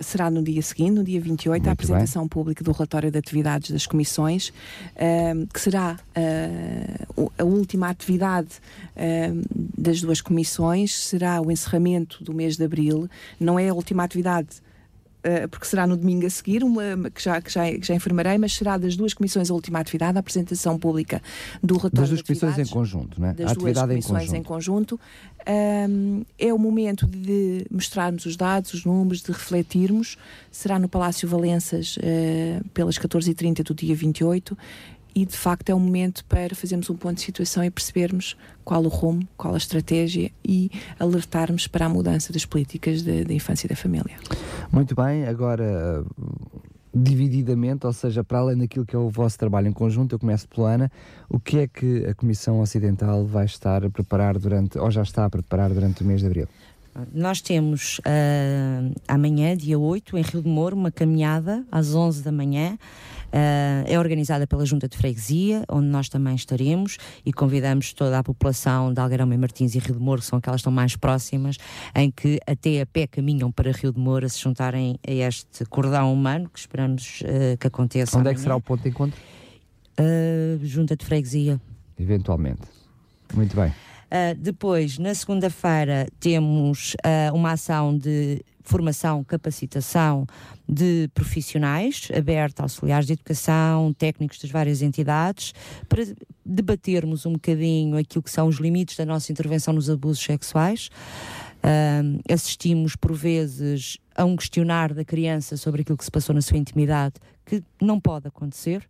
será 0.01 0.29
no 0.29 0.41
dia 0.41 0.61
seguinte, 0.61 0.91
no 0.91 1.03
dia 1.03 1.19
28, 1.19 1.61
Muito 1.61 1.69
a 1.69 1.71
apresentação 1.71 2.23
bem. 2.23 2.29
pública 2.29 2.63
do 2.63 2.71
relatório 2.71 3.11
de 3.11 3.17
atividades 3.17 3.71
das 3.71 3.85
comissões, 3.85 4.49
uh, 4.49 5.47
que 5.53 5.59
será 5.59 5.97
uh, 7.17 7.31
a 7.37 7.43
última 7.43 7.89
atividade 7.89 8.49
uh, 8.95 9.43
das 9.77 10.01
duas 10.01 10.21
comissões, 10.21 10.95
será 10.95 11.41
o 11.41 11.51
encerramento 11.51 12.23
do 12.23 12.33
mês 12.33 12.57
de 12.57 12.63
abril, 12.63 13.09
não 13.39 13.59
é 13.59 13.69
a 13.69 13.73
última 13.73 14.03
atividade 14.03 14.61
porque 15.47 15.65
será 15.65 15.85
no 15.85 15.97
domingo 15.97 16.25
a 16.25 16.29
seguir, 16.29 16.63
uma, 16.63 17.09
que, 17.13 17.21
já, 17.21 17.41
que, 17.41 17.51
já, 17.51 17.71
que 17.71 17.85
já 17.85 17.95
informarei, 17.95 18.37
mas 18.37 18.53
será 18.53 18.77
das 18.77 18.95
duas 18.95 19.13
comissões 19.13 19.49
a 19.49 19.53
última 19.53 19.79
atividade, 19.79 20.17
a 20.17 20.19
apresentação 20.19 20.77
pública 20.77 21.21
do 21.61 21.77
relatório. 21.77 22.01
Das 22.01 22.09
duas 22.09 22.21
comissões 22.21 22.57
em 22.57 22.71
conjunto, 22.71 23.21
não 23.21 23.27
é? 23.29 23.33
Das 23.33 23.51
a 23.51 23.53
duas 23.53 23.77
comissões 23.77 24.33
em 24.33 24.43
conjunto. 24.43 24.99
Um, 25.47 26.23
é 26.37 26.53
o 26.53 26.59
momento 26.59 27.07
de 27.07 27.65
mostrarmos 27.71 28.25
os 28.25 28.35
dados, 28.35 28.73
os 28.73 28.85
números, 28.85 29.21
de 29.21 29.31
refletirmos. 29.31 30.17
Será 30.51 30.77
no 30.77 30.87
Palácio 30.89 31.27
Valenças 31.27 31.97
uh, 31.97 32.63
pelas 32.69 32.97
14h30 32.97 33.63
do 33.63 33.73
dia 33.73 33.95
28 33.95 34.57
e 35.21 35.25
de 35.25 35.35
facto 35.35 35.69
é 35.69 35.75
um 35.75 35.79
momento 35.79 36.23
para 36.25 36.55
fazermos 36.55 36.89
um 36.89 36.95
ponto 36.95 37.15
de 37.15 37.21
situação 37.21 37.61
e 37.61 37.69
percebermos 37.69 38.37
qual 38.63 38.81
o 38.83 38.87
rumo, 38.87 39.27
qual 39.35 39.53
a 39.53 39.57
estratégia 39.57 40.31
e 40.45 40.71
alertarmos 40.97 41.67
para 41.67 41.87
a 41.87 41.89
mudança 41.89 42.31
das 42.31 42.45
políticas 42.45 43.01
da 43.01 43.33
infância 43.33 43.67
e 43.67 43.69
da 43.69 43.75
família. 43.75 44.15
Muito 44.71 44.95
bem, 44.95 45.25
agora 45.25 46.05
divididamente, 46.93 47.85
ou 47.85 47.91
seja, 47.91 48.23
para 48.23 48.39
além 48.39 48.57
daquilo 48.57 48.85
que 48.85 48.95
é 48.95 48.99
o 48.99 49.09
vosso 49.09 49.37
trabalho 49.37 49.67
em 49.67 49.73
conjunto, 49.73 50.15
eu 50.15 50.19
começo 50.19 50.47
pela 50.47 50.73
Ana, 50.73 50.91
o 51.29 51.37
que 51.37 51.59
é 51.59 51.67
que 51.67 52.05
a 52.05 52.15
Comissão 52.15 52.61
Ocidental 52.61 53.25
vai 53.25 53.45
estar 53.45 53.83
a 53.83 53.89
preparar 53.89 54.39
durante, 54.39 54.79
ou 54.79 54.89
já 54.89 55.03
está 55.03 55.25
a 55.25 55.29
preparar 55.29 55.69
durante 55.69 56.01
o 56.01 56.05
mês 56.05 56.21
de 56.21 56.27
Abril? 56.27 56.47
Nós 57.13 57.41
temos 57.41 57.99
uh, 57.99 58.95
amanhã, 59.07 59.55
dia 59.55 59.77
8, 59.77 60.17
em 60.17 60.21
Rio 60.21 60.41
de 60.41 60.49
Moro, 60.49 60.75
uma 60.75 60.91
caminhada 60.91 61.63
às 61.71 61.93
11 61.93 62.23
da 62.23 62.31
manhã 62.31 62.77
Uh, 63.29 63.85
é 63.85 63.99
organizada 63.99 64.47
pela 64.47 64.65
Junta 64.65 64.87
de 64.87 64.97
Freguesia, 64.97 65.63
onde 65.69 65.87
nós 65.87 66.09
também 66.09 66.33
estaremos 66.33 66.97
e 67.23 67.31
convidamos 67.31 67.93
toda 67.93 68.17
a 68.17 68.23
população 68.23 68.91
de 68.91 68.99
Algarão 68.99 69.31
e 69.31 69.37
Martins 69.37 69.75
e 69.75 69.79
Rio 69.79 69.95
de 69.95 70.01
Moro, 70.01 70.21
que 70.21 70.27
são 70.27 70.39
aquelas 70.39 70.57
que 70.57 70.61
estão 70.61 70.71
mais 70.73 70.95
próximas, 70.95 71.57
em 71.95 72.09
que 72.09 72.39
até 72.47 72.81
a 72.81 72.85
pé 72.87 73.05
caminham 73.05 73.51
para 73.51 73.71
Rio 73.71 73.93
de 73.93 73.99
Moro 73.99 74.25
a 74.25 74.29
se 74.29 74.41
juntarem 74.41 74.97
a 75.07 75.11
este 75.11 75.63
cordão 75.65 76.11
humano 76.11 76.49
que 76.49 76.59
esperamos 76.59 77.21
uh, 77.21 77.57
que 77.57 77.67
aconteça. 77.67 78.17
Onde 78.17 78.29
amanhã. 78.29 78.31
é 78.31 78.35
que 78.35 78.41
será 78.41 78.55
o 78.55 78.61
ponto 78.61 78.81
de 78.81 78.89
encontro? 78.89 79.19
Uh, 79.99 80.65
junta 80.65 80.95
de 80.95 81.05
Freguesia. 81.05 81.61
Eventualmente. 81.99 82.61
Muito 83.33 83.55
bem. 83.55 83.69
Uh, 83.69 84.35
depois, 84.39 84.97
na 84.97 85.13
segunda-feira, 85.13 86.07
temos 86.19 86.95
uh, 86.95 87.35
uma 87.35 87.51
ação 87.51 87.95
de 87.95 88.43
formação, 88.69 89.23
capacitação 89.23 90.25
de 90.67 91.09
profissionais, 91.13 92.07
aberta 92.15 92.63
auxiliares 92.63 93.07
de 93.07 93.13
educação, 93.13 93.91
técnicos 93.93 94.39
das 94.39 94.51
várias 94.51 94.81
entidades, 94.81 95.53
para 95.87 96.03
debatermos 96.45 97.25
um 97.25 97.33
bocadinho 97.33 97.97
aquilo 97.97 98.23
que 98.23 98.31
são 98.31 98.47
os 98.47 98.57
limites 98.57 98.95
da 98.95 99.05
nossa 99.05 99.31
intervenção 99.31 99.73
nos 99.73 99.89
abusos 99.89 100.23
sexuais. 100.23 100.89
Assistimos, 102.31 102.95
por 102.95 103.13
vezes, 103.13 103.97
a 104.15 104.23
um 104.23 104.35
questionar 104.35 104.93
da 104.93 105.03
criança 105.03 105.57
sobre 105.57 105.81
aquilo 105.81 105.97
que 105.97 106.05
se 106.05 106.11
passou 106.11 106.33
na 106.33 106.41
sua 106.41 106.57
intimidade, 106.57 107.15
que 107.45 107.63
não 107.81 107.99
pode 107.99 108.27
acontecer. 108.27 108.87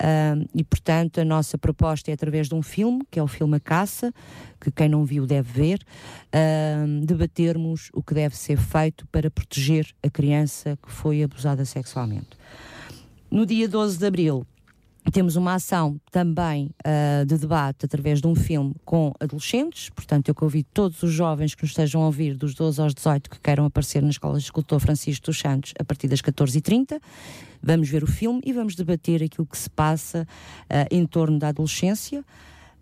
Uh, 0.00 0.48
e, 0.54 0.62
portanto, 0.62 1.20
a 1.20 1.24
nossa 1.24 1.58
proposta 1.58 2.10
é 2.10 2.14
através 2.14 2.48
de 2.48 2.54
um 2.54 2.62
filme, 2.62 3.02
que 3.10 3.18
é 3.18 3.22
o 3.22 3.26
filme 3.26 3.56
A 3.56 3.60
Caça, 3.60 4.12
que 4.60 4.70
quem 4.70 4.88
não 4.88 5.04
viu 5.04 5.26
deve 5.26 5.50
ver, 5.50 5.80
uh, 6.28 7.04
debatermos 7.04 7.90
o 7.92 8.02
que 8.02 8.14
deve 8.14 8.36
ser 8.36 8.58
feito 8.58 9.06
para 9.08 9.30
proteger 9.30 9.88
a 10.02 10.08
criança 10.08 10.78
que 10.80 10.90
foi 10.90 11.22
abusada 11.22 11.64
sexualmente. 11.64 12.30
No 13.30 13.44
dia 13.44 13.68
12 13.68 13.98
de 13.98 14.06
abril, 14.06 14.46
temos 15.10 15.36
uma 15.36 15.54
ação 15.54 16.00
também 16.10 16.70
uh, 16.84 17.24
de 17.24 17.38
debate 17.38 17.84
através 17.84 18.20
de 18.20 18.26
um 18.26 18.34
filme 18.34 18.74
com 18.84 19.12
adolescentes, 19.20 19.90
portanto 19.90 20.28
eu 20.28 20.34
convido 20.34 20.68
todos 20.72 21.02
os 21.02 21.12
jovens 21.12 21.54
que 21.54 21.62
nos 21.62 21.70
estejam 21.70 22.02
a 22.02 22.06
ouvir 22.06 22.36
dos 22.36 22.54
12 22.54 22.80
aos 22.80 22.94
18 22.94 23.30
que 23.30 23.40
queiram 23.40 23.64
aparecer 23.64 24.02
na 24.02 24.10
Escola 24.10 24.38
de 24.38 24.44
Escultor 24.44 24.80
Francisco 24.80 25.26
dos 25.26 25.38
Santos 25.38 25.72
a 25.78 25.84
partir 25.84 26.08
das 26.08 26.20
14h30. 26.20 27.00
Vamos 27.62 27.88
ver 27.88 28.02
o 28.04 28.06
filme 28.06 28.40
e 28.44 28.52
vamos 28.52 28.74
debater 28.74 29.22
aquilo 29.22 29.46
que 29.46 29.58
se 29.58 29.70
passa 29.70 30.26
uh, 30.64 30.86
em 30.90 31.06
torno 31.06 31.38
da 31.38 31.48
adolescência. 31.48 32.24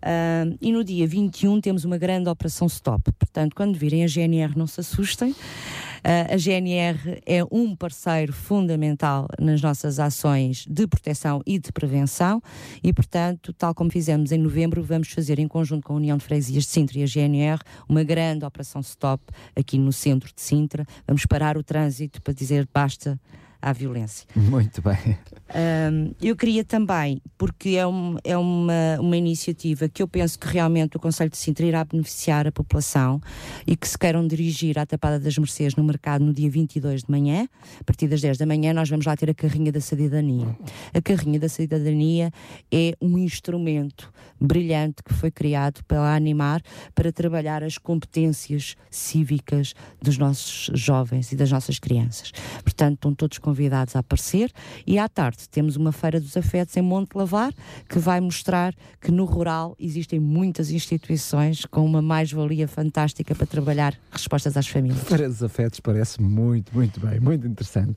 Uh, 0.07 0.57
e 0.61 0.71
no 0.71 0.85
dia 0.85 1.05
21 1.05 1.59
temos 1.59 1.83
uma 1.83 1.97
grande 1.97 2.29
operação 2.29 2.67
stop. 2.67 3.11
Portanto, 3.11 3.53
quando 3.53 3.77
virem 3.77 4.05
a 4.05 4.07
GNR, 4.07 4.57
não 4.57 4.65
se 4.65 4.79
assustem. 4.79 5.31
Uh, 5.31 6.33
a 6.33 6.37
GNR 6.37 7.21
é 7.25 7.43
um 7.51 7.75
parceiro 7.75 8.31
fundamental 8.31 9.27
nas 9.37 9.61
nossas 9.61 9.99
ações 9.99 10.65
de 10.65 10.87
proteção 10.87 11.41
e 11.45 11.59
de 11.59 11.73
prevenção 11.73 12.41
e, 12.81 12.93
portanto, 12.93 13.51
tal 13.51 13.75
como 13.75 13.91
fizemos 13.91 14.31
em 14.31 14.37
novembro, 14.37 14.81
vamos 14.81 15.09
fazer 15.09 15.39
em 15.39 15.47
conjunto 15.47 15.83
com 15.83 15.93
a 15.93 15.97
União 15.97 16.17
de 16.17 16.23
Freguesias 16.23 16.63
de 16.63 16.69
Sintra 16.69 16.99
e 16.99 17.03
a 17.03 17.05
GNR 17.05 17.59
uma 17.89 18.03
grande 18.03 18.45
operação 18.45 18.79
stop 18.79 19.21
aqui 19.53 19.77
no 19.77 19.91
centro 19.91 20.31
de 20.33 20.41
Sintra. 20.41 20.85
Vamos 21.05 21.25
parar 21.25 21.57
o 21.57 21.63
trânsito 21.63 22.21
para 22.21 22.33
dizer 22.33 22.65
basta 22.73 23.19
à 23.61 23.73
violência. 23.73 24.27
Muito 24.35 24.81
bem. 24.81 25.17
Um, 25.55 26.13
eu 26.21 26.35
queria 26.35 26.63
também, 26.63 27.21
porque 27.37 27.69
é, 27.69 27.87
um, 27.87 28.17
é 28.23 28.37
uma, 28.37 28.99
uma 28.99 29.15
iniciativa 29.15 29.87
que 29.87 30.03
eu 30.03 30.07
penso 30.07 30.37
que 30.37 30.47
realmente 30.47 30.97
o 30.97 30.99
Conselho 30.99 31.29
de 31.29 31.37
Sintra 31.37 31.65
irá 31.65 31.83
beneficiar 31.83 32.47
a 32.47 32.51
população 32.51 33.21
e 33.65 33.75
que 33.75 33.87
se 33.87 33.97
queiram 33.97 34.27
dirigir 34.27 34.77
à 34.77 34.85
Tapada 34.85 35.19
das 35.19 35.37
Mercês 35.37 35.75
no 35.75 35.83
mercado 35.83 36.23
no 36.23 36.33
dia 36.33 36.49
22 36.49 37.03
de 37.03 37.11
manhã, 37.11 37.47
a 37.79 37.83
partir 37.83 38.07
das 38.07 38.21
10 38.21 38.37
da 38.37 38.45
manhã, 38.45 38.73
nós 38.73 38.89
vamos 38.89 39.05
lá 39.05 39.15
ter 39.15 39.29
a 39.29 39.33
Carrinha 39.33 39.71
da 39.71 39.81
Cidadania. 39.81 40.55
A 40.93 41.01
Carrinha 41.01 41.39
da 41.39 41.49
Cidadania 41.49 42.31
é 42.71 42.95
um 43.01 43.17
instrumento 43.17 44.11
brilhante 44.39 45.03
que 45.03 45.13
foi 45.13 45.31
criado 45.31 45.83
para 45.85 46.15
animar, 46.15 46.61
para 46.93 47.11
trabalhar 47.11 47.63
as 47.63 47.77
competências 47.77 48.75
cívicas 48.89 49.73
dos 50.01 50.17
nossos 50.17 50.69
jovens 50.79 51.31
e 51.31 51.35
das 51.35 51.51
nossas 51.51 51.79
crianças. 51.79 52.31
Portanto, 52.63 52.95
estão 52.95 53.13
todos 53.13 53.37
convidados 53.47 53.95
a 53.95 53.99
aparecer 53.99 54.51
e 54.85 54.99
à 54.99 55.07
tarde 55.07 55.47
temos 55.49 55.77
uma 55.77 55.93
Feira 55.93 56.19
dos 56.19 56.35
Afetos 56.35 56.75
em 56.75 56.81
Monte 56.81 57.15
Lavar 57.15 57.53
que 57.87 57.97
vai 57.97 58.19
mostrar 58.19 58.75
que 58.99 59.09
no 59.09 59.23
rural 59.23 59.73
existem 59.79 60.19
muitas 60.19 60.69
instituições 60.69 61.63
com 61.63 61.85
uma 61.85 62.01
mais-valia 62.01 62.67
fantástica 62.67 63.33
para 63.33 63.47
trabalhar 63.47 63.97
respostas 64.11 64.57
às 64.57 64.67
famílias. 64.67 65.01
Feira 65.01 65.29
dos 65.29 65.41
Afetos 65.41 65.79
parece 65.79 66.21
muito, 66.21 66.75
muito 66.75 66.99
bem, 66.99 67.21
muito 67.21 67.47
interessante. 67.47 67.95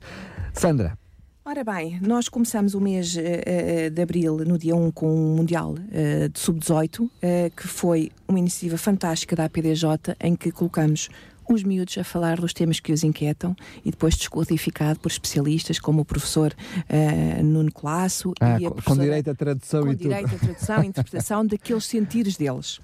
Sandra. 0.53 0.97
Ora 1.43 1.63
bem, 1.65 1.99
nós 2.01 2.29
começamos 2.29 2.75
o 2.75 2.79
mês 2.79 3.15
uh, 3.15 3.89
de 3.91 4.01
abril, 4.01 4.37
no 4.45 4.57
dia 4.57 4.75
1, 4.75 4.91
com 4.91 5.13
o 5.13 5.35
Mundial 5.35 5.71
uh, 5.73 6.29
de 6.29 6.39
Sub-18, 6.39 6.99
uh, 7.01 7.09
que 7.57 7.67
foi 7.67 8.11
uma 8.25 8.39
iniciativa 8.39 8.77
fantástica 8.77 9.35
da 9.35 9.45
APDJ, 9.45 10.15
em 10.21 10.35
que 10.35 10.51
colocamos 10.51 11.09
os 11.49 11.63
miúdos 11.63 11.97
a 11.97 12.03
falar 12.03 12.39
dos 12.39 12.53
temas 12.53 12.79
que 12.79 12.91
os 12.91 13.03
inquietam 13.03 13.55
e 13.83 13.91
depois 13.91 14.15
descodificado 14.15 14.99
por 14.99 15.11
especialistas 15.11 15.79
como 15.79 16.01
o 16.01 16.05
professor 16.05 16.53
uh, 16.53 17.43
Nuno 17.43 17.71
Colasso 17.71 18.33
ah, 18.39 18.59
e 18.59 18.65
a 18.65 18.71
com 18.71 18.97
direito 18.97 19.29
à 19.29 19.35
tradução 19.35 19.83
com 19.83 19.91
e 19.91 19.95
direito 19.95 20.29
tudo. 20.29 20.35
à 20.35 20.39
tradução 20.39 20.83
e 20.83 20.87
interpretação 20.87 21.45
daqueles 21.45 21.85
sentires 21.85 22.37
deles. 22.37 22.79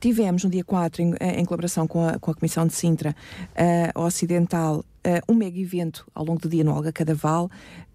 Tivemos 0.00 0.44
no 0.44 0.50
dia 0.50 0.64
4, 0.64 1.02
em, 1.02 1.14
em 1.20 1.44
colaboração 1.44 1.86
com 1.86 2.06
a, 2.06 2.18
com 2.18 2.30
a 2.30 2.34
Comissão 2.34 2.66
de 2.66 2.72
Sintra 2.72 3.14
uh, 3.94 4.00
Ocidental, 4.00 4.84
uh, 5.08 5.32
um 5.32 5.34
mega 5.34 5.58
evento 5.58 6.06
ao 6.14 6.24
longo 6.24 6.40
do 6.40 6.48
dia 6.48 6.62
no 6.62 6.72
Olga 6.72 6.92
Cadaval, 6.92 7.50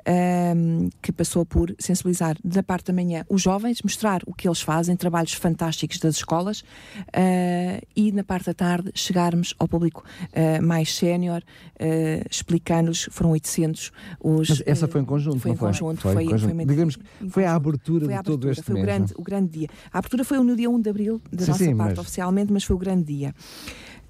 um, 0.07 0.89
que 1.01 1.11
passou 1.11 1.45
por 1.45 1.73
sensibilizar 1.79 2.35
da 2.43 2.61
parte 2.61 2.87
da 2.87 2.93
manhã 2.93 3.25
os 3.29 3.41
jovens, 3.41 3.81
mostrar 3.81 4.21
o 4.25 4.33
que 4.33 4.47
eles 4.47 4.61
fazem, 4.61 4.95
trabalhos 4.95 5.33
fantásticos 5.33 5.97
das 5.99 6.15
escolas, 6.15 6.61
uh, 6.61 7.85
e 7.95 8.11
na 8.11 8.23
parte 8.23 8.47
da 8.47 8.53
tarde 8.53 8.91
chegarmos 8.93 9.53
ao 9.57 9.67
público 9.67 10.03
uh, 10.03 10.61
mais 10.61 10.93
sénior, 10.93 11.41
uh, 11.41 12.27
explicando-lhes, 12.29 13.07
foram 13.11 13.31
800 13.31 13.91
os... 14.19 14.49
Mas 14.49 14.63
essa 14.65 14.87
foi 14.87 15.01
em 15.01 15.05
conjunto, 15.05 15.39
foi 15.39 15.51
em 15.51 15.55
conjunto, 15.55 16.01
foi? 16.01 16.13
foi, 16.13 16.23
em 16.23 16.29
conjunto. 16.29 16.55
foi 16.55 16.65
Digamos 16.65 16.95
que 16.95 17.29
foi 17.29 17.45
a 17.45 17.55
abertura 17.55 18.05
foi 18.05 18.13
a 18.13 18.17
de 18.17 18.23
todo 18.23 18.47
abertura, 18.47 18.51
este 18.51 18.63
foi 18.63 18.73
mês. 18.73 18.83
o 18.83 18.87
grande, 18.87 19.13
não? 19.13 19.21
o 19.21 19.23
grande 19.23 19.59
dia. 19.59 19.67
A 19.91 19.99
abertura 19.99 20.23
foi 20.23 20.37
no 20.39 20.55
dia 20.55 20.69
1 20.69 20.81
de 20.81 20.89
abril, 20.89 21.21
da 21.31 21.45
Sim, 21.45 21.51
nossa 21.51 21.63
sim, 21.63 21.75
parte 21.75 21.89
mas- 21.91 21.99
oficialmente, 21.99 22.51
mas 22.51 22.63
foi 22.63 22.75
o 22.75 22.79
grande 22.79 23.03
dia. 23.03 23.33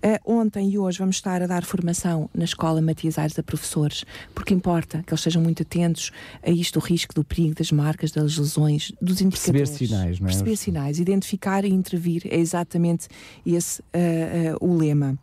Uh, 0.06 0.20
ontem 0.26 0.70
e 0.70 0.78
hoje 0.78 1.00
vamos 1.00 1.16
estar 1.16 1.42
a 1.42 1.48
dar 1.48 1.64
formação 1.64 2.30
na 2.34 2.44
Escola 2.44 2.82
Matias 2.82 3.18
Aires 3.18 3.40
a 3.40 3.44
professores, 3.44 4.04
porque 4.36 4.54
importa 4.54 5.02
que 5.02 5.14
eles 5.14 5.22
sejam 5.22 5.42
muito 5.42 5.62
atentos 5.62 6.12
a 6.46 6.50
isto, 6.50 6.76
o 6.78 6.82
risco 6.82 7.16
do 7.16 7.24
perigo, 7.24 7.56
das 7.56 7.72
marcas, 7.72 8.12
das 8.12 8.38
lesões, 8.38 8.92
dos 9.02 9.22
Perceber 9.22 9.60
indicadores. 9.60 9.70
sinais, 9.70 10.20
não 10.20 10.28
é? 10.28 10.30
Perceber 10.30 10.58
sinais, 10.58 11.00
identificar 11.00 11.64
e 11.64 11.70
intervir, 11.70 12.24
é 12.30 12.38
exatamente 12.38 13.08
esse 13.46 13.82
uh, 13.82 14.58
uh, 14.62 14.70
o 14.70 14.76
lema. 14.76 15.18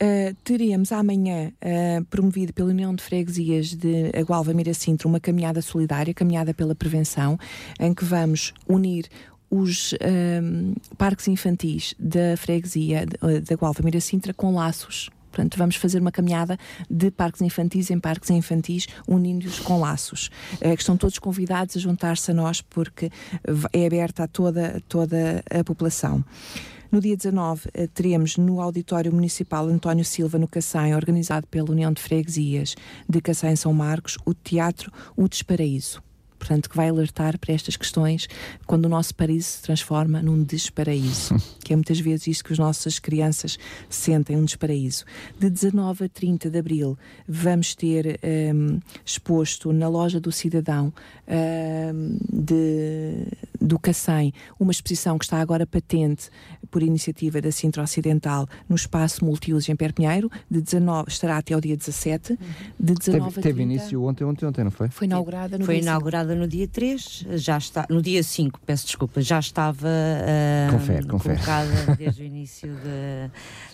Uh, 0.00 0.32
teremos 0.44 0.92
amanhã, 0.92 1.50
uh, 1.50 2.04
promovido 2.04 2.52
pela 2.52 2.68
União 2.68 2.94
de 2.94 3.02
Freguesias 3.02 3.74
de 3.74 4.12
Agualva 4.16 4.54
Mira 4.54 4.72
Sintra, 4.72 5.08
uma 5.08 5.18
caminhada 5.18 5.60
solidária, 5.60 6.14
caminhada 6.14 6.54
pela 6.54 6.76
prevenção, 6.76 7.36
em 7.80 7.92
que 7.92 8.04
vamos 8.04 8.54
unir 8.68 9.08
os 9.50 9.94
um, 10.42 10.74
parques 10.96 11.28
infantis 11.28 11.94
da 11.98 12.36
freguesia 12.36 13.06
de- 13.06 13.40
da 13.40 13.54
Gualva 13.54 13.82
Mira 13.82 14.00
Sintra 14.00 14.34
com 14.34 14.54
laços. 14.54 15.10
Portanto, 15.30 15.56
vamos 15.56 15.76
fazer 15.76 16.00
uma 16.00 16.10
caminhada 16.10 16.58
de 16.90 17.10
parques 17.10 17.42
infantis 17.42 17.90
em 17.90 18.00
parques 18.00 18.30
infantis, 18.30 18.88
unindo-os 19.06 19.60
com 19.60 19.78
laços. 19.78 20.30
Eh, 20.60 20.74
que 20.74 20.82
estão 20.82 20.96
todos 20.96 21.18
convidados 21.18 21.76
a 21.76 21.80
juntar-se 21.80 22.30
a 22.30 22.34
nós, 22.34 22.60
porque 22.60 23.10
é 23.72 23.86
aberta 23.86 24.24
a 24.24 24.26
toda, 24.26 24.82
toda 24.88 25.42
a 25.48 25.62
população. 25.62 26.24
No 26.90 27.00
dia 27.00 27.14
19, 27.16 27.68
uh, 27.68 27.88
teremos 27.88 28.38
no 28.38 28.62
Auditório 28.62 29.12
Municipal 29.12 29.68
António 29.68 30.04
Silva, 30.04 30.38
no 30.38 30.48
Cacém, 30.48 30.94
organizado 30.94 31.46
pela 31.46 31.70
União 31.70 31.92
de 31.92 32.00
Freguesias 32.00 32.74
de 33.06 33.20
Cacém 33.20 33.54
São 33.54 33.74
Marcos, 33.74 34.16
o 34.24 34.32
Teatro 34.32 34.90
O 35.14 35.28
Desparaíso 35.28 36.02
portanto, 36.38 36.68
que 36.70 36.76
vai 36.76 36.88
alertar 36.88 37.38
para 37.38 37.52
estas 37.52 37.76
questões 37.76 38.28
quando 38.66 38.86
o 38.86 38.88
nosso 38.88 39.14
paraíso 39.14 39.48
se 39.48 39.62
transforma 39.62 40.22
num 40.22 40.42
desparaíso, 40.42 41.34
que 41.64 41.72
é 41.72 41.76
muitas 41.76 41.98
vezes 42.00 42.26
isso 42.28 42.44
que 42.44 42.52
as 42.52 42.58
nossas 42.58 42.98
crianças 42.98 43.58
sentem, 43.88 44.36
um 44.36 44.44
desparaíso. 44.44 45.04
De 45.38 45.50
19 45.50 46.04
a 46.04 46.08
30 46.08 46.50
de 46.50 46.58
abril, 46.58 46.98
vamos 47.26 47.74
ter 47.74 48.18
um, 48.54 48.80
exposto 49.04 49.72
na 49.72 49.88
loja 49.88 50.20
do 50.20 50.32
Cidadão 50.32 50.92
um, 51.26 52.18
de, 52.32 53.26
do 53.60 53.78
Cacém 53.78 54.32
uma 54.58 54.72
exposição 54.72 55.18
que 55.18 55.24
está 55.24 55.40
agora 55.40 55.66
patente 55.66 56.30
por 56.70 56.82
iniciativa 56.82 57.40
da 57.40 57.50
Sintra 57.50 57.82
Ocidental 57.82 58.46
no 58.68 58.76
espaço 58.76 59.24
multiuso 59.24 59.70
em 59.72 59.76
Perpinheiro, 59.76 60.30
de 60.50 60.60
19, 60.60 61.08
estará 61.08 61.36
até 61.38 61.54
ao 61.54 61.60
dia 61.60 61.76
17, 61.76 62.38
de 62.78 62.94
19 62.94 63.00
teve, 63.04 63.16
a 63.18 63.20
30. 63.30 63.40
Teve 63.42 63.62
início 63.62 64.02
ontem, 64.04 64.24
ontem, 64.24 64.46
ontem, 64.46 64.64
não 64.64 64.70
foi? 64.70 64.88
Foi 64.88 65.06
inaugurada 65.06 65.58
no 65.58 65.64
Foi 65.64 65.74
dia 65.74 65.82
inaugurada 65.82 66.34
no 66.34 66.46
dia 66.46 66.68
3, 66.68 67.26
já 67.34 67.58
está, 67.58 67.86
no 67.88 68.00
dia 68.02 68.22
5, 68.22 68.60
peço 68.64 68.86
desculpa, 68.86 69.20
já 69.20 69.38
estava 69.38 69.88
uh, 69.88 70.72
confere, 70.72 71.06
confere. 71.06 71.36
colocada 71.36 71.96
desde 71.96 72.22
o 72.22 72.24
início 72.24 72.68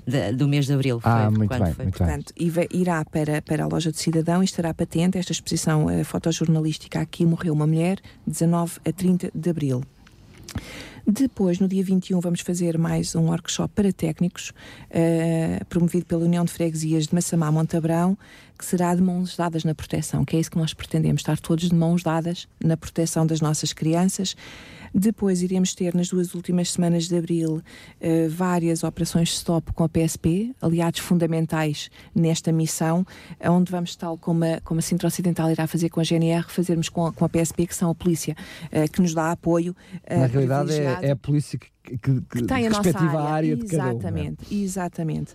de, 0.06 0.10
de, 0.10 0.32
do 0.36 0.46
mês 0.48 0.66
de 0.66 0.72
abril. 0.72 1.00
Foi 1.00 1.10
Ah, 1.10 1.30
muito 1.30 1.48
quando 1.48 1.64
bem, 1.64 1.72
foi. 1.74 1.84
muito 1.84 1.98
bem. 1.98 2.06
Portanto, 2.06 2.32
e 2.36 2.50
vai- 2.50 2.68
irá 2.70 3.04
para, 3.04 3.42
para 3.42 3.64
a 3.64 3.66
loja 3.66 3.90
do 3.90 3.96
cidadão 3.96 4.42
e 4.42 4.44
estará 4.44 4.72
patente 4.72 5.18
esta 5.18 5.32
exposição 5.32 5.88
eh, 5.90 6.04
fotojornalística 6.04 7.00
Aqui 7.00 7.24
Morreu 7.26 7.52
uma 7.52 7.66
Mulher, 7.66 7.98
19 8.26 8.78
a 8.86 8.92
30 8.92 9.30
de 9.34 9.50
abril. 9.50 9.82
Depois, 11.06 11.58
no 11.58 11.68
dia 11.68 11.84
21, 11.84 12.18
vamos 12.18 12.40
fazer 12.40 12.78
mais 12.78 13.14
um 13.14 13.26
workshop 13.26 13.74
para 13.74 13.92
técnicos, 13.92 14.52
eh, 14.88 15.60
promovido 15.68 16.06
pela 16.06 16.24
União 16.24 16.46
de 16.46 16.50
Freguesias 16.50 17.08
de 17.08 17.14
Massamá 17.14 17.52
Montabrão, 17.52 18.16
que 18.58 18.64
será 18.64 18.94
de 18.94 19.02
mãos 19.02 19.36
dadas 19.36 19.64
na 19.64 19.74
proteção, 19.74 20.24
que 20.24 20.34
é 20.34 20.40
isso 20.40 20.50
que 20.50 20.56
nós 20.56 20.72
pretendemos, 20.72 21.20
estar 21.20 21.38
todos 21.38 21.68
de 21.68 21.74
mãos 21.74 22.02
dadas 22.02 22.48
na 22.58 22.74
proteção 22.74 23.26
das 23.26 23.42
nossas 23.42 23.74
crianças. 23.74 24.34
Depois 24.94 25.42
iremos 25.42 25.74
ter, 25.74 25.92
nas 25.94 26.08
duas 26.08 26.34
últimas 26.36 26.70
semanas 26.70 27.08
de 27.08 27.16
abril, 27.16 27.60
eh, 28.00 28.28
várias 28.28 28.84
operações 28.84 29.30
stop 29.30 29.72
com 29.72 29.82
a 29.82 29.88
PSP, 29.88 30.54
aliados 30.62 31.00
fundamentais 31.00 31.90
nesta 32.14 32.52
missão, 32.52 33.04
onde 33.44 33.72
vamos, 33.72 33.96
tal 33.96 34.16
como 34.16 34.44
a, 34.44 34.60
como 34.60 34.78
a 34.78 34.82
Sintra 34.82 35.08
Ocidental 35.08 35.50
irá 35.50 35.66
fazer 35.66 35.88
com 35.88 35.98
a 36.00 36.04
GNR, 36.04 36.44
fazermos 36.48 36.88
com 36.88 37.06
a, 37.06 37.12
com 37.12 37.24
a 37.24 37.28
PSP, 37.28 37.66
que 37.66 37.74
são 37.74 37.90
a 37.90 37.94
polícia, 37.94 38.36
eh, 38.70 38.86
que 38.86 39.00
nos 39.02 39.12
dá 39.12 39.32
apoio. 39.32 39.74
eh, 40.04 40.16
Na 40.16 40.26
realidade 40.26 40.72
é, 40.72 40.98
é 41.02 41.10
a 41.10 41.16
polícia 41.16 41.58
que, 41.58 41.66
que, 41.84 41.98
que, 41.98 42.20
que 42.22 42.42
tem 42.44 42.66
a 42.66 42.70
nossa 42.70 42.96
área. 42.96 43.18
área 43.20 43.56
de 43.56 43.66
cada 43.66 43.82
um. 43.82 43.86
não 43.86 43.92
é? 43.92 43.98
Exatamente, 43.98 44.54
exatamente. 44.54 45.34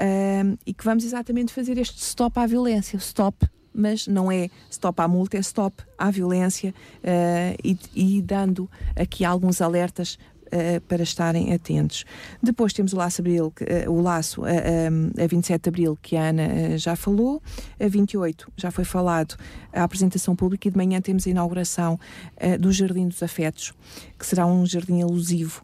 Ahm, 0.00 0.56
e 0.66 0.72
que 0.74 0.82
vamos 0.84 1.04
exatamente 1.04 1.52
fazer 1.52 1.76
este 1.78 2.00
stop 2.02 2.38
à 2.38 2.46
violência. 2.46 2.96
Stop, 2.96 3.46
mas 3.74 4.06
não 4.06 4.30
é 4.30 4.48
stop 4.70 5.00
à 5.00 5.08
multa, 5.08 5.36
é 5.36 5.40
stop 5.40 5.82
à 5.98 6.10
violência 6.10 6.72
ah, 7.02 7.56
e, 7.62 7.76
e 7.94 8.22
dando 8.22 8.70
aqui 8.94 9.24
alguns 9.24 9.60
alertas 9.60 10.18
ah, 10.52 10.80
para 10.86 11.02
estarem 11.02 11.52
atentos. 11.52 12.04
Depois 12.42 12.72
temos 12.72 12.92
o 12.92 12.96
Laço 12.96 13.20
Abril, 13.20 13.52
ah, 13.60 13.90
o 13.90 14.00
Laço 14.00 14.44
a, 14.44 14.50
a, 14.50 15.24
a 15.24 15.26
27 15.26 15.62
de 15.62 15.68
Abril, 15.68 15.98
que 16.00 16.16
a 16.16 16.28
Ana 16.28 16.78
já 16.78 16.94
falou, 16.94 17.42
a 17.80 17.88
28 17.88 18.52
já 18.56 18.70
foi 18.70 18.84
falado 18.84 19.36
a 19.72 19.82
apresentação 19.82 20.36
pública 20.36 20.68
e 20.68 20.70
de 20.70 20.76
manhã 20.76 21.00
temos 21.00 21.26
a 21.26 21.30
inauguração 21.30 21.98
do 22.60 22.70
Jardim 22.70 23.08
dos 23.08 23.22
Afetos, 23.22 23.74
que 24.16 24.24
será 24.24 24.46
um 24.46 24.64
jardim 24.64 25.02
alusivo 25.02 25.62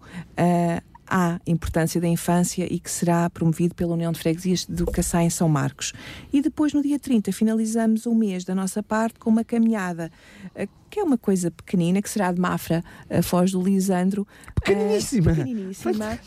à 1.11 1.41
importância 1.47 2.01
da 2.01 2.07
infância 2.07 2.73
e 2.73 2.79
que 2.79 2.91
será 2.91 3.29
promovido 3.29 3.75
pela 3.75 3.95
União 3.95 4.13
de 4.13 4.19
Freguesias 4.21 4.65
do 4.65 4.87
Cacém 4.87 5.27
em 5.27 5.31
São 5.31 5.49
Marcos. 5.49 5.93
E 6.33 6.41
depois, 6.41 6.73
no 6.73 6.81
dia 6.83 6.99
30, 6.99 7.33
finalizamos 7.33 8.07
o 8.07 8.15
mês 8.15 8.45
da 8.45 8.55
nossa 8.55 8.83
parte 8.83 9.19
com 9.19 9.29
uma 9.29 9.43
caminhada, 9.45 10.11
eh, 10.55 10.69
que 10.89 11.01
é 11.01 11.03
uma 11.05 11.19
coisa 11.19 11.51
pequenina, 11.51 12.01
que 12.01 12.09
será 12.09 12.31
de 12.33 12.41
Mafra, 12.41 12.83
a 13.11 13.23
Foz 13.23 13.51
do 13.53 13.61
Lisandro. 13.63 14.27
Pequeniníssima. 14.55 15.31
eh, 15.33 15.35
pequeniníssima, 15.35 16.19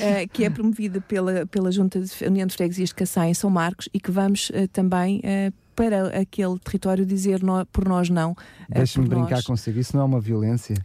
eh, 0.00 0.26
que 0.26 0.44
é 0.44 0.50
promovida 0.50 1.00
pela, 1.00 1.46
pela 1.46 1.70
Junta 1.70 2.00
de 2.00 2.10
União 2.26 2.46
de 2.46 2.54
Freguesias 2.54 2.88
de 2.88 2.94
Cacém 2.96 3.30
em 3.30 3.34
São 3.34 3.50
Marcos 3.50 3.88
e 3.94 4.00
que 4.00 4.10
vamos 4.10 4.50
eh, 4.54 4.66
também 4.66 5.20
eh, 5.22 5.52
para 5.74 6.20
aquele 6.20 6.58
território 6.58 7.04
dizer 7.06 7.42
nó- 7.42 7.64
por 7.66 7.86
nós 7.88 8.10
não. 8.10 8.36
eh, 8.70 8.78
Deixa-me 8.78 9.08
brincar 9.08 9.36
nós. 9.36 9.44
consigo, 9.46 9.78
isso 9.78 9.96
não 9.96 10.02
é 10.02 10.06
uma 10.06 10.20
violência. 10.20 10.76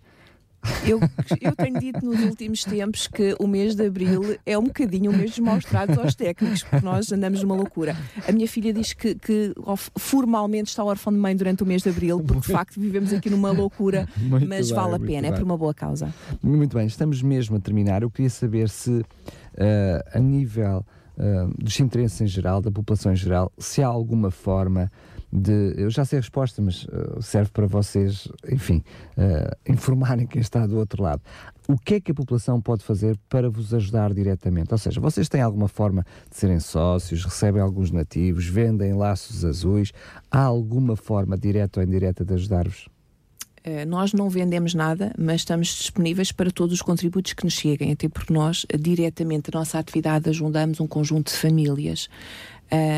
Eu, 0.86 0.99
eu 1.41 1.55
tenho 1.55 1.80
dito 1.80 2.05
nos 2.05 2.22
últimos 2.24 2.64
tempos 2.64 3.08
que 3.08 3.36
o 3.39 3.47
mês 3.47 3.76
de 3.76 3.86
abril 3.86 4.38
é 4.45 4.58
um 4.58 4.64
bocadinho 4.64 5.12
o 5.12 5.16
mês 5.16 5.32
dos 5.32 5.39
maus 5.39 5.64
tratos 5.64 5.97
aos 5.97 6.16
técnicos, 6.16 6.64
porque 6.64 6.86
nós 6.86 7.12
andamos 7.12 7.41
numa 7.41 7.55
loucura. 7.55 7.95
A 8.28 8.32
minha 8.32 8.47
filha 8.47 8.74
diz 8.74 8.93
que, 8.93 9.16
que 9.16 9.53
formalmente 9.97 10.70
está 10.70 10.84
órfã 10.84 11.12
de 11.12 11.18
mãe 11.18 11.36
durante 11.36 11.64
o 11.64 11.66
mês 11.66 11.84
de 11.84 11.89
abril, 11.89 12.22
porque 12.22 12.47
de 12.47 12.53
facto 12.53 12.80
vivemos 12.80 13.14
aqui 13.14 13.30
numa 13.30 13.51
loucura, 13.51 14.08
Muito 14.18 14.47
mas 14.47 14.68
bem, 14.68 14.76
vale 14.76 14.95
a 14.95 14.99
pena, 14.99 15.28
é 15.28 15.32
bem. 15.32 15.39
por 15.39 15.45
uma 15.45 15.58
boa 15.58 15.74
causa. 15.74 16.14
Muito 16.41 16.76
bem, 16.76 16.88
estamos 16.88 17.22
mesmo 17.22 17.58
a 17.58 17.60
terminar. 17.60 18.01
Eu 18.01 18.10
queria 18.10 18.30
saber 18.30 18.70
se, 18.70 19.03
eh, 19.55 20.03
a 20.14 20.20
nível 20.20 20.86
eh, 21.18 21.47
dos 21.58 21.80
interesses 21.80 22.20
em 22.22 22.28
geral, 22.28 22.62
da 22.62 22.72
população 22.72 23.12
em 23.12 23.16
geral, 23.16 23.51
se 23.58 23.82
há 23.82 23.88
alguma 23.88 24.32
forma 24.32 24.91
de. 25.38 25.73
Eu 25.77 25.89
já 25.89 26.03
sei 26.03 26.19
a 26.19 26.21
resposta, 26.21 26.61
mas 26.61 26.88
eh, 26.91 27.21
serve 27.21 27.51
para 27.51 27.67
vocês, 27.67 28.27
enfim, 28.49 28.83
eh, 29.17 29.57
informarem 29.67 30.25
quem 30.25 30.41
está 30.41 30.65
do 30.65 30.77
outro 30.77 31.03
lado. 31.03 31.21
O 31.67 31.77
que 31.77 31.95
é 31.95 31.99
que 31.99 32.11
a 32.11 32.15
população 32.15 32.61
pode 32.61 32.83
fazer 32.83 33.17
para 33.29 33.49
vos 33.49 33.73
ajudar 33.73 34.13
diretamente? 34.13 34.71
Ou 34.71 34.77
seja, 34.77 34.99
vocês 34.99 35.27
têm 35.27 35.41
alguma 35.41 35.67
forma 35.67 36.05
de 36.29 36.38
serem 36.38 36.59
sócios, 36.59 37.25
recebem 37.25 37.61
alguns 37.61 37.91
nativos, 37.91 38.45
vendem 38.47 38.93
laços 38.93 39.43
azuis? 39.43 39.91
Há 40.31 40.41
alguma 40.41 40.95
forma 40.95 41.38
direta 41.38 41.79
ou 41.79 41.85
indireta 41.85 42.23
de 42.23 42.33
ajudar-vos? 42.33 42.88
Eh, 43.63 43.85
nós 43.85 44.13
não 44.13 44.29
vendemos 44.29 44.73
nada, 44.73 45.13
mas 45.17 45.41
estamos 45.41 45.67
disponíveis 45.67 46.31
para 46.31 46.49
todos 46.49 46.73
os 46.73 46.81
contributos 46.81 47.33
que 47.33 47.43
nos 47.43 47.53
cheguem, 47.53 47.91
até 47.91 48.07
porque 48.07 48.33
nós, 48.33 48.65
diretamente, 48.79 49.49
a 49.53 49.59
nossa 49.59 49.77
atividade 49.77 50.29
ajudamos 50.29 50.79
um 50.79 50.88
conjunto 50.88 51.31
de 51.31 51.38
famílias, 51.38 52.07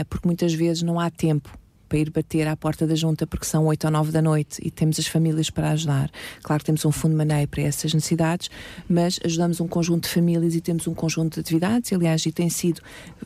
porque 0.09 0.27
muitas 0.27 0.51
vezes 0.51 0.81
não 0.81 0.99
há 0.99 1.11
tempo 1.11 1.55
para 1.89 1.97
ir 1.97 2.11
bater 2.11 2.47
à 2.47 2.55
porta 2.55 2.85
da 2.85 2.95
junta 2.95 3.25
porque 3.25 3.45
são 3.45 3.65
8 3.65 3.85
ou 3.85 3.91
9 3.91 4.11
da 4.11 4.21
noite 4.21 4.61
e 4.63 4.69
temos 4.69 4.99
as 4.99 5.07
famílias 5.07 5.49
para 5.49 5.71
ajudar. 5.71 6.11
Claro 6.43 6.59
que 6.61 6.65
temos 6.65 6.85
um 6.85 6.91
fundo 6.91 7.17
de 7.17 7.47
para 7.47 7.61
essas 7.63 7.93
necessidades, 7.93 8.49
mas 8.87 9.19
ajudamos 9.25 9.59
um 9.59 9.67
conjunto 9.67 10.03
de 10.03 10.09
famílias 10.13 10.55
e 10.55 10.61
temos 10.61 10.87
um 10.87 10.93
conjunto 10.93 11.35
de 11.35 11.39
atividades. 11.41 11.91
Aliás, 11.91 12.25
e 12.25 12.31
tem 12.31 12.49
sido, 12.49 12.81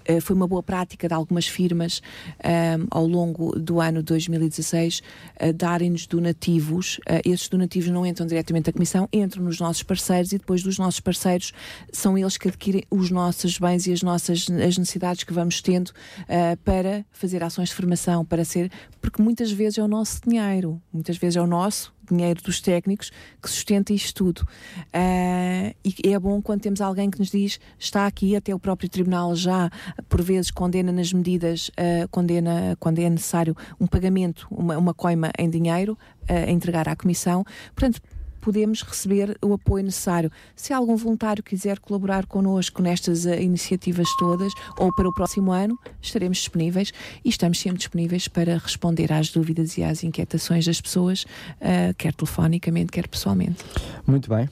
eh, 0.06 0.20
foi 0.20 0.36
uma 0.36 0.48
boa 0.48 0.64
prática 0.64 1.08
de 1.08 1.14
algumas 1.14 1.46
firmas 1.46 2.02
eh, 2.40 2.78
ao 2.90 3.06
longo 3.06 3.52
do 3.60 3.80
ano 3.80 4.02
2016 4.02 5.02
a 5.40 5.52
darem-nos 5.52 6.08
donativos. 6.08 7.00
Eh, 7.06 7.22
esses 7.26 7.50
donativos 7.50 7.90
não 7.90 8.06
entram 8.06 8.26
diretamente 8.26 8.66
da 8.66 8.74
Comissão, 8.74 9.08
entram 9.12 9.44
nos 9.44 9.60
nossos 9.60 9.84
parceiros 9.84 10.32
e 10.32 10.38
depois 10.38 10.64
dos 10.64 10.78
nossos 10.78 11.00
parceiros 11.00 11.54
são 11.92 12.18
eles 12.18 12.38
que 12.38 12.48
adquirem 12.48 12.84
os 12.90 13.12
nossos 13.12 13.58
bens 13.58 13.86
e 13.88 13.92
as 13.92 14.02
nossas 14.02 14.48
as 14.50 14.78
necessidades 14.78 15.24
que 15.24 15.34
vamos 15.34 15.62
tendo 15.62 15.92
eh, 16.28 16.56
para 16.58 17.06
fazer 17.12 17.44
ações 17.44 17.70
de 17.70 17.76
formação, 17.76 18.26
para 18.26 18.46
ser, 18.54 18.72
porque 19.02 19.22
muitas 19.22 19.52
vezes 19.52 19.78
é 19.78 19.84
o 19.84 19.88
nosso 19.88 20.22
dinheiro, 20.26 20.82
muitas 20.92 21.18
vezes 21.18 21.36
é 21.36 21.42
o 21.42 21.48
nosso 21.48 21.94
dinheiro 22.10 22.42
dos 22.44 22.60
técnicos 22.62 23.12
que 23.42 23.50
sustenta 23.50 23.94
isto 23.94 24.14
tudo. 24.14 24.48
Ah, 24.92 25.74
e 25.84 26.12
é 26.12 26.20
bom 26.20 26.42
quando 26.42 26.62
temos 26.62 26.82
alguém 26.82 27.10
que 27.10 27.20
nos 27.20 27.30
diz 27.30 27.60
está 27.80 28.06
aqui, 28.06 28.36
até 28.36 28.54
o 28.54 28.60
próprio 28.60 28.90
tribunal 28.90 29.36
já 29.36 29.70
por 30.10 30.22
vezes 30.22 30.52
condena 30.52 30.92
nas 30.92 31.12
medidas, 31.14 31.72
ah, 31.78 32.08
condena 32.12 32.76
quando 32.80 33.00
é 33.00 33.10
necessário 33.10 33.56
um 33.80 33.88
pagamento, 33.88 34.48
uma, 34.52 34.78
uma 34.78 34.94
coima 34.94 35.32
em 35.38 35.50
dinheiro 35.50 35.98
ah, 36.28 36.34
a 36.34 36.52
entregar 36.52 36.88
à 36.88 36.96
Comissão. 36.96 37.44
Portanto, 37.76 38.02
podemos 38.44 38.82
receber 38.82 39.38
o 39.42 39.54
apoio 39.54 39.86
necessário. 39.86 40.30
Se 40.56 40.74
algum 40.74 40.98
voluntário 40.98 41.42
quiser 41.42 41.80
colaborar 41.80 42.26
connosco 42.26 42.82
nestas 42.82 43.26
eh, 43.26 43.42
iniciativas 43.42 44.08
todas 44.20 44.52
ou 44.78 44.94
para 44.94 45.08
o 45.08 45.14
próximo 45.14 45.52
ano, 45.52 45.80
estaremos 46.02 46.40
disponíveis 46.40 46.92
e 47.24 47.30
estamos 47.30 47.60
sempre 47.60 47.78
disponíveis 47.78 48.28
para 48.28 48.58
responder 48.58 49.14
às 49.14 49.30
dúvidas 49.30 49.78
e 49.78 49.84
às 49.84 50.04
inquietações 50.04 50.66
das 50.66 50.82
pessoas, 50.82 51.26
eh, 51.62 51.94
quer 51.98 52.14
telefonicamente, 52.14 52.92
quer 52.92 53.08
pessoalmente. 53.08 53.64
Muito 54.06 54.30
bem. 54.30 54.50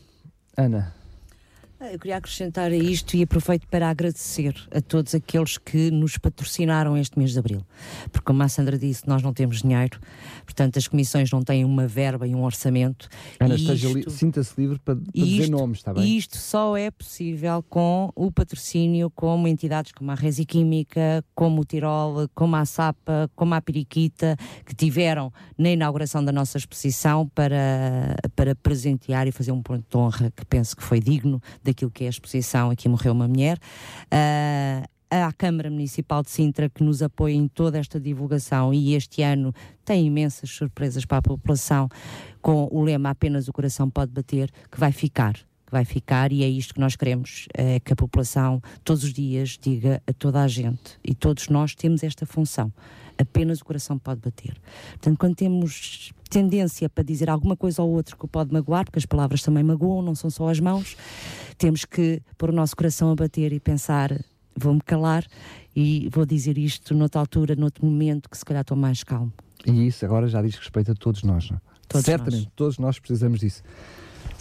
Ana, 0.55 0.93
Eu 1.81 1.97
queria 1.97 2.17
acrescentar 2.17 2.71
a 2.71 2.75
isto 2.75 3.17
e 3.17 3.23
aproveito 3.23 3.65
para 3.67 3.89
agradecer 3.89 4.53
a 4.71 4.79
todos 4.79 5.15
aqueles 5.15 5.57
que 5.57 5.89
nos 5.89 6.15
patrocinaram 6.15 6.95
este 6.95 7.17
mês 7.17 7.31
de 7.33 7.39
abril. 7.39 7.65
Porque, 8.11 8.23
como 8.25 8.43
a 8.43 8.47
Sandra 8.47 8.77
disse, 8.77 9.07
nós 9.07 9.23
não 9.23 9.33
temos 9.33 9.63
dinheiro, 9.63 9.99
portanto, 10.45 10.77
as 10.77 10.87
comissões 10.87 11.31
não 11.31 11.41
têm 11.41 11.65
uma 11.65 11.87
verba 11.87 12.27
e 12.27 12.35
um 12.35 12.43
orçamento. 12.43 13.09
Ana 13.39 13.55
isto- 13.55 13.93
li- 13.93 14.09
sinta-se 14.11 14.53
livre 14.61 14.77
para, 14.77 14.95
para 14.95 15.05
e 15.11 15.23
dizer 15.23 15.41
isto- 15.45 15.51
nomes, 15.51 15.79
está 15.79 15.91
bem? 15.91 16.03
E 16.03 16.17
isto 16.17 16.37
só 16.37 16.77
é 16.77 16.91
possível 16.91 17.63
com 17.67 18.11
o 18.15 18.31
patrocínio, 18.31 19.09
como 19.09 19.47
entidades 19.47 19.91
como 19.91 20.11
a 20.11 20.15
Resi 20.15 20.45
Química, 20.45 21.25
como 21.33 21.61
o 21.61 21.65
Tirol, 21.65 22.29
como 22.35 22.55
a 22.57 22.63
SAPA, 22.65 23.27
como 23.35 23.55
a 23.55 23.61
Periquita, 23.61 24.37
que 24.67 24.75
tiveram 24.75 25.33
na 25.57 25.71
inauguração 25.71 26.23
da 26.23 26.31
nossa 26.31 26.59
exposição 26.59 27.27
para, 27.33 28.15
para 28.35 28.53
presentear 28.53 29.27
e 29.27 29.31
fazer 29.31 29.51
um 29.51 29.63
ponto 29.63 29.83
de 29.89 29.97
honra 29.97 30.31
que 30.35 30.45
penso 30.45 30.77
que 30.77 30.83
foi 30.83 30.99
digno 30.99 31.41
daquilo 31.71 31.91
que 31.91 32.03
é 32.03 32.07
a 32.07 32.09
exposição 32.09 32.69
Aqui 32.69 32.87
Morreu 32.87 33.13
uma 33.13 33.27
Mulher. 33.27 33.57
Uh, 34.05 34.87
à 35.09 35.31
Câmara 35.33 35.69
Municipal 35.69 36.23
de 36.23 36.29
Sintra 36.29 36.69
que 36.69 36.83
nos 36.83 37.01
apoia 37.01 37.33
em 37.33 37.47
toda 37.47 37.77
esta 37.77 37.99
divulgação 37.99 38.73
e 38.73 38.93
este 38.93 39.21
ano 39.21 39.53
tem 39.83 40.05
imensas 40.05 40.49
surpresas 40.49 41.05
para 41.05 41.17
a 41.17 41.21
população 41.21 41.89
com 42.41 42.69
o 42.71 42.81
lema 42.81 43.09
apenas 43.09 43.49
o 43.49 43.53
coração 43.53 43.89
pode 43.89 44.11
bater, 44.11 44.49
que 44.71 44.79
vai 44.79 44.93
ficar 44.93 45.35
vai 45.69 45.85
ficar 45.85 46.33
e 46.33 46.43
é 46.43 46.49
isto 46.49 46.73
que 46.73 46.79
nós 46.81 46.97
queremos, 46.97 47.47
é 47.53 47.79
que 47.79 47.93
a 47.93 47.95
população 47.95 48.61
todos 48.83 49.05
os 49.05 49.13
dias 49.13 49.57
diga 49.59 50.03
a 50.05 50.11
toda 50.11 50.41
a 50.41 50.47
gente 50.47 50.99
e 51.03 51.15
todos 51.15 51.47
nós 51.47 51.73
temos 51.73 52.03
esta 52.03 52.25
função, 52.25 52.71
apenas 53.21 53.61
o 53.61 53.65
coração 53.65 53.97
pode 53.97 54.21
bater. 54.21 54.55
Portanto, 54.91 55.17
quando 55.17 55.35
temos 55.35 56.11
tendência 56.29 56.89
para 56.89 57.03
dizer 57.03 57.29
alguma 57.29 57.57
coisa 57.57 57.81
ou 57.81 57.91
outra 57.91 58.15
que 58.15 58.25
o 58.25 58.27
pode 58.27 58.53
magoar, 58.53 58.85
porque 58.85 58.99
as 58.99 59.05
palavras 59.05 59.41
também 59.41 59.63
magoam, 59.63 60.01
não 60.01 60.15
são 60.15 60.29
só 60.29 60.49
as 60.49 60.59
mãos, 60.59 60.95
temos 61.57 61.85
que 61.85 62.21
pôr 62.37 62.49
o 62.49 62.53
nosso 62.53 62.75
coração 62.75 63.11
a 63.11 63.15
bater 63.15 63.51
e 63.51 63.59
pensar, 63.59 64.17
vou-me 64.55 64.81
calar 64.81 65.25
e 65.75 66.09
vou 66.11 66.25
dizer 66.25 66.57
isto 66.57 66.93
noutra 66.93 67.19
altura, 67.19 67.55
noutro 67.55 67.85
momento, 67.85 68.29
que 68.29 68.37
se 68.37 68.45
calhar 68.45 68.61
estou 68.61 68.77
mais 68.77 69.03
calmo. 69.03 69.31
E 69.65 69.87
isso 69.87 70.03
agora 70.05 70.27
já 70.27 70.41
diz 70.41 70.55
respeito 70.55 70.91
a 70.91 70.95
todos 70.95 71.23
nós, 71.23 71.49
não? 71.49 71.57
É? 71.57 71.61
Todos 71.87 72.05
Certamente, 72.05 72.45
nós. 72.45 72.53
todos 72.55 72.77
nós 72.77 72.99
precisamos 72.99 73.39
disso. 73.41 73.61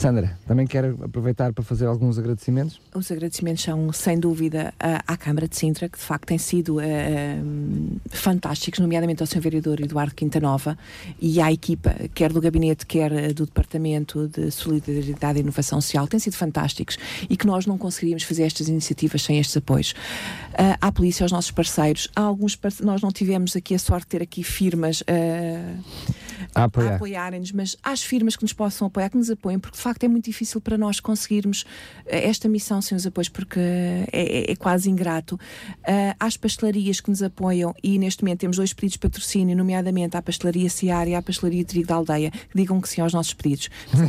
Sandra, 0.00 0.34
também 0.46 0.66
quero 0.66 0.98
aproveitar 1.04 1.52
para 1.52 1.62
fazer 1.62 1.84
alguns 1.84 2.18
agradecimentos? 2.18 2.80
Os 2.94 3.12
agradecimentos 3.12 3.62
são, 3.62 3.92
sem 3.92 4.18
dúvida, 4.18 4.72
à, 4.78 5.14
Câmara 5.14 5.46
de 5.46 5.54
Sintra, 5.54 5.90
que 5.90 5.98
de 5.98 6.02
facto 6.02 6.24
têm 6.24 6.38
sido 6.38 6.78
uh, 6.78 8.00
fantásticos, 8.08 8.80
nomeadamente 8.80 9.22
ao 9.22 9.26
Sr. 9.26 9.40
Vereador 9.40 9.78
Eduardo 9.78 10.14
Quintanova 10.14 10.78
e 11.20 11.38
à 11.38 11.52
equipa, 11.52 11.94
quer 12.14 12.32
do 12.32 12.40
Gabinete, 12.40 12.86
quer 12.86 13.12
eh, 13.12 13.34
do 13.34 13.44
Departamento 13.44 14.26
de 14.26 14.50
Solidariedade 14.50 15.38
e 15.38 15.42
Inovação 15.42 15.82
Social, 15.82 16.08
têm 16.08 16.18
sido 16.18 16.34
fantásticos 16.34 16.96
e 17.28 17.36
que 17.36 17.46
nós 17.46 17.66
não 17.66 17.76
conseguiríamos 17.76 18.22
fazer 18.22 18.44
estas 18.44 18.68
iniciativas 18.68 19.20
sem 19.22 19.38
estes 19.38 19.58
apoios. 19.58 19.90
Uh, 20.52 20.80
à 20.80 20.90
polícia, 20.90 21.24
aos 21.24 21.30
nossos 21.30 21.50
parceiros, 21.50 22.08
há 22.16 22.22
alguns 22.22 22.58
nós 22.80 23.02
não 23.02 23.12
tivemos 23.12 23.54
aqui 23.54 23.74
a 23.74 23.78
sorte 23.78 24.04
de 24.04 24.08
ter 24.08 24.22
aqui 24.22 24.42
firmas 24.42 25.02
uh, 25.02 25.84
a, 26.54 26.64
apoiar. 26.64 26.92
a 26.92 26.96
apoiarem-nos, 26.96 27.52
mas 27.52 27.76
às 27.82 28.02
firmas 28.02 28.36
que 28.36 28.42
nos 28.42 28.52
possam 28.52 28.86
apoiar, 28.86 29.10
que 29.10 29.16
nos 29.16 29.30
apoiem, 29.30 29.58
porque 29.58 29.76
de 29.76 29.82
facto 29.82 30.04
é 30.04 30.08
muito 30.08 30.24
difícil 30.24 30.60
para 30.60 30.76
nós 30.76 31.00
conseguirmos 31.00 31.64
eh, 32.06 32.28
esta 32.28 32.48
missão 32.48 32.80
sem 32.80 32.96
os 32.96 33.06
apoios, 33.06 33.28
porque 33.28 33.58
é, 33.58 34.06
é, 34.12 34.52
é 34.52 34.56
quase 34.56 34.90
ingrato. 34.90 35.34
Uh, 35.34 36.14
às 36.18 36.36
pastelarias 36.36 37.00
que 37.00 37.10
nos 37.10 37.22
apoiam, 37.22 37.74
e 37.82 37.98
neste 37.98 38.22
momento 38.22 38.40
temos 38.40 38.56
dois 38.56 38.72
pedidos 38.72 38.94
de 38.94 38.98
patrocínio, 38.98 39.56
nomeadamente 39.56 40.16
à 40.16 40.22
Pastelaria 40.22 40.68
Seara 40.68 41.10
e 41.10 41.14
à 41.14 41.22
Pastelaria 41.22 41.64
Trigo 41.64 41.86
da 41.86 41.94
Aldeia, 41.94 42.30
que 42.30 42.56
digam 42.56 42.80
que 42.80 42.88
sim 42.88 43.00
aos 43.00 43.12
nossos 43.12 43.34
pedidos. 43.34 43.68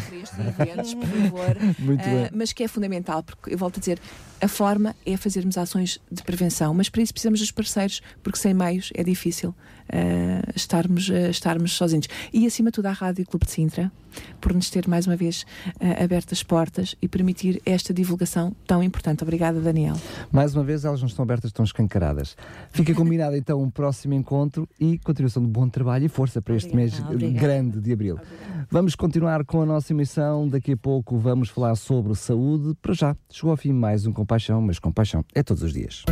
eventos, 0.62 0.94
por 0.94 1.08
favor. 1.08 1.58
Uh, 1.58 2.30
mas 2.34 2.54
que 2.54 2.64
é 2.64 2.68
fundamental, 2.68 3.24
porque 3.24 3.54
eu 3.54 3.58
volto 3.58 3.78
a 3.78 3.80
dizer, 3.80 4.00
a 4.42 4.48
forma 4.48 4.96
é 5.06 5.16
fazermos 5.18 5.58
ações 5.58 6.00
de 6.12 6.24
prevenção, 6.24 6.74
mas 6.74 6.90
para 6.90 7.02
isso 7.02 7.14
precisamos 7.14 7.40
dos 7.40 7.52
parceiros, 7.52 8.02
porque 8.24 8.40
sem 8.40 8.54
meios 8.54 8.90
é 8.96 9.04
difícil 9.04 9.54
uh, 9.92 10.52
estarmos, 10.56 11.10
uh, 11.10 11.30
estarmos 11.30 11.74
sozinhos. 11.74 12.08
E 12.34 12.46
acima 12.46 12.70
de 12.70 12.76
tudo 12.76 12.88
à 12.88 12.92
Rádio 12.92 13.26
Clube 13.26 13.46
de 13.46 13.52
Sintra, 13.52 13.92
por 14.40 14.54
nos 14.54 14.70
ter 14.70 14.88
mais 14.88 15.08
uma 15.08 15.16
vez 15.16 15.46
uh, 15.80 16.04
aberto 16.04 16.34
as 16.34 16.44
portas 16.44 16.96
e 17.02 17.08
permitir 17.08 17.62
esta 17.66 17.94
divulgação 17.94 18.56
tão 18.66 18.82
importante. 18.82 19.24
Obrigada, 19.24 19.60
Daniel. 19.60 19.96
Mais 20.32 20.56
uma 20.56 20.64
vez, 20.64 20.86
elas 20.86 21.02
não 21.02 21.08
estão 21.08 21.24
abertas, 21.24 21.50
estão 21.50 21.66
escancaradas. 21.66 22.36
Fica 22.72 22.94
combinado 22.94 23.36
então 23.36 23.62
um 23.62 23.70
próximo 23.70 24.14
encontro 24.14 24.68
e 24.80 24.98
continuação 25.00 25.44
de 25.44 25.50
bom 25.50 25.68
trabalho 25.68 26.06
e 26.06 26.10
força 26.10 26.42
para 26.42 26.56
este 26.56 26.76
mês 26.76 27.00
obrigada. 27.00 27.40
grande 27.40 27.80
de 27.80 27.94
abril. 27.94 28.16
Obrigada. 28.16 28.68
Vamos 28.70 28.96
continuar 28.96 29.46
com 29.46 29.62
a 29.62 29.66
nossa 29.66 29.92
emissão. 29.94 30.48
Daqui 30.48 30.74
a 30.74 30.78
pouco 30.78 31.18
vamos 31.18 31.50
falar 31.50 31.76
sobre 31.76 32.16
saúde. 32.16 32.76
Para 32.82 32.94
já, 32.94 33.16
chegou 33.30 33.52
ao 33.52 33.58
fim 33.58 33.74
mais 33.74 34.06
um 34.06 34.14
Compaixão, 34.14 34.62
mas 34.62 34.80
Compaixão 34.80 35.24
é 35.34 35.44
todos 35.44 35.64
os 35.64 35.74
dias. 35.74 36.04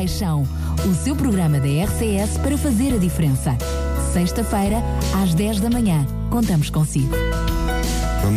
Compaixão, 0.00 0.48
o 0.88 0.94
seu 0.94 1.14
programa 1.14 1.60
da 1.60 1.66
RCS 1.66 2.38
para 2.38 2.56
fazer 2.56 2.94
a 2.94 2.96
diferença. 2.96 3.54
Sexta-feira, 4.14 4.78
às 5.22 5.34
10 5.34 5.60
da 5.60 5.68
manhã. 5.68 6.06
Contamos 6.30 6.70
consigo. 6.70 7.14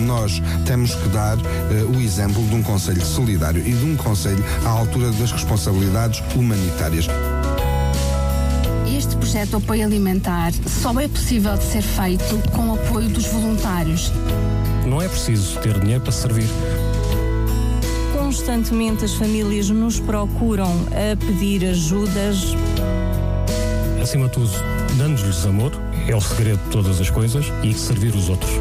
Nós 0.06 0.42
temos 0.66 0.94
que 0.94 1.08
dar 1.08 1.38
uh, 1.38 1.98
o 1.98 2.02
exemplo 2.02 2.44
de 2.48 2.56
um 2.56 2.62
Conselho 2.62 3.02
solidário 3.06 3.66
e 3.66 3.72
de 3.72 3.86
um 3.86 3.96
Conselho 3.96 4.44
à 4.66 4.72
altura 4.72 5.10
das 5.14 5.32
responsabilidades 5.32 6.22
humanitárias. 6.36 7.08
Este 8.86 9.16
projeto 9.16 9.52
de 9.52 9.56
apoio 9.56 9.86
alimentar 9.86 10.52
só 10.68 11.00
é 11.00 11.08
possível 11.08 11.56
de 11.56 11.64
ser 11.64 11.82
feito 11.82 12.52
com 12.52 12.72
o 12.72 12.74
apoio 12.74 13.08
dos 13.08 13.26
voluntários. 13.28 14.12
Não 14.86 15.02
é 15.02 15.08
preciso 15.08 15.58
ter 15.62 15.80
dinheiro 15.80 16.02
para 16.02 16.12
servir 16.12 16.50
constantemente 18.34 19.06
as 19.06 19.14
famílias 19.14 19.70
nos 19.70 20.00
procuram 20.00 20.72
a 20.88 21.16
pedir 21.16 21.64
ajudas. 21.66 22.56
Acima 24.02 24.26
de 24.26 24.34
tudo, 24.34 24.50
dando-lhes 24.98 25.46
amor, 25.46 25.72
é 26.08 26.16
o 26.16 26.20
segredo 26.20 26.58
de 26.64 26.70
todas 26.72 27.00
as 27.00 27.12
coisas 27.12 27.46
e 27.62 27.72
servir 27.76 28.16
os 28.16 28.30
outros. 28.30 28.52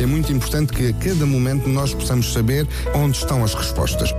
É 0.00 0.06
muito 0.06 0.32
importante 0.32 0.72
que 0.72 0.88
a 0.88 0.92
cada 0.94 1.26
momento 1.26 1.68
nós 1.68 1.92
possamos 1.92 2.32
saber 2.32 2.66
onde 2.94 3.18
estão 3.18 3.44
as 3.44 3.52
respostas. 3.52 4.10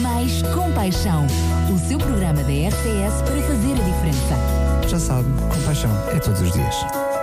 Mais 0.00 0.40
compaixão. 0.54 1.26
O 1.70 1.78
seu 1.86 1.98
programa 1.98 2.42
da 2.42 2.48
RTS 2.48 3.22
para 3.24 3.42
fazer 3.42 3.72
a 3.72 3.84
diferença. 3.84 4.88
Já 4.88 4.98
sabe, 4.98 5.28
compaixão 5.54 5.90
é 6.14 6.18
todos 6.18 6.40
os 6.40 6.50
dias. 6.50 7.13